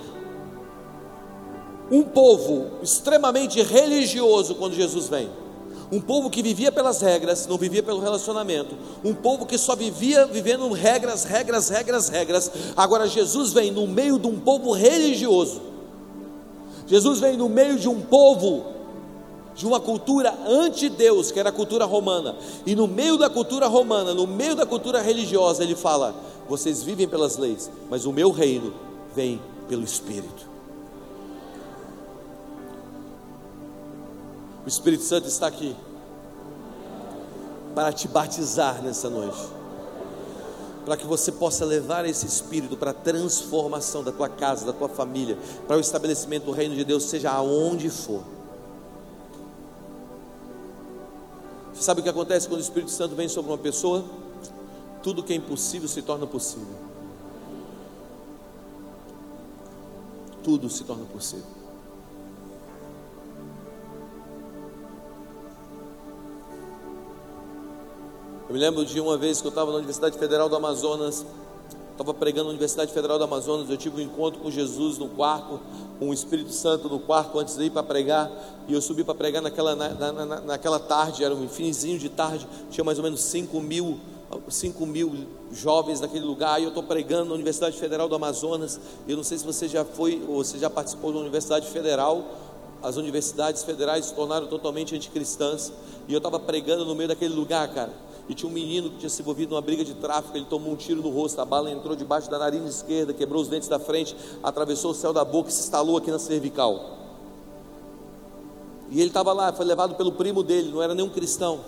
um 1.89 2.03
povo 2.03 2.79
extremamente 2.83 3.61
religioso 3.61 4.55
quando 4.55 4.75
Jesus 4.75 5.07
vem 5.07 5.44
um 5.91 6.01
povo 6.01 6.29
que 6.29 6.41
vivia 6.41 6.71
pelas 6.71 7.01
regras, 7.01 7.47
não 7.47 7.57
vivia 7.57 7.83
pelo 7.83 7.99
relacionamento, 7.99 8.75
um 9.03 9.13
povo 9.13 9.45
que 9.45 9.57
só 9.57 9.75
vivia 9.75 10.25
vivendo 10.25 10.67
regras, 10.71 11.23
regras, 11.23 11.69
regras, 11.69 12.09
regras. 12.09 12.51
Agora 12.75 13.07
Jesus 13.07 13.53
vem 13.53 13.71
no 13.71 13.87
meio 13.87 14.17
de 14.17 14.27
um 14.27 14.39
povo 14.39 14.71
religioso. 14.71 15.61
Jesus 16.87 17.19
vem 17.19 17.37
no 17.37 17.49
meio 17.49 17.77
de 17.77 17.87
um 17.87 18.01
povo 18.01 18.65
de 19.55 19.65
uma 19.65 19.79
cultura 19.79 20.37
anti-Deus, 20.45 21.31
que 21.31 21.39
era 21.39 21.49
a 21.49 21.51
cultura 21.51 21.85
romana. 21.85 22.35
E 22.65 22.75
no 22.75 22.87
meio 22.87 23.17
da 23.17 23.29
cultura 23.29 23.67
romana, 23.67 24.13
no 24.13 24.27
meio 24.27 24.55
da 24.55 24.65
cultura 24.65 25.01
religiosa, 25.01 25.63
ele 25.63 25.75
fala: 25.75 26.15
"Vocês 26.47 26.83
vivem 26.83 27.07
pelas 27.07 27.37
leis, 27.37 27.71
mas 27.89 28.05
o 28.05 28.11
meu 28.11 28.31
reino 28.31 28.73
vem 29.15 29.41
pelo 29.67 29.83
espírito". 29.83 30.54
O 34.65 34.67
Espírito 34.67 35.03
Santo 35.03 35.27
está 35.27 35.45
aqui 35.45 35.75
para 37.75 37.93
te 37.93 38.07
batizar 38.07 38.81
nessa 38.81 39.09
noite. 39.09 39.37
Para 40.83 40.97
que 40.97 41.05
você 41.05 41.31
possa 41.31 41.63
levar 41.65 42.05
esse 42.05 42.25
espírito 42.25 42.75
para 42.75 42.91
a 42.91 42.93
transformação 42.93 44.03
da 44.03 44.11
tua 44.11 44.29
casa, 44.29 44.65
da 44.65 44.73
tua 44.73 44.89
família, 44.89 45.37
para 45.67 45.77
o 45.77 45.79
estabelecimento 45.79 46.45
do 46.45 46.51
reino 46.51 46.75
de 46.75 46.83
Deus, 46.83 47.03
seja 47.03 47.31
aonde 47.31 47.89
for. 47.89 48.23
Sabe 51.73 51.99
o 51.99 52.03
que 52.03 52.09
acontece 52.09 52.47
quando 52.47 52.59
o 52.61 52.63
Espírito 52.63 52.91
Santo 52.91 53.15
vem 53.15 53.27
sobre 53.27 53.51
uma 53.51 53.57
pessoa? 53.57 54.03
Tudo 55.03 55.21
que 55.21 55.33
é 55.33 55.35
impossível 55.35 55.87
se 55.87 56.01
torna 56.01 56.25
possível. 56.25 56.73
Tudo 60.43 60.69
se 60.69 60.83
torna 60.83 61.05
possível. 61.05 61.54
Me 68.55 68.61
lembro 68.61 68.85
de 68.85 69.01
uma 69.01 69.17
vez 69.17 69.41
que 69.41 69.47
eu 69.47 69.49
estava 69.49 69.69
na 69.69 69.75
Universidade 69.79 70.17
Federal 70.17 70.47
do 70.47 70.55
Amazonas, 70.55 71.25
estava 71.91 72.13
pregando 72.13 72.45
na 72.45 72.49
Universidade 72.51 72.89
Federal 72.93 73.17
do 73.17 73.25
Amazonas, 73.25 73.69
eu 73.69 73.75
tive 73.75 74.01
um 74.01 74.05
encontro 74.05 74.39
com 74.39 74.49
Jesus 74.49 74.97
no 74.97 75.09
quarto, 75.09 75.59
com 75.99 76.07
o 76.07 76.13
Espírito 76.13 76.53
Santo 76.53 76.87
no 76.87 76.97
quarto 76.97 77.37
antes 77.37 77.57
de 77.57 77.65
ir 77.65 77.69
para 77.69 77.83
pregar, 77.83 78.31
e 78.65 78.73
eu 78.73 78.79
subi 78.79 79.03
para 79.03 79.13
pregar 79.13 79.41
naquela, 79.41 79.75
na, 79.75 79.89
na, 80.13 80.39
naquela 80.39 80.79
tarde, 80.79 81.21
era 81.21 81.35
um 81.35 81.49
finzinho 81.49 81.99
de 81.99 82.07
tarde, 82.07 82.47
tinha 82.71 82.81
mais 82.85 82.97
ou 82.97 83.03
menos 83.03 83.19
5 83.23 83.59
mil, 83.59 83.99
5 84.47 84.85
mil 84.85 85.27
jovens 85.51 85.99
naquele 85.99 86.23
lugar, 86.23 86.57
e 86.61 86.63
eu 86.63 86.69
estou 86.69 86.83
pregando 86.83 87.25
na 87.25 87.35
Universidade 87.35 87.77
Federal 87.77 88.07
do 88.07 88.15
Amazonas, 88.15 88.79
eu 89.05 89.17
não 89.17 89.23
sei 89.25 89.37
se 89.37 89.43
você 89.43 89.67
já 89.67 89.83
foi, 89.83 90.23
ou 90.29 90.41
você 90.41 90.57
já 90.57 90.69
participou 90.69 91.11
da 91.11 91.19
Universidade 91.19 91.67
Federal, 91.67 92.23
as 92.81 92.95
universidades 92.95 93.63
federais 93.63 94.05
se 94.05 94.13
tornaram 94.13 94.47
totalmente 94.47 94.95
anticristãs, 94.95 95.73
e 96.07 96.13
eu 96.13 96.19
estava 96.19 96.39
pregando 96.39 96.85
no 96.85 96.95
meio 96.95 97.09
daquele 97.09 97.33
lugar, 97.33 97.67
cara, 97.73 98.04
e 98.27 98.33
tinha 98.33 98.49
um 98.49 98.53
menino 98.53 98.89
que 98.89 98.97
tinha 98.97 99.09
se 99.09 99.21
envolvido 99.21 99.51
numa 99.51 99.61
briga 99.61 99.83
de 99.83 99.93
tráfico, 99.93 100.35
ele 100.35 100.45
tomou 100.45 100.73
um 100.73 100.75
tiro 100.75 101.01
no 101.01 101.09
rosto, 101.09 101.39
a 101.39 101.45
bala 101.45 101.71
entrou 101.71 101.95
debaixo 101.95 102.29
da 102.29 102.39
narina 102.39 102.67
esquerda, 102.67 103.13
quebrou 103.13 103.41
os 103.41 103.47
dentes 103.47 103.67
da 103.69 103.79
frente, 103.79 104.15
atravessou 104.43 104.91
o 104.91 104.95
céu 104.95 105.13
da 105.13 105.23
boca 105.23 105.49
e 105.49 105.51
se 105.53 105.61
instalou 105.61 105.97
aqui 105.97 106.09
na 106.09 106.19
cervical. 106.19 106.95
E 108.89 108.99
ele 108.99 109.09
estava 109.09 109.33
lá, 109.33 109.51
foi 109.53 109.65
levado 109.65 109.95
pelo 109.95 110.11
primo 110.11 110.43
dele, 110.43 110.71
não 110.71 110.81
era 110.81 110.93
nenhum 110.95 111.09
cristão. 111.09 111.59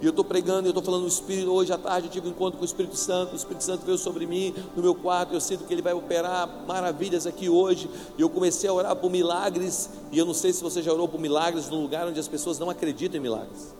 E 0.00 0.06
eu 0.06 0.10
estou 0.10 0.24
pregando, 0.24 0.66
eu 0.66 0.70
estou 0.70 0.82
falando 0.82 1.02
no 1.02 1.08
Espírito. 1.08 1.50
Hoje 1.50 1.72
à 1.72 1.78
tarde 1.78 2.08
eu 2.08 2.12
tive 2.12 2.28
um 2.28 2.30
encontro 2.30 2.58
com 2.58 2.62
o 2.62 2.66
Espírito 2.66 2.96
Santo. 2.96 3.32
O 3.32 3.36
Espírito 3.36 3.64
Santo 3.64 3.86
veio 3.86 3.96
sobre 3.96 4.26
mim 4.26 4.54
no 4.76 4.82
meu 4.82 4.94
quarto. 4.94 5.32
Eu 5.32 5.40
sinto 5.40 5.64
que 5.64 5.72
ele 5.72 5.80
vai 5.80 5.94
operar 5.94 6.48
maravilhas 6.66 7.26
aqui 7.26 7.48
hoje. 7.48 7.88
E 8.18 8.20
eu 8.20 8.28
comecei 8.28 8.68
a 8.68 8.72
orar 8.72 8.96
por 8.96 9.10
milagres. 9.10 9.88
E 10.12 10.18
eu 10.18 10.26
não 10.26 10.34
sei 10.34 10.52
se 10.52 10.62
você 10.62 10.82
já 10.82 10.92
orou 10.92 11.08
por 11.08 11.20
milagres 11.20 11.70
num 11.70 11.80
lugar 11.80 12.06
onde 12.06 12.18
as 12.20 12.28
pessoas 12.28 12.58
não 12.58 12.68
acreditam 12.68 13.18
em 13.18 13.22
milagres. 13.22 13.74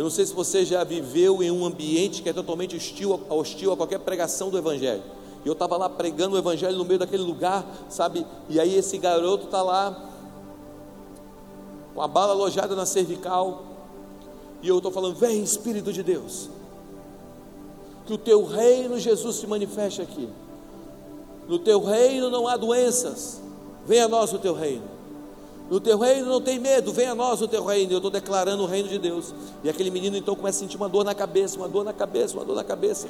Eu 0.00 0.04
não 0.04 0.10
sei 0.10 0.24
se 0.24 0.32
você 0.32 0.64
já 0.64 0.82
viveu 0.82 1.42
em 1.42 1.50
um 1.50 1.62
ambiente 1.62 2.22
que 2.22 2.30
é 2.30 2.32
totalmente 2.32 2.74
hostil, 2.74 3.20
hostil 3.28 3.70
a 3.70 3.76
qualquer 3.76 3.98
pregação 3.98 4.48
do 4.48 4.56
Evangelho. 4.56 5.02
E 5.44 5.46
eu 5.46 5.52
estava 5.52 5.76
lá 5.76 5.90
pregando 5.90 6.36
o 6.36 6.38
Evangelho 6.38 6.78
no 6.78 6.86
meio 6.86 6.98
daquele 6.98 7.22
lugar, 7.22 7.66
sabe? 7.90 8.26
E 8.48 8.58
aí 8.58 8.74
esse 8.74 8.96
garoto 8.96 9.44
está 9.44 9.62
lá, 9.62 10.10
com 11.94 12.00
a 12.00 12.08
bala 12.08 12.32
alojada 12.32 12.74
na 12.74 12.86
cervical, 12.86 13.62
e 14.62 14.68
eu 14.68 14.78
estou 14.78 14.90
falando: 14.90 15.16
Vem, 15.16 15.42
Espírito 15.42 15.92
de 15.92 16.02
Deus, 16.02 16.48
que 18.06 18.14
o 18.14 18.18
teu 18.18 18.42
reino, 18.46 18.98
Jesus, 18.98 19.36
se 19.36 19.46
manifeste 19.46 20.00
aqui. 20.00 20.30
No 21.46 21.58
teu 21.58 21.84
reino 21.84 22.30
não 22.30 22.48
há 22.48 22.56
doenças, 22.56 23.38
venha 23.84 24.06
a 24.06 24.08
nós 24.08 24.32
o 24.32 24.38
teu 24.38 24.54
reino. 24.54 24.99
No 25.70 25.78
teu 25.78 25.96
reino 25.96 26.26
não 26.26 26.40
tem 26.40 26.58
medo, 26.58 26.92
venha 26.92 27.12
a 27.12 27.14
nós 27.14 27.40
o 27.40 27.46
teu 27.46 27.64
reino. 27.64 27.92
Eu 27.92 27.98
estou 27.98 28.10
declarando 28.10 28.64
o 28.64 28.66
reino 28.66 28.88
de 28.88 28.98
Deus. 28.98 29.32
E 29.62 29.70
aquele 29.70 29.88
menino 29.88 30.16
então 30.16 30.34
começa 30.34 30.58
a 30.58 30.60
sentir 30.60 30.76
uma 30.76 30.88
dor 30.88 31.04
na 31.04 31.14
cabeça, 31.14 31.56
uma 31.56 31.68
dor 31.68 31.84
na 31.84 31.92
cabeça, 31.92 32.34
uma 32.34 32.44
dor 32.44 32.56
na 32.56 32.64
cabeça. 32.64 33.06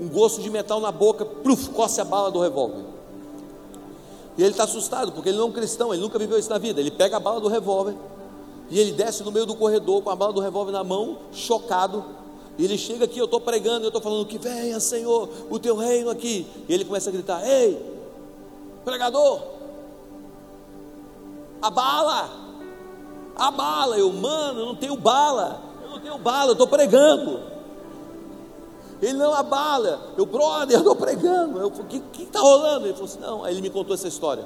Um 0.00 0.08
gosto 0.08 0.40
de 0.40 0.48
metal 0.48 0.80
na 0.80 0.90
boca, 0.90 1.26
pluf, 1.26 1.68
coce 1.68 2.00
a 2.00 2.04
bala 2.04 2.30
do 2.30 2.40
revólver. 2.40 2.82
E 4.38 4.42
ele 4.42 4.52
está 4.52 4.64
assustado, 4.64 5.12
porque 5.12 5.28
ele 5.28 5.36
não 5.36 5.44
é 5.44 5.48
um 5.48 5.52
cristão, 5.52 5.92
ele 5.92 6.02
nunca 6.02 6.18
viveu 6.18 6.38
isso 6.38 6.48
na 6.48 6.56
vida. 6.56 6.80
Ele 6.80 6.90
pega 6.90 7.18
a 7.18 7.20
bala 7.20 7.38
do 7.38 7.48
revólver 7.48 7.94
e 8.70 8.80
ele 8.80 8.92
desce 8.92 9.22
no 9.22 9.30
meio 9.30 9.44
do 9.44 9.54
corredor 9.54 10.00
com 10.00 10.08
a 10.08 10.16
bala 10.16 10.32
do 10.32 10.40
revólver 10.40 10.72
na 10.72 10.82
mão, 10.82 11.18
chocado. 11.32 12.02
E 12.56 12.64
ele 12.64 12.78
chega 12.78 13.04
aqui, 13.04 13.18
eu 13.18 13.26
estou 13.26 13.38
pregando, 13.38 13.84
eu 13.84 13.88
estou 13.88 14.00
falando 14.00 14.24
que 14.24 14.38
venha, 14.38 14.80
Senhor, 14.80 15.28
o 15.50 15.58
teu 15.58 15.76
reino 15.76 16.08
aqui. 16.08 16.46
E 16.66 16.72
ele 16.72 16.86
começa 16.86 17.10
a 17.10 17.12
gritar: 17.12 17.46
Ei, 17.46 17.78
pregador, 18.86 19.42
a 21.62 21.70
bala, 21.70 22.30
a 23.36 23.50
bala. 23.50 23.98
Eu, 23.98 24.12
mano, 24.12 24.60
eu 24.60 24.66
não 24.66 24.74
tenho 24.74 24.96
bala, 24.96 25.60
eu 25.82 25.90
não 25.90 26.00
tenho 26.00 26.18
bala, 26.18 26.50
eu 26.50 26.52
estou 26.52 26.66
pregando. 26.66 27.40
Ele 29.00 29.14
não, 29.14 29.34
a 29.34 29.42
bala. 29.42 30.12
Eu, 30.16 30.26
brother, 30.26 30.76
eu 30.76 30.80
estou 30.80 30.94
pregando. 30.94 31.58
Eu, 31.58 31.68
o 31.68 31.84
que 31.84 32.22
está 32.22 32.40
rolando? 32.40 32.86
Ele 32.86 32.94
falou 32.94 33.08
assim: 33.08 33.20
não. 33.20 33.44
Aí 33.44 33.52
ele 33.54 33.60
me 33.60 33.70
contou 33.70 33.94
essa 33.94 34.06
história. 34.06 34.44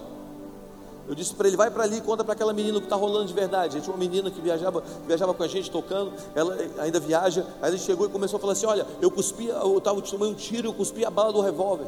Eu 1.08 1.14
disse 1.14 1.34
para 1.34 1.46
ele, 1.46 1.56
vai 1.56 1.70
para 1.70 1.84
ali, 1.84 2.00
conta 2.00 2.24
para 2.24 2.32
aquela 2.32 2.52
menina 2.52 2.78
que 2.78 2.86
está 2.86 2.96
rolando 2.96 3.26
de 3.26 3.34
verdade. 3.34 3.80
Tinha 3.80 3.94
uma 3.94 3.98
menina 3.98 4.28
que 4.28 4.40
viajava, 4.40 4.82
viajava 5.06 5.32
com 5.32 5.42
a 5.42 5.46
gente 5.46 5.70
tocando, 5.70 6.12
ela 6.34 6.56
ainda 6.78 6.98
viaja. 6.98 7.46
Aí 7.62 7.70
ele 7.70 7.78
chegou 7.78 8.06
e 8.06 8.08
começou 8.08 8.38
a 8.38 8.40
falar 8.40 8.54
assim: 8.54 8.66
Olha, 8.66 8.86
eu 9.00 9.10
cuspi, 9.10 9.46
eu 9.46 9.78
estava 9.78 10.00
tomando 10.02 10.32
um 10.32 10.34
tiro, 10.34 10.68
eu 10.68 10.72
cuspi 10.72 11.04
a 11.04 11.10
bala 11.10 11.32
do 11.32 11.40
revólver. 11.40 11.86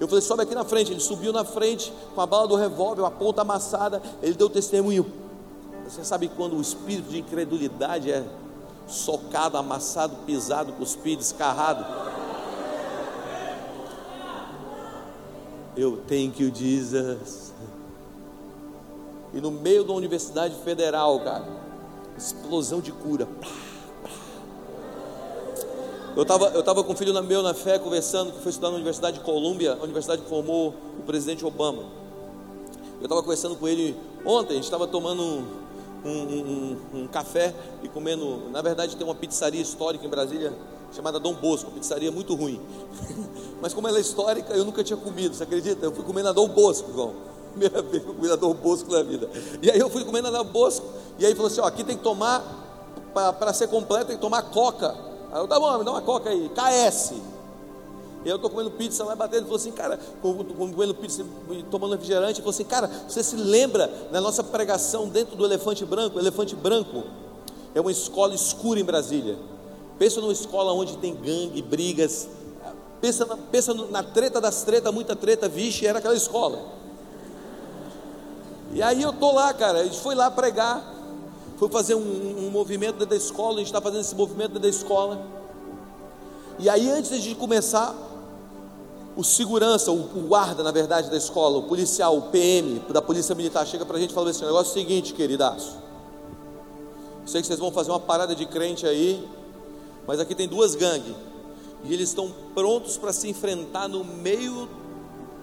Eu 0.00 0.08
falei, 0.08 0.22
sobe 0.22 0.42
aqui 0.42 0.54
na 0.54 0.64
frente. 0.64 0.92
Ele 0.92 1.00
subiu 1.00 1.32
na 1.32 1.44
frente 1.44 1.92
com 2.14 2.20
a 2.20 2.26
bala 2.26 2.48
do 2.48 2.56
revólver, 2.56 3.04
a 3.04 3.10
ponta 3.10 3.42
amassada. 3.42 4.02
Ele 4.22 4.34
deu 4.34 4.50
testemunho. 4.50 5.06
Você 5.84 6.04
sabe 6.04 6.28
quando 6.28 6.56
o 6.56 6.60
espírito 6.60 7.10
de 7.10 7.18
incredulidade 7.18 8.10
é 8.10 8.24
socado, 8.86 9.56
amassado, 9.56 10.16
pisado, 10.26 10.72
cuspido, 10.72 11.22
escarrado? 11.22 11.84
Eu 15.76 15.98
tenho 16.06 16.30
que 16.30 16.44
o 16.44 16.54
Jesus. 16.54 17.52
E 19.32 19.40
no 19.40 19.50
meio 19.50 19.84
da 19.84 19.92
Universidade 19.92 20.54
Federal, 20.62 21.18
cara, 21.20 21.46
explosão 22.16 22.80
de 22.80 22.92
cura. 22.92 23.26
Eu 26.16 26.22
estava 26.22 26.46
eu 26.50 26.62
tava 26.62 26.84
com 26.84 26.92
um 26.92 26.96
filho 26.96 27.12
meu 27.24 27.42
na 27.42 27.54
fé, 27.54 27.76
conversando, 27.76 28.32
que 28.32 28.40
foi 28.40 28.50
estudar 28.50 28.68
na 28.68 28.76
Universidade 28.76 29.18
de 29.18 29.24
Colômbia, 29.24 29.76
a 29.80 29.82
universidade 29.82 30.22
que 30.22 30.28
formou 30.28 30.72
o 30.98 31.02
presidente 31.02 31.44
Obama. 31.44 31.82
Eu 33.00 33.04
estava 33.04 33.20
conversando 33.20 33.56
com 33.56 33.66
ele 33.66 33.96
ontem, 34.24 34.52
a 34.52 34.54
gente 34.54 34.64
estava 34.64 34.86
tomando 34.86 35.22
um, 35.22 35.44
um, 36.04 36.10
um, 36.12 37.00
um, 37.00 37.06
café 37.08 37.52
e 37.82 37.88
comendo. 37.88 38.48
Na 38.50 38.62
verdade, 38.62 38.94
tem 38.94 39.04
uma 39.04 39.14
pizzaria 39.14 39.60
histórica 39.60 40.06
em 40.06 40.08
Brasília 40.08 40.52
chamada 40.92 41.18
Dom 41.18 41.34
Bosco, 41.34 41.72
pizzaria 41.72 42.12
muito 42.12 42.36
ruim. 42.36 42.60
Mas 43.60 43.74
como 43.74 43.88
ela 43.88 43.98
é 43.98 44.00
histórica, 44.00 44.54
eu 44.54 44.64
nunca 44.64 44.84
tinha 44.84 44.96
comido, 44.96 45.34
você 45.34 45.42
acredita? 45.42 45.84
Eu 45.84 45.92
fui 45.92 46.04
comer 46.04 46.22
na 46.22 46.30
Dom 46.30 46.48
Bosco, 46.48 46.92
João. 46.92 47.12
Primeira 47.50 47.82
vez 47.82 48.04
que 48.04 48.08
eu 48.08 48.14
comi 48.14 48.28
na 48.28 48.36
Dom 48.36 48.54
Bosco 48.54 48.92
na 48.92 49.02
vida. 49.02 49.28
E 49.60 49.68
aí 49.68 49.80
eu 49.80 49.90
fui 49.90 50.04
comer 50.04 50.22
na 50.22 50.30
Dom 50.30 50.44
Bosco, 50.44 50.86
e 51.18 51.26
aí 51.26 51.34
falou 51.34 51.48
assim: 51.50 51.60
ó, 51.60 51.64
aqui 51.64 51.82
tem 51.82 51.96
que 51.96 52.04
tomar, 52.04 52.40
para 53.12 53.52
ser 53.52 53.66
completo, 53.66 54.06
tem 54.06 54.16
que 54.16 54.22
tomar 54.22 54.42
coca. 54.42 55.13
Aí 55.34 55.40
eu, 55.40 55.48
tá 55.48 55.58
bom, 55.58 55.78
me 55.78 55.84
dá 55.84 55.90
uma 55.90 56.00
coca 56.00 56.30
aí, 56.30 56.48
KS. 56.48 57.14
E 58.24 58.28
eu 58.28 58.36
estou 58.36 58.48
comendo 58.48 58.70
pizza 58.70 59.02
lá 59.02 59.16
batendo, 59.16 59.38
ele 59.38 59.46
falou 59.46 59.56
assim, 59.56 59.72
cara, 59.72 59.98
comendo 60.22 60.94
pizza 60.94 61.26
e 61.50 61.64
tomando 61.64 61.90
refrigerante, 61.90 62.34
ele 62.34 62.42
falou 62.42 62.50
assim, 62.50 62.64
cara, 62.64 62.88
você 63.08 63.20
se 63.20 63.34
lembra 63.34 63.88
da 64.12 64.20
nossa 64.20 64.44
pregação 64.44 65.08
dentro 65.08 65.34
do 65.34 65.44
Elefante 65.44 65.84
Branco? 65.84 66.16
O 66.18 66.20
Elefante 66.20 66.54
Branco 66.54 67.02
é 67.74 67.80
uma 67.80 67.90
escola 67.90 68.32
escura 68.32 68.78
em 68.78 68.84
Brasília. 68.84 69.36
Pensa 69.98 70.20
numa 70.20 70.32
escola 70.32 70.72
onde 70.72 70.96
tem 70.98 71.12
gangue, 71.16 71.60
brigas. 71.60 72.28
Pensa 73.00 73.26
na, 73.26 73.36
pensa 73.36 73.74
na 73.74 74.04
treta 74.04 74.40
das 74.40 74.62
tretas, 74.62 74.94
muita 74.94 75.16
treta, 75.16 75.48
vixe, 75.48 75.84
era 75.84 75.98
aquela 75.98 76.14
escola. 76.14 76.60
E 78.72 78.80
aí 78.80 79.02
eu 79.02 79.12
tô 79.12 79.32
lá, 79.32 79.52
cara, 79.52 79.80
a 79.80 79.84
gente 79.84 79.98
foi 79.98 80.14
lá 80.14 80.30
pregar, 80.30 80.93
foi 81.56 81.68
fazer 81.68 81.94
um, 81.94 82.46
um 82.46 82.50
movimento 82.50 82.94
dentro 82.94 83.10
da 83.10 83.16
escola, 83.16 83.54
a 83.54 83.58
gente 83.58 83.66
está 83.66 83.80
fazendo 83.80 84.00
esse 84.00 84.14
movimento 84.14 84.52
dentro 84.52 84.62
da 84.62 84.68
escola. 84.68 85.24
E 86.58 86.68
aí 86.68 86.90
antes 86.90 87.22
de 87.22 87.34
começar, 87.34 87.94
o 89.16 89.22
segurança, 89.22 89.92
o, 89.92 90.00
o, 90.00 90.26
guarda, 90.28 90.62
na 90.62 90.72
verdade, 90.72 91.10
da 91.10 91.16
escola, 91.16 91.58
o 91.58 91.62
policial, 91.64 92.16
o 92.16 92.22
PM 92.22 92.80
da 92.88 93.00
Polícia 93.00 93.34
Militar, 93.34 93.66
chega 93.66 93.84
para 93.86 93.96
a 93.96 94.00
gente 94.00 94.10
e 94.10 94.14
fala 94.14 94.30
assim: 94.30 94.44
o 94.44 94.46
negócio 94.46 94.70
é 94.70 94.70
o 94.70 94.74
seguinte, 94.74 95.12
queridaço. 95.12 95.76
Sei 97.26 97.40
que 97.40 97.46
vocês 97.46 97.58
vão 97.58 97.70
fazer 97.70 97.90
uma 97.90 98.00
parada 98.00 98.34
de 98.34 98.44
crente 98.44 98.86
aí, 98.86 99.26
mas 100.06 100.20
aqui 100.20 100.34
tem 100.34 100.48
duas 100.48 100.74
gangues. 100.74 101.14
E 101.84 101.92
eles 101.92 102.08
estão 102.10 102.32
prontos 102.54 102.96
para 102.96 103.12
se 103.12 103.28
enfrentar 103.28 103.88
no 103.88 104.04
meio 104.04 104.68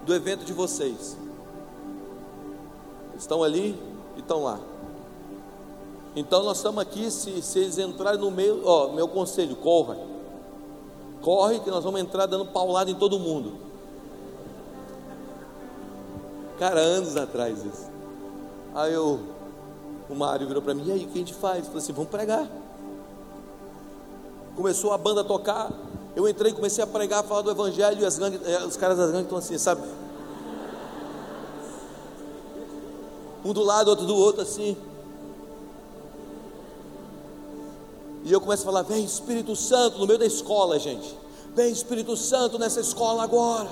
do 0.04 0.14
evento 0.14 0.44
de 0.44 0.52
vocês. 0.52 1.16
Estão 3.16 3.42
ali 3.42 3.78
e 4.16 4.20
estão 4.20 4.44
lá. 4.44 4.58
Então 6.14 6.42
nós 6.42 6.58
estamos 6.58 6.82
aqui, 6.82 7.10
se, 7.10 7.40
se 7.40 7.58
eles 7.58 7.78
entrarem 7.78 8.20
no 8.20 8.30
meio, 8.30 8.62
ó, 8.64 8.88
meu 8.88 9.08
conselho, 9.08 9.56
corra. 9.56 9.96
Corre 11.22 11.60
que 11.60 11.70
nós 11.70 11.82
vamos 11.82 12.00
entrar 12.00 12.26
dando 12.26 12.46
paulada 12.46 12.90
em 12.90 12.94
todo 12.94 13.18
mundo. 13.18 13.54
Cara, 16.58 16.80
anos 16.80 17.16
atrás 17.16 17.64
isso. 17.64 17.90
Aí 18.74 18.92
eu, 18.92 19.20
o 20.08 20.14
Mário 20.14 20.46
virou 20.46 20.62
para 20.62 20.74
mim, 20.74 20.84
e 20.86 20.92
aí, 20.92 21.04
o 21.04 21.08
que 21.08 21.14
a 21.14 21.18
gente 21.18 21.34
faz? 21.34 21.58
Eu 21.58 21.64
falei 21.64 21.78
assim, 21.78 21.92
vamos 21.92 22.10
pregar. 22.10 22.46
Começou 24.54 24.92
a 24.92 24.98
banda 24.98 25.22
a 25.22 25.24
tocar, 25.24 25.72
eu 26.14 26.28
entrei, 26.28 26.52
comecei 26.52 26.84
a 26.84 26.86
pregar, 26.86 27.24
falar 27.24 27.40
do 27.40 27.50
evangelho, 27.50 28.02
e 28.02 28.04
as 28.04 28.20
eh, 28.20 28.64
os 28.66 28.76
caras 28.76 28.98
das 28.98 29.10
gangues 29.10 29.24
estão 29.24 29.38
assim, 29.38 29.56
sabe? 29.56 29.82
Um 33.44 33.52
do 33.52 33.62
lado, 33.62 33.88
outro 33.88 34.04
do 34.04 34.14
outro, 34.14 34.42
assim. 34.42 34.76
E 38.24 38.32
eu 38.32 38.40
começo 38.40 38.62
a 38.62 38.66
falar: 38.66 38.82
Vem 38.82 39.04
Espírito 39.04 39.56
Santo 39.56 39.98
no 39.98 40.06
meio 40.06 40.18
da 40.18 40.26
escola, 40.26 40.78
gente. 40.78 41.16
Vem 41.54 41.70
Espírito 41.70 42.16
Santo 42.16 42.58
nessa 42.58 42.80
escola 42.80 43.22
agora. 43.22 43.68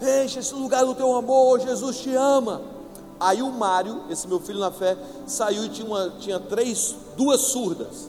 Enche 0.00 0.38
esse 0.38 0.54
lugar 0.54 0.84
do 0.84 0.94
teu 0.94 1.14
amor, 1.14 1.60
Jesus 1.60 1.98
te 1.98 2.14
ama. 2.14 2.62
Aí 3.18 3.42
o 3.42 3.52
Mário, 3.52 4.04
esse 4.08 4.26
meu 4.26 4.40
filho 4.40 4.58
na 4.58 4.70
fé, 4.70 4.96
saiu 5.26 5.66
e 5.66 5.68
tinha, 5.68 5.86
uma, 5.86 6.08
tinha 6.18 6.40
três, 6.40 6.96
duas 7.18 7.40
surdas. 7.42 8.08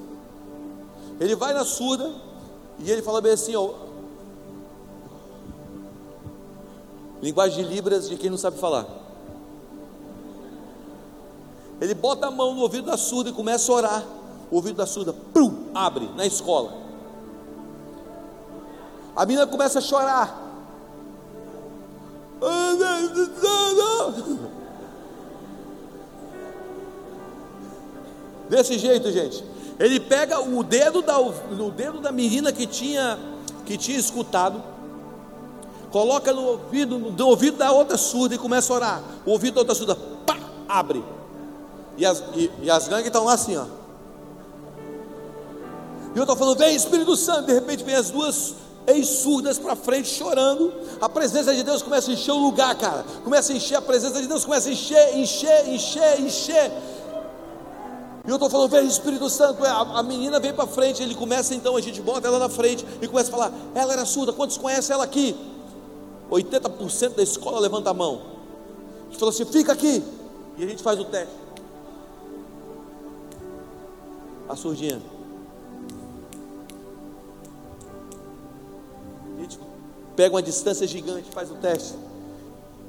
Ele 1.19 1.35
vai 1.35 1.53
na 1.53 1.65
surda 1.65 2.09
e 2.79 2.89
ele 2.89 3.01
fala 3.01 3.19
bem 3.19 3.33
assim: 3.33 3.55
ó, 3.55 3.73
linguagem 7.21 7.65
de 7.65 7.73
Libras 7.73 8.07
de 8.07 8.15
quem 8.15 8.29
não 8.29 8.37
sabe 8.37 8.57
falar. 8.57 8.87
Ele 11.81 11.93
bota 11.93 12.27
a 12.27 12.31
mão 12.31 12.53
no 12.53 12.61
ouvido 12.61 12.85
da 12.85 12.95
surda 12.95 13.31
e 13.31 13.33
começa 13.33 13.71
a 13.71 13.75
orar. 13.75 14.20
O 14.51 14.57
ouvido 14.57 14.75
da 14.75 14.85
surda, 14.85 15.13
pum, 15.13 15.69
abre 15.73 16.09
na 16.15 16.25
escola. 16.25 16.73
A 19.15 19.25
menina 19.25 19.47
começa 19.47 19.79
a 19.79 19.81
chorar. 19.81 20.39
Desse 28.49 28.77
jeito, 28.77 29.09
gente. 29.09 29.43
Ele 29.79 29.99
pega 29.99 30.41
o 30.41 30.63
dedo 30.63 31.01
da, 31.01 31.17
o 31.19 31.71
dedo 31.71 32.01
da 32.01 32.11
menina 32.11 32.51
que 32.51 32.67
tinha, 32.67 33.17
que 33.65 33.77
tinha 33.77 33.97
escutado, 33.97 34.61
coloca 35.91 36.33
no 36.33 36.43
ouvido, 36.43 36.99
no 36.99 37.27
ouvido 37.27 37.57
da 37.57 37.71
outra 37.71 37.97
surda 37.97 38.35
e 38.35 38.37
começa 38.37 38.73
a 38.73 38.75
orar. 38.75 39.03
O 39.25 39.31
ouvido 39.31 39.55
da 39.55 39.61
outra 39.61 39.75
surda, 39.75 39.95
pá, 39.95 40.37
abre. 40.67 41.03
E 41.97 42.05
as, 42.05 42.23
e, 42.35 42.51
e 42.61 42.69
as 42.69 42.87
gangues 42.87 43.07
estão 43.07 43.23
lá 43.23 43.33
assim, 43.33 43.55
ó. 43.55 43.80
E 46.14 46.18
eu 46.18 46.24
estou 46.24 46.36
falando, 46.36 46.57
vem 46.57 46.76
Espírito 46.76 47.16
Santo, 47.16 47.47
de 47.47 47.53
repente 47.53 47.84
vem 47.84 47.95
as 47.95 48.09
duas 48.09 48.55
ex-surdas 48.86 49.57
para 49.57 49.76
frente 49.76 50.09
chorando. 50.09 50.74
A 50.99 51.07
presença 51.07 51.53
de 51.55 51.64
Deus 51.64 51.82
começa 51.82 52.12
a 52.12 52.14
encher 52.14 52.32
o 52.32 52.39
lugar, 52.39 52.76
cara. 52.76 53.05
Começa 53.24 53.53
a 53.53 53.55
encher, 53.55 53.76
a 53.76 53.82
presença 53.82 54.22
de 54.22 54.28
Deus 54.28 54.43
começa 54.43 54.70
a 54.70 54.72
encher, 54.72 55.18
encher, 55.18 55.70
encher, 55.70 56.20
encher. 56.20 56.72
E 58.26 58.30
eu 58.30 58.36
estou 58.36 58.49
falando, 58.49 58.70
vem 58.70 58.86
Espírito 58.86 59.30
Santo. 59.30 59.64
A, 59.64 59.99
a 59.99 60.03
menina 60.03 60.39
vem 60.39 60.53
para 60.53 60.68
frente, 60.68 61.01
ele 61.01 61.16
começa 61.16 61.55
então, 61.55 61.76
a 61.76 61.82
gente 61.82 62.01
bota 62.01 62.28
ela 62.28 62.39
na 62.39 62.49
frente 62.49 62.86
e 63.01 63.07
começa 63.07 63.30
a 63.30 63.32
falar: 63.32 63.53
ela 63.74 63.93
era 63.93 64.05
surda, 64.05 64.34
quantos 64.34 64.57
conhecem 64.57 64.93
ela 64.93 65.03
aqui? 65.03 65.36
80% 66.30 67.16
da 67.16 67.24
escola 67.24 67.59
levanta 67.59 67.89
a 67.89 67.93
mão. 67.93 68.22
Gente 69.09 69.20
falou 69.20 69.34
assim: 69.34 69.45
fica 69.45 69.72
aqui. 69.72 70.03
E 70.57 70.64
a 70.64 70.68
gente 70.68 70.84
faz 70.84 70.99
o 70.99 71.05
teste. 71.05 71.34
A 74.47 74.55
surdinha. 74.55 75.01
Pega 80.16 80.36
uma 80.36 80.41
distância 80.41 80.88
gigante, 80.88 81.26
faz 81.32 81.49
o 81.51 81.55
teste. 81.55 81.95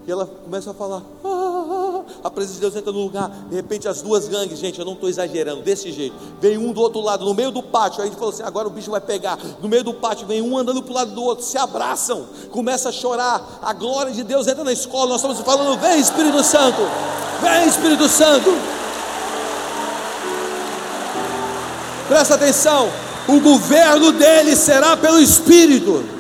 E 0.07 0.11
ela 0.11 0.27
começa 0.27 0.71
a 0.71 0.75
falar. 0.75 1.03
Ah, 1.25 2.03
a 2.25 2.31
presença 2.31 2.55
de 2.55 2.61
Deus 2.61 2.75
entra 2.75 2.93
no 2.93 3.01
lugar. 3.01 3.29
De 3.49 3.55
repente, 3.55 3.87
as 3.87 4.03
duas 4.03 4.27
gangues, 4.27 4.59
gente, 4.59 4.79
eu 4.79 4.85
não 4.85 4.95
estou 4.95 5.09
exagerando, 5.09 5.63
desse 5.63 5.93
jeito. 5.93 6.17
Vem 6.41 6.59
um 6.59 6.73
do 6.73 6.81
outro 6.81 7.01
lado, 7.01 7.25
no 7.25 7.35
meio 7.35 7.53
do 7.53 7.63
pátio. 7.63 8.03
Aí 8.03 8.09
gente 8.09 8.19
falou 8.19 8.35
assim: 8.35 8.43
agora 8.43 8.67
o 8.67 8.71
bicho 8.71 8.91
vai 8.91 9.01
pegar. 9.01 9.39
No 9.61 9.69
meio 9.69 9.85
do 9.85 9.95
pátio, 9.95 10.27
vem 10.27 10.43
um 10.43 10.59
andando 10.59 10.83
para 10.83 10.91
o 10.91 10.95
lado 10.95 11.13
do 11.13 11.23
outro, 11.23 11.45
se 11.45 11.57
abraçam, 11.57 12.27
começa 12.51 12.89
a 12.89 12.93
chorar. 12.93 13.61
A 13.63 13.73
glória 13.73 14.13
de 14.13 14.25
Deus 14.25 14.47
entra 14.49 14.65
na 14.65 14.73
escola. 14.73 15.11
Nós 15.11 15.23
estamos 15.23 15.39
falando: 15.41 15.79
vem 15.79 16.01
Espírito 16.01 16.43
Santo, 16.43 16.81
vem 17.41 17.69
Espírito 17.69 18.09
Santo. 18.09 18.51
Presta 22.09 22.35
atenção: 22.35 22.91
o 23.29 23.39
governo 23.41 24.11
dele 24.11 24.57
será 24.57 24.97
pelo 24.97 25.21
Espírito. 25.21 26.12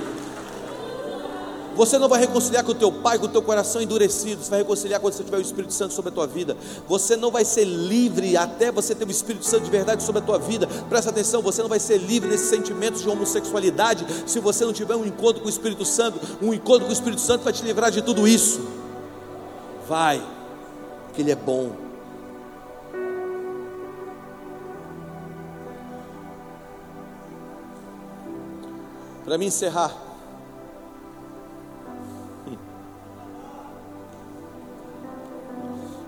Você 1.74 1.98
não 1.98 2.08
vai 2.08 2.20
reconciliar 2.20 2.64
com 2.64 2.72
o 2.72 2.74
teu 2.74 2.92
pai 2.92 3.18
com 3.18 3.26
o 3.26 3.28
teu 3.28 3.42
coração 3.42 3.80
endurecido. 3.80 4.42
Você 4.42 4.50
vai 4.50 4.58
reconciliar 4.60 5.00
quando 5.00 5.14
você 5.14 5.24
tiver 5.24 5.38
o 5.38 5.40
Espírito 5.40 5.72
Santo 5.72 5.94
sobre 5.94 6.10
a 6.10 6.14
tua 6.14 6.26
vida. 6.26 6.56
Você 6.86 7.16
não 7.16 7.30
vai 7.30 7.44
ser 7.44 7.64
livre 7.64 8.36
até 8.36 8.70
você 8.70 8.94
ter 8.94 9.06
o 9.06 9.10
Espírito 9.10 9.46
Santo 9.46 9.64
de 9.64 9.70
verdade 9.70 10.02
sobre 10.02 10.20
a 10.20 10.24
tua 10.24 10.38
vida. 10.38 10.66
Presta 10.88 11.10
atenção, 11.10 11.40
você 11.40 11.62
não 11.62 11.68
vai 11.68 11.80
ser 11.80 11.98
livre 11.98 12.28
desses 12.28 12.48
sentimentos 12.48 13.02
de 13.02 13.08
homossexualidade 13.08 14.04
se 14.26 14.38
você 14.40 14.64
não 14.64 14.72
tiver 14.72 14.96
um 14.96 15.06
encontro 15.06 15.40
com 15.40 15.46
o 15.46 15.50
Espírito 15.50 15.84
Santo. 15.84 16.20
Um 16.42 16.52
encontro 16.52 16.84
com 16.84 16.90
o 16.90 16.92
Espírito 16.92 17.20
Santo 17.20 17.44
vai 17.44 17.52
te 17.52 17.64
livrar 17.64 17.90
de 17.90 18.02
tudo 18.02 18.28
isso. 18.28 18.60
Vai. 19.88 20.22
porque 21.06 21.22
Ele 21.22 21.30
é 21.30 21.36
bom. 21.36 21.72
Para 29.24 29.38
me 29.38 29.46
encerrar, 29.46 29.94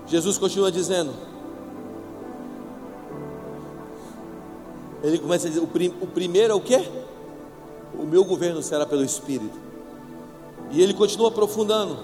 Jesus 0.07 0.37
continua 0.37 0.71
dizendo, 0.71 1.11
ele 5.03 5.19
começa 5.19 5.47
a 5.47 5.49
dizer: 5.49 5.61
o, 5.61 5.67
prim, 5.67 5.93
o 6.01 6.07
primeiro 6.07 6.53
é 6.53 6.55
o 6.55 6.61
que? 6.61 6.77
O 7.97 8.03
meu 8.05 8.23
governo 8.23 8.61
será 8.61 8.85
pelo 8.85 9.03
Espírito. 9.03 9.57
E 10.71 10.81
ele 10.81 10.93
continua 10.93 11.29
aprofundando. 11.29 11.97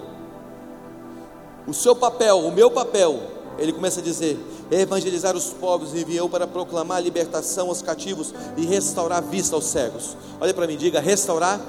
O 1.68 1.74
seu 1.74 1.96
papel, 1.96 2.40
o 2.40 2.52
meu 2.52 2.72
papel, 2.72 3.20
ele 3.58 3.74
começa 3.74 4.00
a 4.00 4.04
dizer: 4.04 4.40
é 4.72 4.82
evangelizar 4.82 5.36
os 5.36 5.50
pobres, 5.50 5.94
enviou 5.94 6.30
para 6.30 6.48
proclamar 6.48 6.98
a 6.98 7.02
libertação 7.02 7.70
aos 7.70 7.82
cativos 7.82 8.34
e 8.58 8.66
restaurar 8.66 9.20
a 9.20 9.22
vista 9.22 9.56
aos 9.56 9.66
cegos. 9.66 10.16
Olha 10.40 10.54
para 10.54 10.66
mim, 10.66 10.78
diga: 10.78 11.00
restaurar 11.00 11.60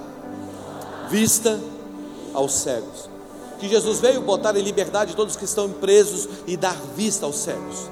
vista 1.10 1.60
aos 2.32 2.52
cegos. 2.54 3.11
Que 3.62 3.68
Jesus 3.68 4.00
veio 4.00 4.20
botar 4.22 4.56
em 4.56 4.60
liberdade 4.60 5.14
todos 5.14 5.36
que 5.36 5.44
estão 5.44 5.70
presos 5.70 6.28
e 6.48 6.56
dar 6.56 6.74
vista 6.96 7.26
aos 7.26 7.36
cegos. 7.36 7.88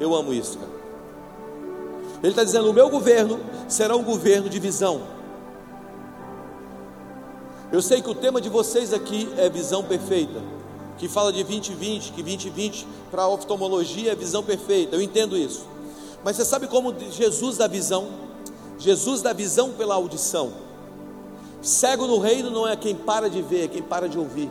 Eu 0.00 0.12
amo 0.12 0.34
isso, 0.34 0.58
cara. 0.58 0.72
Ele 2.20 2.32
está 2.32 2.42
dizendo: 2.42 2.68
o 2.68 2.72
meu 2.72 2.90
governo 2.90 3.38
será 3.68 3.94
um 3.94 4.02
governo 4.02 4.48
de 4.48 4.58
visão. 4.58 5.02
Eu 7.70 7.80
sei 7.80 8.02
que 8.02 8.10
o 8.10 8.14
tema 8.14 8.40
de 8.40 8.48
vocês 8.48 8.92
aqui 8.92 9.32
é 9.36 9.48
visão 9.48 9.84
perfeita, 9.84 10.42
que 10.98 11.06
fala 11.08 11.32
de 11.32 11.44
2020, 11.44 12.10
que 12.10 12.20
2020 12.20 12.84
para 13.08 13.22
a 13.22 13.28
oftalmologia 13.28 14.10
é 14.10 14.16
visão 14.16 14.42
perfeita. 14.42 14.96
Eu 14.96 15.00
entendo 15.00 15.36
isso. 15.36 15.64
Mas 16.24 16.34
você 16.34 16.44
sabe 16.44 16.66
como 16.66 16.92
Jesus 17.12 17.56
dá 17.56 17.68
visão? 17.68 18.08
Jesus 18.76 19.22
dá 19.22 19.32
visão 19.32 19.70
pela 19.70 19.94
audição. 19.94 20.54
Cego 21.62 22.08
no 22.08 22.18
reino 22.18 22.50
não 22.50 22.66
é 22.66 22.74
quem 22.74 22.96
para 22.96 23.30
de 23.30 23.40
ver, 23.40 23.66
é 23.66 23.68
quem 23.68 23.80
para 23.80 24.08
de 24.08 24.18
ouvir. 24.18 24.50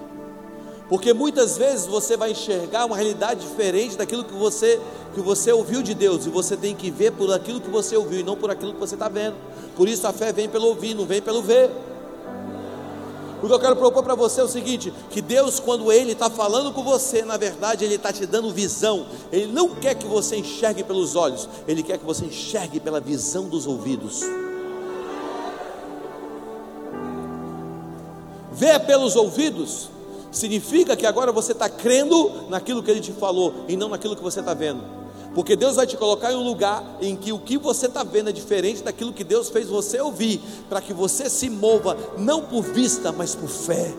Porque 0.90 1.14
muitas 1.14 1.58
vezes 1.58 1.86
você 1.86 2.16
vai 2.16 2.32
enxergar 2.32 2.86
uma 2.86 2.96
realidade 2.96 3.42
diferente 3.42 3.98
daquilo 3.98 4.24
que 4.24 4.34
você 4.34 4.80
que 5.14 5.20
você 5.20 5.52
ouviu 5.52 5.82
de 5.82 5.94
Deus 5.94 6.26
e 6.26 6.30
você 6.30 6.56
tem 6.56 6.76
que 6.76 6.92
ver 6.92 7.12
por 7.12 7.34
aquilo 7.34 7.60
que 7.60 7.70
você 7.70 7.98
ouviu 7.98 8.20
e 8.20 8.24
não 8.24 8.36
por 8.36 8.52
aquilo 8.52 8.74
que 8.74 8.80
você 8.80 8.94
está 8.94 9.10
vendo. 9.10 9.36
Por 9.76 9.90
isso 9.90 10.06
a 10.08 10.14
fé 10.14 10.32
vem 10.32 10.48
pelo 10.48 10.68
ouvir, 10.68 10.94
não 10.94 11.06
vem 11.06 11.22
pelo 11.22 11.42
ver. 11.42 11.72
O 13.42 13.48
que 13.48 13.54
eu 13.54 13.60
quero 13.60 13.76
propor 13.76 14.04
para 14.04 14.16
você 14.16 14.40
é 14.40 14.44
o 14.44 14.48
seguinte: 14.48 14.94
que 15.10 15.22
Deus, 15.22 15.60
quando 15.60 15.92
Ele 15.92 16.14
está 16.14 16.30
falando 16.30 16.72
com 16.72 16.84
você, 16.84 17.24
na 17.24 17.36
verdade, 17.36 17.84
Ele 17.84 17.96
está 17.96 18.14
te 18.14 18.26
dando 18.26 18.54
visão. 18.54 19.08
Ele 19.32 19.52
não 19.52 19.70
quer 19.76 19.96
que 19.96 20.08
você 20.08 20.38
enxergue 20.38 20.84
pelos 20.84 21.16
olhos, 21.16 21.50
Ele 21.68 21.84
quer 21.84 21.98
que 21.98 22.06
você 22.06 22.26
enxergue 22.26 22.80
pela 22.80 23.00
visão 23.00 23.46
dos 23.50 23.68
ouvidos. 23.68 24.22
Ver 28.52 28.80
pelos 28.82 29.16
ouvidos 29.16 29.90
significa 30.32 30.96
que 30.96 31.06
agora 31.06 31.32
você 31.32 31.52
está 31.52 31.70
crendo 31.70 32.48
naquilo 32.50 32.84
que 32.84 32.92
Ele 32.92 33.02
te 33.02 33.12
falou 33.12 33.66
e 33.68 33.76
não 33.76 33.90
naquilo 33.90 34.16
que 34.16 34.24
você 34.24 34.40
está 34.40 34.54
vendo. 34.54 34.84
Porque 35.34 35.56
Deus 35.56 35.76
vai 35.76 35.86
te 35.86 35.96
colocar 35.96 36.32
em 36.32 36.36
um 36.36 36.44
lugar 36.44 36.98
em 37.00 37.16
que 37.16 37.32
o 37.32 37.38
que 37.38 37.58
você 37.58 37.86
está 37.86 38.04
vendo 38.04 38.30
é 38.30 38.34
diferente 38.34 38.82
daquilo 38.82 39.14
que 39.14 39.24
Deus 39.24 39.50
fez 39.50 39.68
você 39.68 40.02
ouvir, 40.02 40.42
para 40.68 40.82
que 40.82 40.94
você 40.94 41.30
se 41.30 41.50
mova 41.50 41.96
não 42.18 42.42
por 42.42 42.64
vista, 42.64 43.12
mas 43.12 43.36
por 43.36 43.48
fé. 43.48 43.94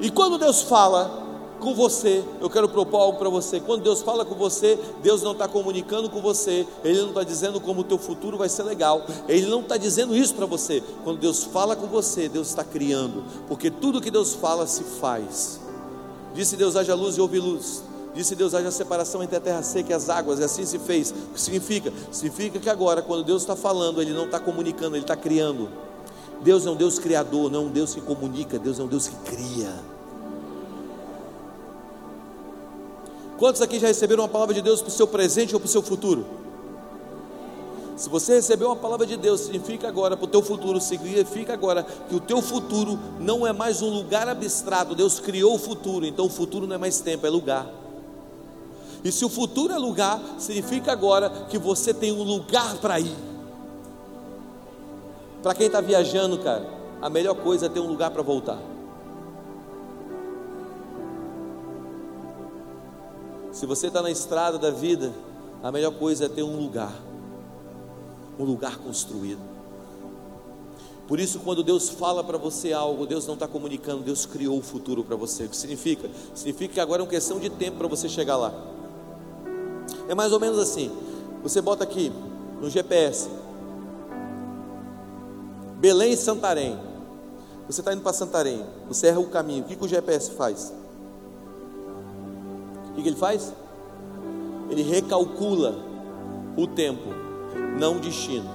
E 0.00 0.10
quando 0.10 0.38
Deus 0.38 0.62
fala 0.62 1.27
com 1.58 1.74
você, 1.74 2.24
eu 2.40 2.48
quero 2.48 2.68
propor 2.68 2.98
algo 3.00 3.18
para 3.18 3.28
você. 3.28 3.60
Quando 3.60 3.82
Deus 3.82 4.02
fala 4.02 4.24
com 4.24 4.34
você, 4.34 4.78
Deus 5.02 5.22
não 5.22 5.32
está 5.32 5.46
comunicando 5.46 6.08
com 6.08 6.20
você, 6.20 6.66
Ele 6.82 7.00
não 7.00 7.08
está 7.08 7.22
dizendo 7.22 7.60
como 7.60 7.80
o 7.80 7.84
teu 7.84 7.98
futuro 7.98 8.38
vai 8.38 8.48
ser 8.48 8.62
legal, 8.62 9.04
Ele 9.28 9.46
não 9.46 9.60
está 9.60 9.76
dizendo 9.76 10.16
isso 10.16 10.34
para 10.34 10.46
você. 10.46 10.82
Quando 11.04 11.18
Deus 11.18 11.44
fala 11.44 11.76
com 11.76 11.86
você, 11.86 12.28
Deus 12.28 12.48
está 12.48 12.64
criando, 12.64 13.24
porque 13.46 13.70
tudo 13.70 14.00
que 14.00 14.10
Deus 14.10 14.34
fala 14.34 14.66
se 14.66 14.84
faz. 14.84 15.60
Disse 16.34 16.56
Deus: 16.56 16.76
haja 16.76 16.94
luz 16.94 17.16
e 17.16 17.20
houve 17.20 17.38
luz. 17.38 17.82
Disse 18.14 18.34
Deus: 18.34 18.54
haja 18.54 18.70
separação 18.70 19.22
entre 19.22 19.36
a 19.36 19.40
terra 19.40 19.62
seca 19.62 19.90
e 19.90 19.94
as 19.94 20.08
águas, 20.08 20.38
e 20.38 20.44
assim 20.44 20.64
se 20.64 20.78
fez. 20.78 21.10
O 21.10 21.34
que 21.34 21.40
significa? 21.40 21.92
Significa 22.10 22.58
que 22.58 22.70
agora, 22.70 23.02
quando 23.02 23.24
Deus 23.24 23.42
está 23.42 23.56
falando, 23.56 24.00
Ele 24.00 24.12
não 24.12 24.24
está 24.24 24.38
comunicando, 24.38 24.96
Ele 24.96 25.04
está 25.04 25.16
criando. 25.16 25.68
Deus 26.42 26.64
é 26.66 26.70
um 26.70 26.76
Deus 26.76 26.98
criador, 26.98 27.50
não 27.50 27.62
é 27.62 27.66
um 27.66 27.70
Deus 27.70 27.94
que 27.94 28.00
comunica, 28.00 28.58
Deus 28.58 28.78
é 28.78 28.82
um 28.82 28.86
Deus 28.86 29.08
que 29.08 29.16
cria. 29.30 29.97
Quantos 33.38 33.62
aqui 33.62 33.78
já 33.78 33.86
receberam 33.86 34.22
uma 34.22 34.28
palavra 34.28 34.52
de 34.52 34.60
Deus 34.60 34.80
para 34.82 34.88
o 34.88 34.92
seu 34.92 35.06
presente 35.06 35.54
ou 35.54 35.60
para 35.60 35.68
o 35.68 35.70
seu 35.70 35.80
futuro? 35.80 36.26
Se 37.96 38.08
você 38.08 38.34
recebeu 38.34 38.68
uma 38.68 38.76
palavra 38.76 39.06
de 39.06 39.16
Deus, 39.16 39.40
significa 39.42 39.88
agora 39.88 40.16
para 40.16 40.24
o 40.24 40.28
teu 40.28 40.42
futuro, 40.42 40.80
significa 40.80 41.52
agora 41.52 41.84
que 41.84 42.14
o 42.14 42.20
teu 42.20 42.42
futuro 42.42 42.98
não 43.18 43.46
é 43.46 43.52
mais 43.52 43.80
um 43.80 43.88
lugar 43.88 44.28
abstrato. 44.28 44.94
Deus 44.94 45.20
criou 45.20 45.54
o 45.54 45.58
futuro, 45.58 46.04
então 46.04 46.26
o 46.26 46.28
futuro 46.28 46.66
não 46.66 46.74
é 46.74 46.78
mais 46.78 47.00
tempo, 47.00 47.26
é 47.26 47.30
lugar. 47.30 47.66
E 49.04 49.12
se 49.12 49.24
o 49.24 49.28
futuro 49.28 49.72
é 49.72 49.78
lugar, 49.78 50.20
significa 50.38 50.90
agora 50.90 51.30
que 51.48 51.58
você 51.58 51.94
tem 51.94 52.12
um 52.12 52.22
lugar 52.22 52.76
para 52.78 52.98
ir. 52.98 53.16
Para 55.42 55.54
quem 55.54 55.66
está 55.66 55.80
viajando, 55.80 56.38
cara, 56.38 56.68
a 57.00 57.08
melhor 57.08 57.34
coisa 57.36 57.66
é 57.66 57.68
ter 57.68 57.80
um 57.80 57.86
lugar 57.86 58.10
para 58.10 58.22
voltar. 58.22 58.58
Se 63.58 63.66
você 63.66 63.88
está 63.88 64.00
na 64.00 64.08
estrada 64.08 64.56
da 64.56 64.70
vida, 64.70 65.12
a 65.64 65.72
melhor 65.72 65.92
coisa 65.94 66.26
é 66.26 66.28
ter 66.28 66.44
um 66.44 66.56
lugar, 66.56 66.94
um 68.38 68.44
lugar 68.44 68.78
construído. 68.78 69.40
Por 71.08 71.18
isso, 71.18 71.40
quando 71.40 71.64
Deus 71.64 71.88
fala 71.88 72.22
para 72.22 72.38
você 72.38 72.72
algo, 72.72 73.04
Deus 73.04 73.26
não 73.26 73.34
está 73.34 73.48
comunicando, 73.48 74.04
Deus 74.04 74.24
criou 74.24 74.56
o 74.56 74.62
futuro 74.62 75.02
para 75.02 75.16
você. 75.16 75.46
O 75.46 75.48
que 75.48 75.56
significa? 75.56 76.08
Significa 76.36 76.74
que 76.74 76.78
agora 76.78 77.02
é 77.02 77.04
uma 77.04 77.10
questão 77.10 77.40
de 77.40 77.50
tempo 77.50 77.78
para 77.78 77.88
você 77.88 78.08
chegar 78.08 78.36
lá. 78.36 78.54
É 80.08 80.14
mais 80.14 80.32
ou 80.32 80.38
menos 80.38 80.60
assim. 80.60 80.92
Você 81.42 81.60
bota 81.60 81.82
aqui 81.82 82.12
no 82.60 82.70
GPS 82.70 83.28
Belém 85.80 86.12
e 86.12 86.16
Santarém. 86.16 86.78
Você 87.66 87.80
está 87.80 87.92
indo 87.92 88.02
para 88.02 88.12
Santarém, 88.12 88.64
você 88.86 89.08
erra 89.08 89.18
o 89.18 89.26
caminho. 89.26 89.64
O 89.64 89.66
que, 89.66 89.74
que 89.74 89.84
o 89.84 89.88
GPS 89.88 90.30
faz? 90.30 90.72
Que, 92.98 93.02
que 93.02 93.08
ele 93.10 93.16
faz? 93.16 93.54
Ele 94.68 94.82
recalcula 94.82 95.76
o 96.56 96.66
tempo, 96.66 97.14
não 97.78 97.96
o 97.96 98.00
destino. 98.00 98.50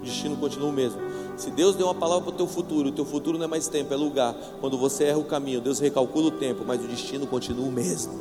O 0.00 0.04
destino 0.04 0.36
continua 0.36 0.68
o 0.68 0.72
mesmo. 0.72 1.00
Se 1.36 1.50
Deus 1.50 1.74
deu 1.74 1.88
uma 1.88 1.94
palavra 1.94 2.22
para 2.22 2.34
o 2.34 2.36
teu 2.36 2.46
futuro, 2.46 2.90
o 2.90 2.92
teu 2.92 3.04
futuro 3.04 3.36
não 3.36 3.46
é 3.46 3.48
mais 3.48 3.66
tempo, 3.66 3.92
é 3.92 3.96
lugar. 3.96 4.32
Quando 4.60 4.78
você 4.78 5.06
erra 5.06 5.18
o 5.18 5.24
caminho, 5.24 5.60
Deus 5.60 5.80
recalcula 5.80 6.28
o 6.28 6.30
tempo, 6.30 6.62
mas 6.64 6.84
o 6.84 6.86
destino 6.86 7.26
continua 7.26 7.66
o 7.66 7.72
mesmo. 7.72 8.12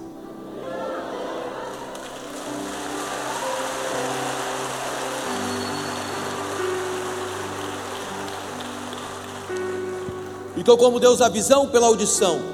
Então, 10.58 10.76
como 10.76 11.00
Deus 11.00 11.22
a 11.22 11.30
visão 11.30 11.68
pela 11.68 11.86
audição. 11.86 12.53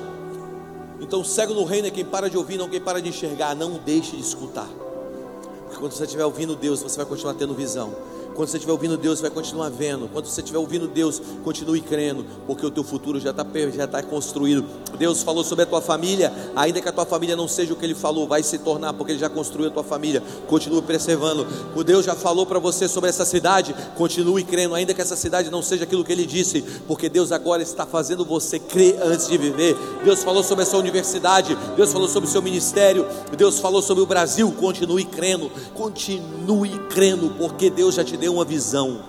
Então, 1.01 1.23
cego 1.23 1.53
no 1.53 1.63
reino 1.63 1.87
é 1.87 1.91
quem 1.91 2.05
para 2.05 2.29
de 2.29 2.37
ouvir, 2.37 2.57
não 2.57 2.69
quem 2.69 2.79
para 2.79 3.01
de 3.01 3.09
enxergar. 3.09 3.55
Não 3.55 3.73
deixe 3.73 4.15
de 4.15 4.21
escutar. 4.21 4.67
Porque 5.65 5.79
quando 5.79 5.91
você 5.91 6.03
estiver 6.03 6.25
ouvindo 6.25 6.55
Deus, 6.55 6.81
você 6.81 6.97
vai 6.97 7.05
continuar 7.05 7.33
tendo 7.35 7.53
visão. 7.53 7.93
Quando 8.35 8.47
você 8.47 8.57
estiver 8.57 8.71
ouvindo 8.71 8.97
Deus, 8.97 9.19
você 9.19 9.23
vai 9.23 9.31
continuar 9.31 9.69
vendo. 9.69 10.07
Quando 10.11 10.25
você 10.25 10.41
estiver 10.41 10.59
ouvindo 10.59 10.87
Deus, 10.87 11.21
continue 11.43 11.81
crendo, 11.81 12.25
porque 12.47 12.65
o 12.65 12.71
teu 12.71 12.83
futuro 12.83 13.19
já 13.19 13.31
está 13.31 13.45
já 13.75 13.87
tá 13.87 14.01
construído. 14.01 14.65
Deus 14.97 15.23
falou 15.23 15.43
sobre 15.43 15.63
a 15.63 15.67
tua 15.67 15.81
família, 15.81 16.31
ainda 16.55 16.81
que 16.81 16.87
a 16.87 16.91
tua 16.91 17.05
família 17.05 17.35
não 17.35 17.47
seja 17.47 17.73
o 17.73 17.75
que 17.75 17.85
Ele 17.85 17.95
falou, 17.95 18.27
vai 18.27 18.43
se 18.43 18.57
tornar, 18.59 18.93
porque 18.93 19.11
Ele 19.11 19.19
já 19.19 19.29
construiu 19.29 19.67
a 19.67 19.71
tua 19.71 19.83
família. 19.83 20.23
Continue 20.47 20.81
preservando. 20.81 21.47
O 21.75 21.83
Deus 21.83 22.05
já 22.05 22.15
falou 22.15 22.45
para 22.45 22.59
você 22.59 22.87
sobre 22.87 23.09
essa 23.09 23.25
cidade, 23.25 23.75
continue 23.95 24.43
crendo, 24.43 24.75
ainda 24.75 24.93
que 24.93 25.01
essa 25.01 25.15
cidade 25.15 25.49
não 25.49 25.61
seja 25.61 25.83
aquilo 25.83 26.03
que 26.03 26.11
Ele 26.11 26.25
disse, 26.25 26.61
porque 26.87 27.09
Deus 27.09 27.31
agora 27.31 27.61
está 27.61 27.85
fazendo 27.85 28.25
você 28.25 28.59
crer 28.59 28.99
antes 29.01 29.27
de 29.27 29.37
viver. 29.37 29.77
Deus 30.03 30.23
falou 30.23 30.43
sobre 30.43 30.63
essa 30.63 30.77
universidade, 30.77 31.57
Deus 31.75 31.91
falou 31.91 32.07
sobre 32.07 32.27
o 32.29 32.31
seu 32.31 32.41
ministério, 32.41 33.05
Deus 33.37 33.59
falou 33.59 33.81
sobre 33.81 34.03
o 34.03 34.05
Brasil. 34.05 34.51
Continue 34.59 35.05
crendo, 35.05 35.51
continue 35.73 36.77
crendo, 36.89 37.33
porque 37.37 37.69
Deus 37.69 37.95
já 37.95 38.03
te 38.03 38.17
deu 38.17 38.28
uma 38.29 38.45
visão. 38.45 39.01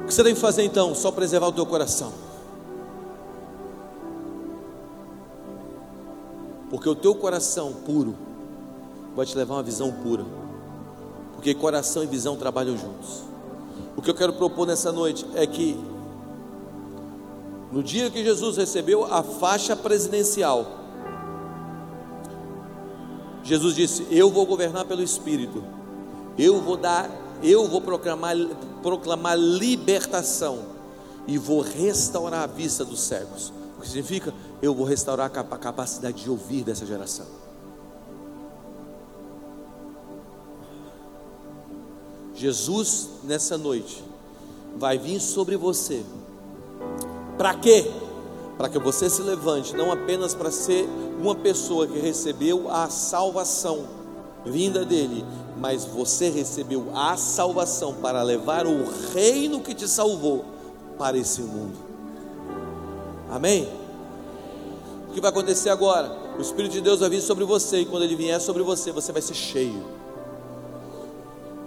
O 0.00 0.06
que 0.06 0.14
você 0.14 0.22
tem 0.22 0.34
que 0.34 0.40
fazer 0.40 0.62
então? 0.62 0.94
Só 0.94 1.10
preservar 1.10 1.48
o 1.48 1.52
teu 1.52 1.66
coração. 1.66 2.12
Porque 6.70 6.88
o 6.88 6.94
teu 6.94 7.14
coração 7.14 7.72
puro 7.72 8.14
vai 9.14 9.24
te 9.24 9.36
levar 9.36 9.54
a 9.54 9.56
uma 9.58 9.62
visão 9.62 9.92
pura. 9.92 10.24
Porque 11.34 11.54
coração 11.54 12.02
e 12.02 12.06
visão 12.06 12.36
trabalham 12.36 12.76
juntos. 12.76 13.22
O 13.96 14.02
que 14.02 14.10
eu 14.10 14.14
quero 14.14 14.32
propor 14.32 14.66
nessa 14.66 14.90
noite 14.90 15.26
é 15.34 15.46
que 15.46 15.78
No 17.74 17.82
dia 17.82 18.08
que 18.08 18.22
Jesus 18.22 18.56
recebeu 18.56 19.04
a 19.12 19.20
faixa 19.20 19.74
presidencial, 19.74 20.83
Jesus 23.44 23.74
disse: 23.74 24.06
Eu 24.10 24.30
vou 24.30 24.46
governar 24.46 24.86
pelo 24.86 25.02
Espírito, 25.02 25.62
eu 26.36 26.60
vou 26.60 26.76
dar, 26.76 27.10
eu 27.42 27.68
vou 27.68 27.80
proclamar, 27.80 28.34
proclamar 28.82 29.38
libertação 29.38 30.60
e 31.26 31.38
vou 31.38 31.60
restaurar 31.60 32.42
a 32.42 32.46
vista 32.46 32.84
dos 32.84 33.00
cegos. 33.00 33.52
O 33.78 33.82
que 33.82 33.88
significa? 33.88 34.32
Eu 34.62 34.74
vou 34.74 34.86
restaurar 34.86 35.26
a 35.26 35.58
capacidade 35.58 36.22
de 36.22 36.30
ouvir 36.30 36.64
dessa 36.64 36.86
geração. 36.86 37.26
Jesus, 42.34 43.10
nessa 43.22 43.56
noite, 43.56 44.02
vai 44.76 44.98
vir 44.98 45.20
sobre 45.20 45.56
você. 45.56 46.04
Para 47.38 47.54
quê? 47.54 47.90
Para 48.56 48.68
que 48.68 48.78
você 48.78 49.08
se 49.08 49.22
levante, 49.22 49.74
não 49.74 49.92
apenas 49.92 50.34
para 50.34 50.50
ser 50.50 50.88
uma 51.18 51.34
pessoa 51.34 51.86
que 51.86 51.98
recebeu 51.98 52.70
a 52.70 52.88
salvação 52.88 53.84
vinda 54.44 54.84
dele, 54.84 55.24
mas 55.56 55.84
você 55.84 56.28
recebeu 56.28 56.88
a 56.94 57.16
salvação 57.16 57.94
para 57.94 58.22
levar 58.22 58.66
o 58.66 58.84
reino 59.12 59.60
que 59.60 59.74
te 59.74 59.88
salvou 59.88 60.44
para 60.98 61.16
esse 61.16 61.40
mundo. 61.40 61.78
Amém? 63.30 63.68
O 65.08 65.12
que 65.14 65.20
vai 65.20 65.30
acontecer 65.30 65.70
agora? 65.70 66.24
O 66.36 66.42
Espírito 66.42 66.72
de 66.72 66.80
Deus 66.80 67.00
vai 67.00 67.08
vir 67.08 67.20
sobre 67.20 67.44
você, 67.44 67.80
e 67.80 67.86
quando 67.86 68.02
ele 68.02 68.16
vier 68.16 68.40
sobre 68.40 68.62
você, 68.62 68.92
você 68.92 69.12
vai 69.12 69.22
ser 69.22 69.34
cheio. 69.34 69.84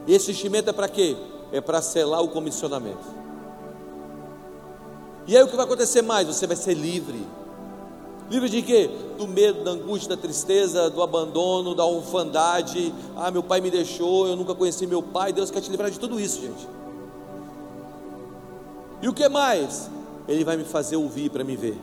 E 0.05 0.13
esse 0.13 0.31
enchimento 0.31 0.69
é 0.69 0.73
para 0.73 0.87
quê? 0.87 1.17
É 1.51 1.61
para 1.61 1.81
selar 1.81 2.21
o 2.21 2.27
comissionamento. 2.27 3.17
E 5.25 5.35
aí 5.35 5.43
o 5.43 5.47
que 5.47 5.55
vai 5.55 5.65
acontecer 5.65 6.01
mais? 6.01 6.27
Você 6.27 6.47
vai 6.47 6.55
ser 6.55 6.73
livre. 6.73 7.25
Livre 8.29 8.49
de 8.49 8.61
quê? 8.61 8.89
Do 9.17 9.27
medo, 9.27 9.63
da 9.63 9.71
angústia, 9.71 10.15
da 10.15 10.21
tristeza, 10.21 10.89
do 10.89 11.01
abandono, 11.01 11.73
da 11.73 11.85
orfandade. 11.85 12.93
Ah, 13.15 13.31
meu 13.31 13.41
pai 13.41 13.61
me 13.61 13.71
deixou, 13.71 14.27
eu 14.27 14.35
nunca 14.35 14.53
conheci 14.53 14.85
meu 14.85 15.01
pai. 15.01 15.31
Deus 15.31 15.49
quer 15.49 15.61
te 15.61 15.71
livrar 15.71 15.89
de 15.89 15.99
tudo 15.99 16.19
isso, 16.19 16.41
gente. 16.41 16.67
E 19.01 19.07
o 19.07 19.13
que 19.13 19.27
mais? 19.29 19.89
Ele 20.27 20.43
vai 20.43 20.57
me 20.57 20.65
fazer 20.65 20.97
ouvir 20.97 21.29
para 21.29 21.43
me 21.43 21.55
ver. 21.55 21.77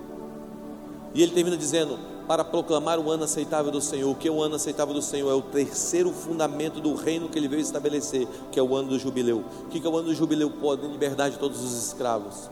E 1.15 1.23
ele 1.23 1.33
termina 1.33 1.57
dizendo: 1.57 1.99
para 2.27 2.45
proclamar 2.45 2.99
o 2.99 3.11
ano 3.11 3.25
aceitável 3.25 3.71
do 3.71 3.81
Senhor. 3.81 4.11
O 4.11 4.15
que 4.15 4.29
é 4.29 4.31
o 4.31 4.43
ano 4.43 4.57
aceitável 4.57 4.95
do 4.95 5.03
Senhor? 5.03 5.31
É 5.31 5.35
o 5.35 5.43
terceiro 5.43 6.11
fundamento 6.11 6.81
do 6.81 6.95
reino 6.95 7.29
que 7.29 7.39
ele 7.39 7.49
veio 7.49 7.61
estabelecer, 7.61 8.27
que 8.51 8.59
é 8.59 8.63
o 8.63 8.75
ano 8.75 8.91
do 8.91 8.99
jubileu. 8.99 9.45
O 9.65 9.69
que 9.69 9.85
é 9.85 9.91
o 9.91 9.97
ano 9.97 10.09
do 10.09 10.15
jubileu? 10.15 10.51
Pode 10.51 10.87
liberdade 10.87 11.35
de 11.35 11.41
todos 11.41 11.63
os 11.63 11.87
escravos, 11.87 12.51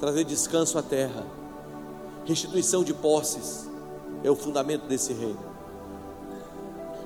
trazer 0.00 0.24
descanso 0.24 0.78
à 0.78 0.82
terra, 0.82 1.24
restituição 2.26 2.84
de 2.84 2.92
posses, 2.92 3.68
é 4.22 4.30
o 4.30 4.36
fundamento 4.36 4.86
desse 4.86 5.12
reino. 5.12 5.38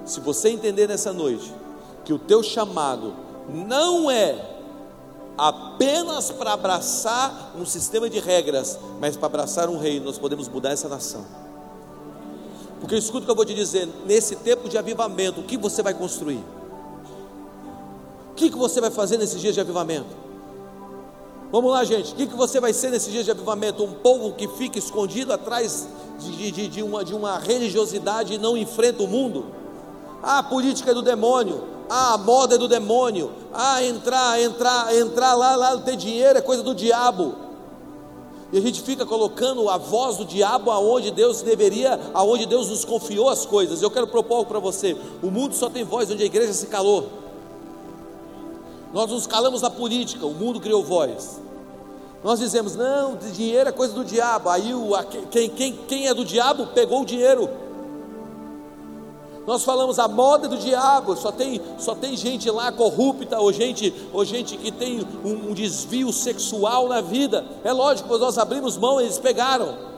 Se 0.04 0.20
você 0.20 0.48
entender 0.48 0.88
nessa 0.88 1.12
noite 1.12 1.52
que 2.04 2.12
o 2.12 2.18
teu 2.18 2.42
chamado 2.42 3.14
não 3.48 4.10
é 4.10 4.58
apenas 5.36 6.30
para 6.30 6.52
abraçar 6.52 7.52
um 7.56 7.64
sistema 7.64 8.08
de 8.08 8.18
regras, 8.18 8.78
mas 8.98 9.16
para 9.16 9.26
abraçar 9.26 9.68
um 9.68 9.78
reino, 9.78 10.06
nós 10.06 10.18
podemos 10.18 10.48
mudar 10.48 10.70
essa 10.70 10.88
nação. 10.88 11.24
Porque 12.80 12.96
escuta 12.96 13.18
o 13.18 13.24
que 13.26 13.30
eu 13.30 13.36
vou 13.36 13.44
te 13.44 13.54
dizer, 13.54 13.88
nesse 14.06 14.36
tempo 14.36 14.68
de 14.68 14.78
avivamento, 14.78 15.40
o 15.40 15.44
que 15.44 15.56
você 15.56 15.82
vai 15.82 15.92
construir? 15.92 16.42
O 18.30 18.34
que, 18.34 18.50
que 18.50 18.56
você 18.56 18.80
vai 18.80 18.90
fazer 18.90 19.18
nesses 19.18 19.40
dias 19.40 19.54
de 19.54 19.60
avivamento? 19.60 20.30
Vamos 21.53 21.72
lá, 21.72 21.82
gente. 21.82 22.12
O 22.12 22.16
que, 22.16 22.26
que 22.28 22.36
você 22.36 22.61
vai 22.61 22.72
ser 22.72 22.90
nesses 22.90 23.12
dias 23.12 23.24
de 23.24 23.30
avivamento? 23.30 23.82
Um 23.82 23.92
povo 23.92 24.32
que 24.32 24.46
fica 24.46 24.78
escondido 24.78 25.32
atrás 25.32 25.88
de, 26.18 26.53
de, 26.53 26.68
de, 26.68 26.82
uma, 26.82 27.05
de 27.05 27.12
uma 27.12 27.38
religiosidade 27.38 28.34
e 28.34 28.38
não 28.38 28.57
enfrenta 28.57 29.03
o 29.03 29.09
mundo? 29.09 29.46
Ah, 30.22 30.38
a 30.38 30.42
política 30.44 30.92
é 30.92 30.94
do 30.94 31.03
demônio. 31.03 31.64
Ah, 31.88 32.14
a 32.14 32.18
moda 32.18 32.55
é 32.55 32.59
do 32.59 32.68
demônio. 32.68 33.32
Ah, 33.53 33.82
entrar, 33.82 34.40
entrar, 34.40 34.94
entrar 34.94 35.34
lá, 35.34 35.57
lá 35.57 35.76
ter 35.78 35.96
dinheiro 35.96 36.38
é 36.38 36.42
coisa 36.42 36.62
do 36.62 36.72
diabo. 36.72 37.34
E 38.53 38.59
a 38.59 38.61
gente 38.61 38.82
fica 38.82 39.05
colocando 39.05 39.68
a 39.68 39.76
voz 39.76 40.16
do 40.16 40.24
diabo 40.24 40.70
aonde 40.70 41.11
Deus 41.11 41.42
deveria, 41.42 41.98
aonde 42.14 42.46
Deus 42.46 42.68
nos 42.68 42.84
confiou 42.84 43.28
as 43.28 43.44
coisas. 43.44 43.82
Eu 43.82 43.90
quero 43.90 44.07
propor 44.07 44.46
para 44.46 44.61
você. 44.61 44.96
O 45.20 45.30
mundo 45.32 45.55
só 45.55 45.68
tem 45.68 45.82
voz 45.82 46.09
onde 46.11 46.22
a 46.22 46.26
igreja 46.26 46.53
se 46.53 46.66
calou. 46.66 47.09
Nós 48.93 49.11
nos 49.11 49.26
calamos 49.26 49.62
na 49.62 49.70
política, 49.70 50.26
o 50.26 50.34
mundo 50.34 50.61
criou 50.61 50.84
voz. 50.84 51.41
Nós 52.22 52.38
dizemos, 52.38 52.76
não, 52.76 53.16
dinheiro 53.16 53.68
é 53.68 53.72
coisa 53.72 53.95
do 53.95 54.05
diabo. 54.05 54.51
Aí 54.51 54.74
o, 54.74 54.91
quem, 55.30 55.49
quem, 55.49 55.72
quem 55.88 56.07
é 56.07 56.14
do 56.14 56.24
diabo 56.24 56.66
pegou 56.68 57.03
o 57.03 57.07
dinheiro. 57.07 57.49
Nós 59.47 59.64
falamos 59.64 59.99
a 59.99 60.07
moda 60.07 60.47
do 60.47 60.59
diabo, 60.59 61.16
só 61.16 61.32
tem, 61.32 61.61
só 61.78 61.95
tem 61.95 62.16
gente 62.16 62.51
lá 62.51 62.70
corrupta, 62.70 63.41
ou 63.41 63.53
gente, 63.53 63.93
ou 64.12 64.24
gente 64.24 64.57
que 64.57 64.70
tem 64.70 65.01
um, 65.24 65.51
um 65.51 65.55
desvio 65.55 66.12
sexual 66.12 66.88
na 66.88 67.01
vida. 67.01 67.45
É 67.64 67.72
lógico, 67.72 68.09
quando 68.09 68.20
nós 68.20 68.36
abrimos 68.36 68.76
mão, 68.76 69.01
eles 69.01 69.18
pegaram. 69.18 69.89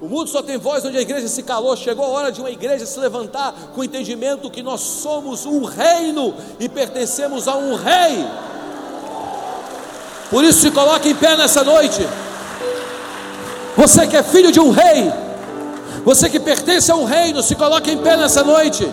O 0.00 0.08
mundo 0.08 0.30
só 0.30 0.42
tem 0.42 0.56
voz 0.56 0.82
onde 0.84 0.96
a 0.96 1.02
igreja 1.02 1.28
se 1.28 1.42
calou. 1.42 1.76
Chegou 1.76 2.06
a 2.06 2.08
hora 2.08 2.32
de 2.32 2.40
uma 2.40 2.50
igreja 2.50 2.86
se 2.86 2.98
levantar 2.98 3.54
com 3.74 3.82
o 3.82 3.84
entendimento 3.84 4.50
que 4.50 4.62
nós 4.62 4.80
somos 4.80 5.44
um 5.44 5.64
reino 5.64 6.34
e 6.58 6.68
pertencemos 6.68 7.46
a 7.46 7.56
um 7.56 7.74
rei. 7.74 8.24
Por 10.30 10.42
isso 10.42 10.60
se 10.60 10.70
coloque 10.70 11.10
em 11.10 11.14
pé 11.14 11.36
nessa 11.36 11.62
noite. 11.62 12.00
Você 13.76 14.06
que 14.06 14.16
é 14.16 14.22
filho 14.22 14.50
de 14.50 14.58
um 14.58 14.70
rei, 14.70 15.12
você 16.04 16.30
que 16.30 16.40
pertence 16.40 16.90
a 16.90 16.96
um 16.96 17.04
reino, 17.04 17.42
se 17.42 17.54
coloque 17.54 17.90
em 17.90 17.98
pé 17.98 18.16
nessa 18.16 18.42
noite. 18.42 18.90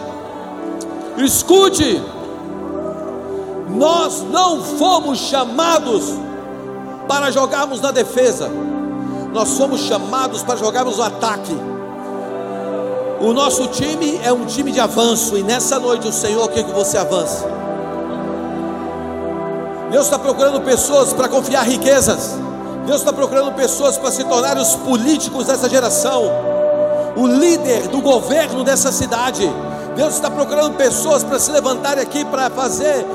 Escute, 1.17 2.01
nós 3.69 4.23
não 4.23 4.61
fomos 4.61 5.19
chamados 5.19 6.13
para 7.07 7.31
jogarmos 7.31 7.79
na 7.79 7.91
defesa, 7.91 8.49
nós 9.33 9.49
somos 9.49 9.81
chamados 9.81 10.43
para 10.43 10.55
jogarmos 10.55 10.97
no 10.97 11.03
ataque. 11.03 11.55
O 13.19 13.33
nosso 13.33 13.67
time 13.67 14.19
é 14.23 14.31
um 14.31 14.45
time 14.45 14.71
de 14.71 14.79
avanço, 14.79 15.37
e 15.37 15.43
nessa 15.43 15.79
noite 15.79 16.07
o 16.07 16.13
Senhor 16.13 16.47
quer 16.49 16.63
que 16.63 16.71
você 16.71 16.97
avance. 16.97 17.43
Deus 19.91 20.05
está 20.05 20.19
procurando 20.19 20.61
pessoas 20.61 21.13
para 21.13 21.27
confiar 21.27 21.63
riquezas. 21.63 22.37
Deus 22.85 22.99
está 22.99 23.11
procurando 23.11 23.53
pessoas 23.53 23.97
para 23.97 24.11
se 24.11 24.23
tornar 24.23 24.57
os 24.57 24.75
políticos 24.75 25.47
dessa 25.47 25.69
geração 25.69 26.47
o 27.17 27.25
líder 27.25 27.87
do 27.87 27.99
governo 27.99 28.63
dessa 28.63 28.91
cidade. 28.91 29.51
Deus 29.95 30.13
está 30.13 30.29
procurando 30.29 30.75
pessoas 30.75 31.23
para 31.23 31.39
se 31.39 31.51
levantarem 31.51 32.03
aqui 32.03 32.23
para 32.23 32.49
fazer 32.51 33.05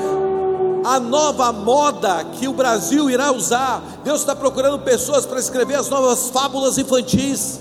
a 0.83 0.99
nova 0.99 1.51
moda 1.51 2.25
que 2.33 2.47
o 2.47 2.53
Brasil 2.53 3.09
irá 3.09 3.31
usar. 3.31 3.81
Deus 4.03 4.19
está 4.19 4.35
procurando 4.35 4.79
pessoas 4.79 5.25
para 5.25 5.39
escrever 5.39 5.75
as 5.75 5.89
novas 5.89 6.29
fábulas 6.29 6.77
infantis. 6.77 7.59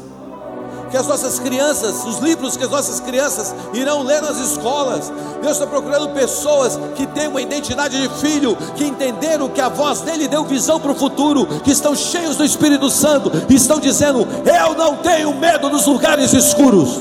Que 0.91 0.97
as 0.99 1.07
nossas 1.07 1.39
crianças, 1.39 2.05
os 2.05 2.19
livros 2.19 2.55
que 2.55 2.65
as 2.65 2.71
nossas 2.71 3.01
crianças 3.01 3.55
irão 3.73 4.03
ler 4.03 4.21
nas 4.21 4.37
escolas. 4.37 5.11
Deus 5.41 5.53
está 5.53 5.67
procurando 5.67 6.11
pessoas 6.11 6.79
que 6.95 7.07
têm 7.07 7.29
uma 7.29 7.41
identidade 7.41 7.99
de 7.99 8.09
filho, 8.21 8.55
que 8.77 8.85
entenderam 8.85 9.49
que 9.49 9.61
a 9.61 9.71
voz 9.71 10.01
dele 10.03 10.29
deu 10.29 10.45
visão 10.45 10.79
para 10.79 10.93
o 10.93 10.95
futuro, 10.95 11.47
que 11.61 11.71
estão 11.71 11.97
cheios 11.97 12.37
do 12.37 12.45
Espírito 12.45 12.91
Santo 12.91 13.33
e 13.49 13.55
estão 13.55 13.81
dizendo: 13.81 14.27
Eu 14.45 14.75
não 14.75 14.97
tenho 14.97 15.35
medo 15.35 15.71
dos 15.71 15.87
lugares 15.87 16.35
escuros. 16.35 16.99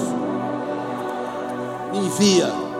Envia. 1.93 2.45
Envia. 2.45 2.70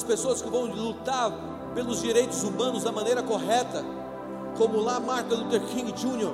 As 0.00 0.04
pessoas 0.04 0.40
que 0.40 0.48
vão 0.48 0.64
lutar 0.64 1.30
pelos 1.74 2.00
direitos 2.00 2.42
humanos 2.42 2.84
da 2.84 2.90
maneira 2.90 3.22
correta, 3.22 3.84
como 4.56 4.80
lá 4.80 4.98
Martin 4.98 5.34
Luther 5.34 5.60
King 5.66 5.92
Jr. 5.92 6.32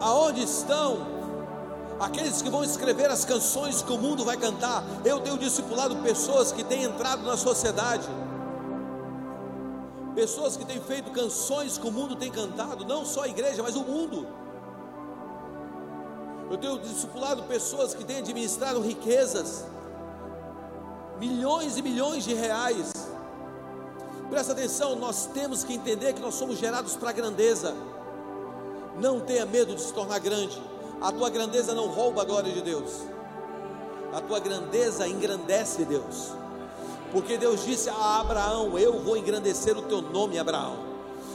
Aonde 0.00 0.44
estão 0.44 0.98
aqueles 1.98 2.40
que 2.40 2.48
vão 2.48 2.62
escrever 2.62 3.10
as 3.10 3.24
canções 3.24 3.82
que 3.82 3.92
o 3.92 3.98
mundo 3.98 4.24
vai 4.24 4.36
cantar? 4.36 4.84
Eu 5.04 5.18
tenho 5.20 5.36
discipulado 5.36 5.96
pessoas 5.96 6.52
que 6.52 6.62
têm 6.62 6.84
entrado 6.84 7.24
na 7.24 7.36
sociedade, 7.36 8.08
pessoas 10.14 10.56
que 10.56 10.64
têm 10.64 10.80
feito 10.80 11.10
canções 11.10 11.78
que 11.78 11.86
o 11.86 11.90
mundo 11.90 12.14
tem 12.14 12.30
cantado, 12.30 12.84
não 12.84 13.04
só 13.04 13.24
a 13.24 13.28
igreja, 13.28 13.60
mas 13.60 13.74
o 13.74 13.82
mundo. 13.82 14.24
Eu 16.48 16.58
tenho 16.58 16.78
discipulado 16.78 17.42
pessoas 17.44 17.92
que 17.92 18.04
têm 18.04 18.18
administrado 18.18 18.80
riquezas, 18.80 19.64
milhões 21.18 21.76
e 21.76 21.82
milhões 21.82 22.24
de 22.24 22.34
reais. 22.34 22.92
Presta 24.30 24.52
atenção, 24.52 24.96
nós 24.96 25.26
temos 25.26 25.62
que 25.62 25.74
entender 25.74 26.12
que 26.12 26.20
nós 26.20 26.34
somos 26.34 26.58
gerados 26.58 26.96
para 26.96 27.10
a 27.10 27.12
grandeza. 27.12 27.74
Não 29.00 29.20
tenha 29.20 29.44
medo 29.44 29.74
de 29.74 29.80
se 29.80 29.92
tornar 29.92 30.18
grande. 30.18 30.60
A 31.00 31.12
tua 31.12 31.28
grandeza 31.28 31.74
não 31.74 31.88
rouba 31.88 32.22
a 32.22 32.24
glória 32.24 32.52
de 32.52 32.62
Deus. 32.62 33.02
A 34.12 34.20
tua 34.20 34.38
grandeza 34.38 35.06
engrandece, 35.06 35.84
Deus. 35.84 36.32
Porque 37.12 37.36
Deus 37.36 37.64
disse 37.64 37.90
a 37.90 38.20
Abraão: 38.20 38.78
Eu 38.78 39.00
vou 39.00 39.16
engrandecer 39.16 39.76
o 39.76 39.82
teu 39.82 40.00
nome, 40.00 40.38
Abraão. 40.38 40.78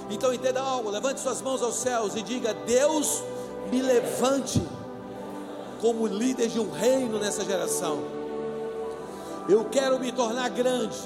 Então 0.09 0.33
entenda 0.33 0.61
algo, 0.61 0.89
levante 0.89 1.19
suas 1.19 1.41
mãos 1.41 1.61
aos 1.61 1.75
céus 1.75 2.15
e 2.15 2.21
diga: 2.21 2.53
Deus, 2.53 3.21
me 3.71 3.81
levante 3.81 4.61
como 5.79 6.07
líder 6.07 6.47
de 6.47 6.59
um 6.59 6.71
reino 6.71 7.19
nessa 7.19 7.45
geração. 7.45 8.18
Eu 9.49 9.65
quero 9.65 9.99
me 9.99 10.11
tornar 10.11 10.47
grande. 10.49 10.99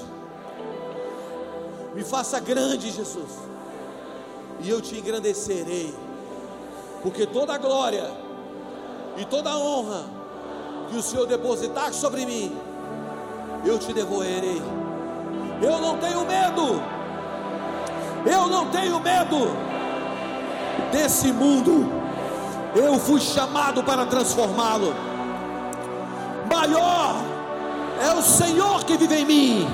Me 1.94 2.04
faça 2.04 2.38
grande, 2.38 2.90
Jesus. 2.90 3.38
E 4.60 4.68
eu 4.68 4.82
te 4.82 4.98
engrandecerei. 4.98 5.94
Porque 7.02 7.26
toda 7.26 7.54
a 7.54 7.58
glória 7.58 8.06
e 9.16 9.24
toda 9.24 9.48
a 9.48 9.56
honra 9.56 10.04
que 10.90 10.96
o 10.98 11.02
Senhor 11.02 11.26
depositar 11.26 11.94
sobre 11.94 12.26
mim, 12.26 12.54
eu 13.64 13.78
te 13.78 13.94
devolverei. 13.94 14.60
Eu 15.62 15.80
não 15.80 15.96
tenho 15.96 16.26
medo. 16.26 16.82
Eu 18.26 18.46
não 18.48 18.70
tenho 18.70 19.00
medo 19.00 19.38
desse 20.92 21.32
mundo. 21.32 21.90
Eu 22.76 22.98
fui 22.98 23.22
chamado 23.22 23.82
para 23.82 24.04
transformá-lo. 24.04 24.94
Maior 26.52 27.33
é 28.02 28.12
o 28.14 28.22
Senhor 28.22 28.84
que 28.84 28.96
vive 28.96 29.14
em 29.14 29.24
mim. 29.24 29.68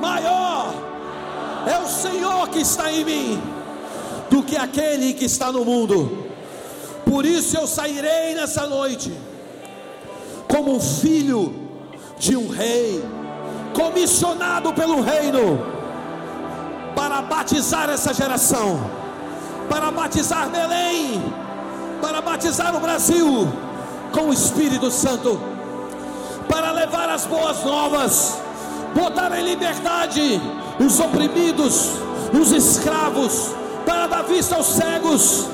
Maior 0.00 0.72
é 1.66 1.78
o 1.78 1.86
Senhor 1.86 2.48
que 2.48 2.60
está 2.60 2.90
em 2.90 3.04
mim 3.04 3.42
do 4.30 4.42
que 4.42 4.56
aquele 4.56 5.12
que 5.12 5.24
está 5.24 5.52
no 5.52 5.64
mundo. 5.64 6.26
Por 7.04 7.26
isso 7.26 7.56
eu 7.56 7.66
sairei 7.66 8.34
nessa 8.34 8.66
noite 8.66 9.12
como 10.48 10.76
um 10.76 10.80
filho 10.80 11.54
de 12.18 12.36
um 12.36 12.48
rei, 12.48 13.02
comissionado 13.74 14.72
pelo 14.72 15.00
reino, 15.00 15.64
para 16.94 17.22
batizar 17.22 17.88
essa 17.88 18.12
geração, 18.12 18.80
para 19.68 19.90
batizar 19.90 20.48
Belém, 20.50 21.22
para 22.00 22.20
batizar 22.20 22.76
o 22.76 22.80
Brasil 22.80 23.48
com 24.12 24.28
o 24.28 24.32
Espírito 24.32 24.90
Santo, 24.90 25.40
para 26.50 26.72
levar 26.72 27.08
as 27.08 27.24
boas 27.26 27.62
novas, 27.64 28.40
botar 28.92 29.38
em 29.38 29.44
liberdade 29.44 30.40
os 30.84 30.98
oprimidos, 30.98 31.92
os 32.38 32.50
escravos, 32.50 33.54
para 33.86 34.08
dar 34.08 34.22
vista 34.24 34.56
aos 34.56 34.66
cegos 34.66 35.48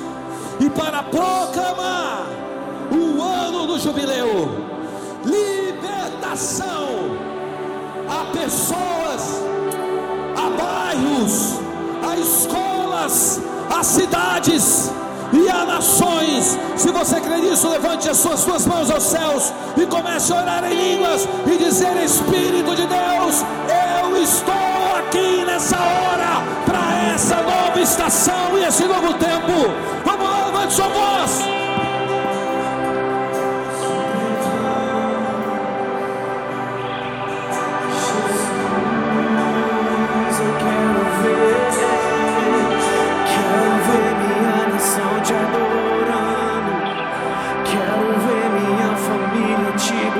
e 0.59 0.71
para 0.71 1.03
proclamar 1.03 2.27
o 2.91 3.23
ano 3.23 3.67
do 3.67 3.79
jubileu. 3.79 4.49
Libertação 5.25 6.89
a 8.09 8.25
pessoas, 8.33 9.43
a 10.35 10.51
bairros, 10.51 11.59
a 12.09 12.17
escolas, 12.17 13.41
a 13.69 13.83
cidades 13.85 14.91
e 15.33 15.49
a 15.49 15.65
nações. 15.65 16.59
Se 16.77 16.91
você 16.91 17.21
crê 17.21 17.39
nisso, 17.39 17.69
levante 17.69 18.09
as 18.09 18.17
suas, 18.17 18.41
suas 18.41 18.67
mãos 18.67 18.91
aos 18.91 19.03
céus 19.03 19.53
e 19.77 19.87
comece 19.87 20.33
a 20.33 20.37
orar 20.37 20.65
em 20.65 20.75
línguas 20.75 21.29
e 21.47 21.57
dizer: 21.57 21.97
Espírito 22.03 22.75
de 22.75 22.87
Deus, 22.87 23.45
eu 24.03 24.23
estou 24.23 24.55
aqui 24.99 25.45
nessa 25.45 25.77
hora 25.77 26.43
para 26.65 27.15
essa 27.15 27.37
nova 27.37 27.81
estação 27.81 28.59
e 28.59 28.65
esse 28.65 28.85
novo 28.85 29.15
tempo. 29.15 29.73
Vamos 30.05 30.29
lá, 30.29 30.47
levante 30.47 30.75
sua 30.75 30.89
voz. 30.89 31.56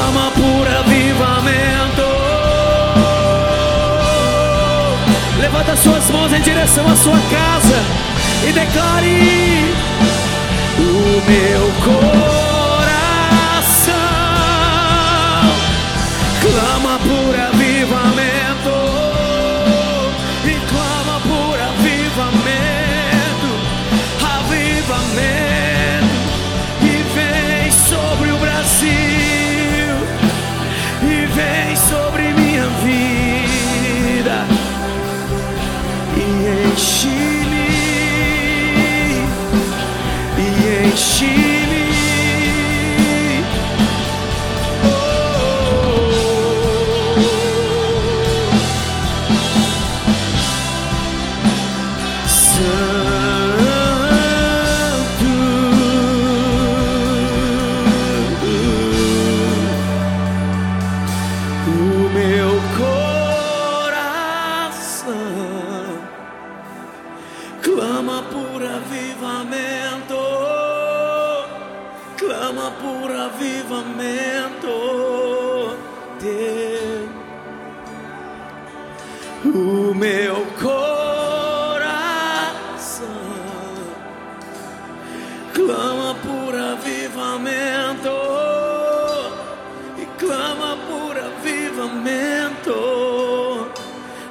clama 0.00 0.30
por 0.30 0.66
avivamento. 0.66 2.06
Levanta 5.38 5.76
suas 5.76 6.10
mãos 6.10 6.32
em 6.32 6.40
direção 6.40 6.90
à 6.90 6.96
sua 6.96 7.18
casa 7.30 7.82
e 8.48 8.52
declare: 8.52 9.74
O 10.78 11.22
meu 11.30 11.70
coração 11.84 12.14
clama 16.40 16.98
por 17.00 17.38
avivamento 17.38 18.29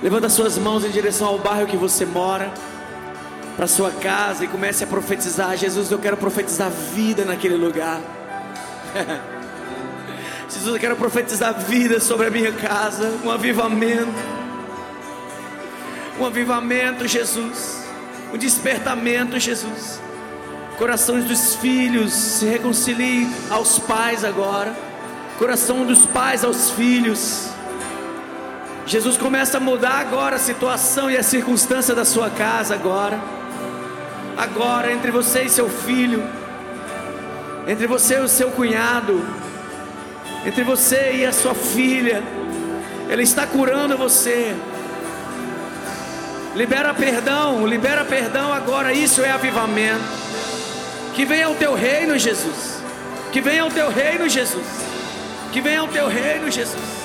Levanta 0.09 0.27
suas 0.27 0.57
mãos 0.57 0.83
em 0.83 0.89
direção 0.89 1.27
ao 1.27 1.37
bairro 1.37 1.67
que 1.67 1.77
você 1.77 2.03
mora, 2.03 2.51
para 3.55 3.67
sua 3.67 3.91
casa 3.91 4.43
e 4.43 4.47
comece 4.47 4.83
a 4.83 4.87
profetizar. 4.87 5.55
Jesus, 5.55 5.91
eu 5.91 5.99
quero 5.99 6.17
profetizar 6.17 6.71
vida 6.71 7.23
naquele 7.23 7.55
lugar. 7.55 8.01
Jesus, 10.49 10.73
eu 10.73 10.79
quero 10.79 10.95
profetizar 10.95 11.53
vida 11.59 11.99
sobre 11.99 12.25
a 12.25 12.31
minha 12.31 12.51
casa, 12.51 13.19
um 13.23 13.29
avivamento. 13.29 14.11
Um 16.19 16.25
avivamento, 16.25 17.07
Jesus. 17.07 17.85
Um 18.33 18.37
despertamento, 18.39 19.39
Jesus. 19.39 20.01
Corações 20.79 21.25
dos 21.25 21.53
filhos 21.53 22.11
se 22.11 22.45
reconciliem 22.45 23.31
aos 23.47 23.77
pais 23.77 24.25
agora. 24.25 24.75
Coração 25.37 25.85
dos 25.85 26.03
pais 26.07 26.43
aos 26.43 26.71
filhos. 26.71 27.58
Jesus 28.89 29.17
começa 29.17 29.57
a 29.57 29.59
mudar 29.59 29.99
agora 29.99 30.37
a 30.37 30.39
situação 30.39 31.11
e 31.11 31.15
a 31.15 31.21
circunstância 31.21 31.93
da 31.93 32.03
sua 32.03 32.27
casa 32.31 32.73
agora. 32.73 33.19
Agora 34.35 34.91
entre 34.91 35.11
você 35.11 35.43
e 35.43 35.49
seu 35.49 35.69
filho, 35.69 36.27
entre 37.67 37.85
você 37.85 38.15
e 38.15 38.21
o 38.21 38.27
seu 38.27 38.49
cunhado, 38.49 39.23
entre 40.43 40.63
você 40.63 41.17
e 41.17 41.23
a 41.23 41.31
sua 41.31 41.53
filha. 41.53 42.23
Ele 43.07 43.21
está 43.21 43.45
curando 43.45 43.95
você. 43.95 44.55
Libera 46.55 46.91
perdão, 46.91 47.67
libera 47.67 48.03
perdão 48.03 48.51
agora. 48.51 48.91
Isso 48.91 49.21
é 49.21 49.29
avivamento. 49.29 50.01
Que 51.13 51.25
venha 51.25 51.47
o 51.47 51.53
teu 51.53 51.75
reino, 51.75 52.17
Jesus. 52.17 52.81
Que 53.31 53.39
venha 53.39 53.67
o 53.67 53.71
teu 53.71 53.91
reino, 53.91 54.27
Jesus. 54.27 54.65
Que 55.51 55.61
venha 55.61 55.83
o 55.83 55.87
teu 55.87 56.07
reino, 56.07 56.49
Jesus. 56.49 56.98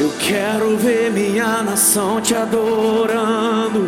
Eu 0.00 0.10
quero 0.18 0.78
ver 0.78 1.10
minha 1.10 1.62
nação 1.62 2.22
te 2.22 2.34
adorando. 2.34 3.86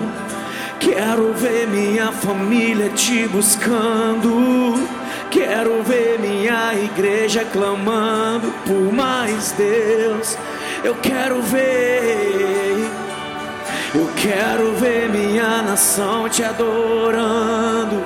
Quero 0.79 1.33
ver 1.33 1.67
minha 1.67 2.13
família 2.13 2.91
te 2.91 3.27
buscando. 3.29 4.87
Quero 5.31 5.83
ver 5.83 6.19
minha 6.21 6.75
igreja 6.75 7.47
clamando 7.51 8.53
por 8.67 8.93
mais 8.93 9.53
Deus. 9.53 10.37
Eu 10.85 10.95
quero 10.97 11.41
ver. 11.41 12.91
Eu 13.95 14.11
quero 14.15 14.75
ver 14.75 15.09
minha 15.09 15.63
nação 15.63 16.29
te 16.29 16.45
adorando. 16.45 18.05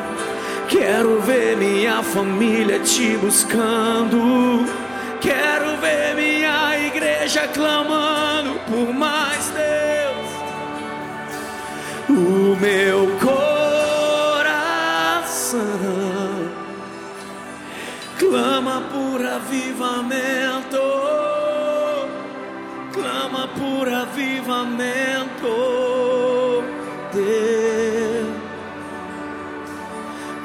Quero 0.69 1.21
ver 1.23 1.57
minha 1.57 2.05
família 2.05 2.79
te 2.79 3.17
buscando. 3.17 4.65
Quero 5.21 5.77
ver 5.81 6.15
minha 6.15 6.46
igreja 6.97 7.47
clamando 7.49 8.59
por 8.67 8.93
mais 8.95 9.51
Deus. 9.51 10.31
O 12.09 12.57
meu 12.57 13.09
coração 13.21 13.37
clama 18.19 18.83
por 18.91 19.23
avivamento, 19.27 20.81
clama 22.95 23.49
por 23.49 23.89
avivamento. 23.93 25.05
Deus, 27.13 28.27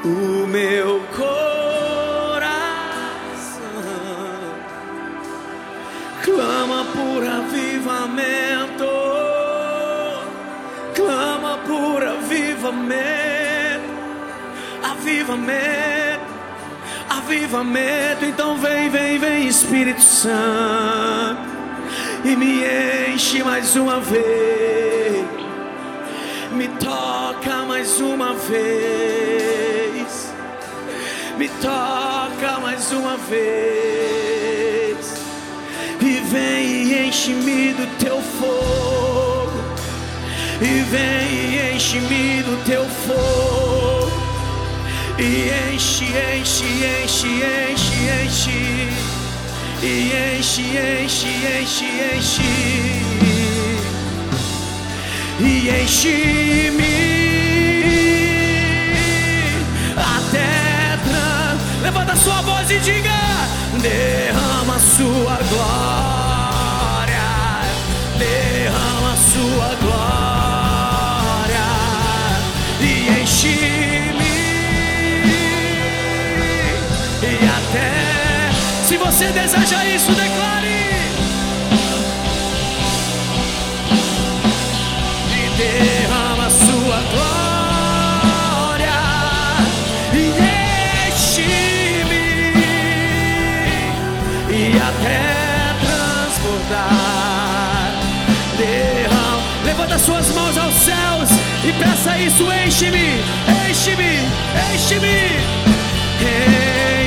o 0.04 0.46
meu 0.46 1.00
avivamento, 12.62 13.90
avivamento, 14.82 16.22
avivamento. 17.10 18.24
Então 18.24 18.56
vem, 18.56 18.88
vem, 18.88 19.18
vem, 19.18 19.48
Espírito 19.48 20.00
Santo, 20.00 21.40
e 22.24 22.36
me 22.36 22.62
enche 23.12 23.42
mais 23.42 23.74
uma 23.74 23.98
vez, 24.00 25.26
me 26.52 26.68
toca 26.68 27.64
mais 27.66 27.98
uma 28.00 28.34
vez, 28.34 28.72
me 31.36 31.48
toca 31.48 32.60
mais 32.60 32.92
uma 32.92 33.16
vez. 33.16 33.82
E 36.00 36.20
vem 36.20 36.64
e 36.64 37.08
enche-me 37.08 37.74
do 37.74 37.86
teu 37.98 38.20
fogo, 38.20 39.31
e 40.62 40.82
vem 40.90 41.56
e 41.56 41.74
enche-me 41.74 42.42
do 42.44 42.56
teu 42.64 42.84
fogo, 43.04 44.12
e 45.18 45.50
enche, 45.72 46.04
enche, 46.04 46.64
enche, 47.02 47.26
enche, 47.68 47.96
enche, 48.22 48.60
e 49.82 49.84
enche, 50.36 50.62
enche, 51.02 51.32
enche, 51.58 51.88
enche, 52.14 52.50
e 55.40 55.68
enche-me. 55.82 56.96
Até 59.96 60.98
tran- 61.04 61.58
Levanta 61.82 62.14
sua 62.14 62.40
voz 62.42 62.70
e 62.70 62.78
diga: 62.78 63.20
derrama 63.80 64.78
sua 64.78 65.38
glória, 65.50 67.30
derrama 68.16 69.16
sua 69.16 69.74
glória 69.80 70.01
você 79.22 79.32
deseja 79.32 79.84
isso, 79.84 80.10
declare. 80.12 80.90
E 85.30 85.48
derrama 85.56 86.50
sua 86.50 87.00
glória 87.12 89.00
e 90.12 90.16
enche-me 91.08 92.26
e 94.50 94.76
até 94.76 95.22
transbordar. 95.84 97.12
Derrama, 98.58 99.42
levanta 99.64 99.98
suas 99.98 100.28
mãos 100.30 100.56
aos 100.58 100.74
céus 100.74 101.30
e 101.64 101.72
peça 101.72 102.18
isso: 102.18 102.42
enche-me, 102.66 103.22
enche-me, 103.70 104.18
enche-me, 104.74 105.16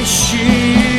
enche-me, 0.02 0.95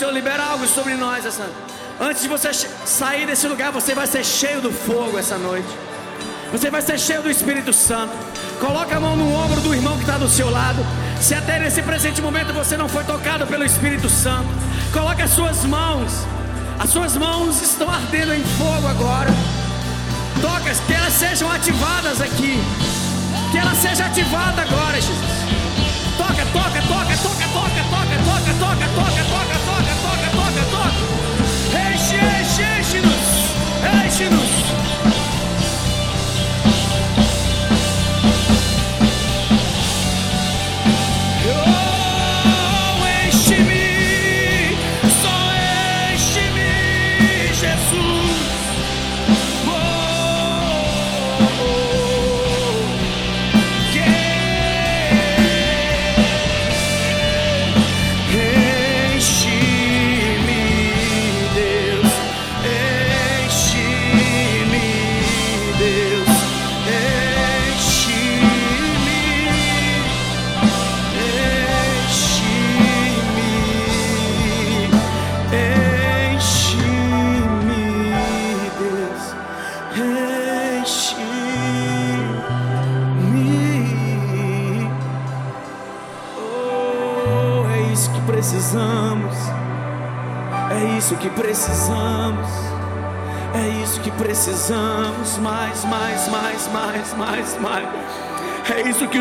Senhor, 0.00 0.14
libera 0.14 0.42
algo 0.42 0.66
sobre 0.66 0.94
nós 0.94 1.26
essa 1.26 1.46
Antes 2.00 2.22
de 2.22 2.28
você 2.28 2.54
sair 2.54 3.26
desse 3.26 3.46
lugar, 3.46 3.70
você 3.70 3.94
vai 3.94 4.06
ser 4.06 4.24
cheio 4.24 4.58
do 4.62 4.72
fogo 4.72 5.18
essa 5.18 5.36
noite. 5.36 5.68
Você 6.50 6.70
vai 6.70 6.80
ser 6.80 6.98
cheio 6.98 7.20
do 7.20 7.30
Espírito 7.30 7.70
Santo. 7.70 8.10
Coloca 8.58 8.96
a 8.96 8.98
mão 8.98 9.14
no 9.14 9.30
ombro 9.30 9.60
do 9.60 9.74
irmão 9.74 9.96
que 9.96 10.04
está 10.04 10.16
do 10.16 10.26
seu 10.26 10.48
lado. 10.48 10.78
Se 11.20 11.34
até 11.34 11.58
nesse 11.58 11.82
presente 11.82 12.22
momento 12.22 12.50
você 12.54 12.78
não 12.78 12.88
foi 12.88 13.04
tocado 13.04 13.46
pelo 13.46 13.62
Espírito 13.62 14.08
Santo, 14.08 14.48
coloque 14.90 15.20
as 15.20 15.32
suas 15.32 15.66
mãos. 15.66 16.10
As 16.78 16.88
suas 16.88 17.14
mãos 17.18 17.60
estão 17.60 17.90
ardendo 17.90 18.32
em 18.32 18.42
fogo 18.56 18.88
agora. 18.88 19.28
Toca, 20.40 20.74
que 20.86 20.94
elas 20.94 21.12
sejam 21.12 21.52
ativadas 21.52 22.22
aqui. 22.22 22.58
Que 23.52 23.58
ela 23.58 23.74
seja 23.74 24.06
ativada 24.06 24.62
agora, 24.62 24.98
Jesus. 24.98 25.39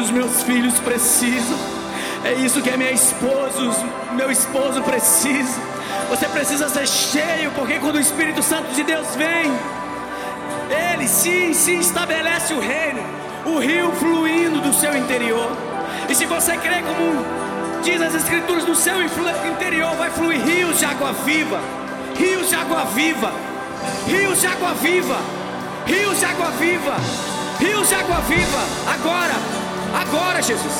Os 0.09 0.11
meus 0.11 0.41
filhos 0.41 0.79
precisam. 0.79 1.57
É 2.25 2.33
isso 2.33 2.61
que 2.61 2.69
a 2.69 2.77
minha 2.77 2.91
esposa, 2.91 3.61
os- 3.61 4.13
meu 4.13 4.31
esposo 4.31 4.81
precisa. 4.81 5.59
Você 6.09 6.27
precisa 6.27 6.67
ser 6.67 6.87
cheio, 6.87 7.51
porque 7.51 7.75
quando 7.79 7.95
o 7.95 7.99
Espírito 7.99 8.41
Santo 8.41 8.73
de 8.73 8.83
Deus 8.83 9.07
vem, 9.15 9.51
ele 10.91 11.07
sim, 11.07 11.53
sim 11.53 11.79
estabelece 11.79 12.53
o 12.53 12.59
reino, 12.59 13.01
o 13.45 13.59
rio 13.59 13.91
fluindo 13.93 14.59
do 14.59 14.73
seu 14.73 14.97
interior. 14.97 15.51
E 16.09 16.15
se 16.15 16.25
você 16.25 16.57
crê 16.57 16.81
como 16.81 17.25
diz 17.83 18.01
as 18.01 18.15
escrituras, 18.15 18.65
do 18.65 18.75
seu 18.75 19.01
interior 19.03 19.95
vai 19.95 20.09
fluir 20.09 20.41
rios 20.41 20.79
de 20.79 20.85
água 20.85 21.13
viva, 21.23 21.59
rios 22.17 22.49
de 22.49 22.55
água 22.55 22.83
viva, 22.85 23.31
rios 24.07 24.41
de 24.41 24.47
água 24.47 24.73
viva, 24.73 25.17
rios 25.85 26.19
de 26.19 26.25
água 26.25 26.49
viva, 26.59 26.95
rios 27.59 27.87
de 27.87 27.95
água 27.95 28.17
viva. 28.27 28.59
Agora, 28.91 29.35
Agora, 29.93 30.41
Jesus. 30.41 30.73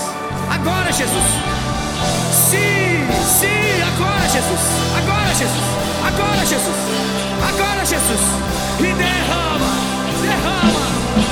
Agora, 0.49 0.91
Jesus. 0.91 1.25
Sim, 2.31 3.07
sim, 3.23 3.81
agora, 3.93 4.27
Jesus. 4.29 4.61
Agora, 4.97 5.33
Jesus. 5.33 5.65
Agora, 6.05 6.45
Jesus. 6.45 6.75
Agora, 7.47 7.85
Jesus. 7.85 8.21
E 8.79 8.93
derrama, 8.93 9.71
derrama. 10.21 11.28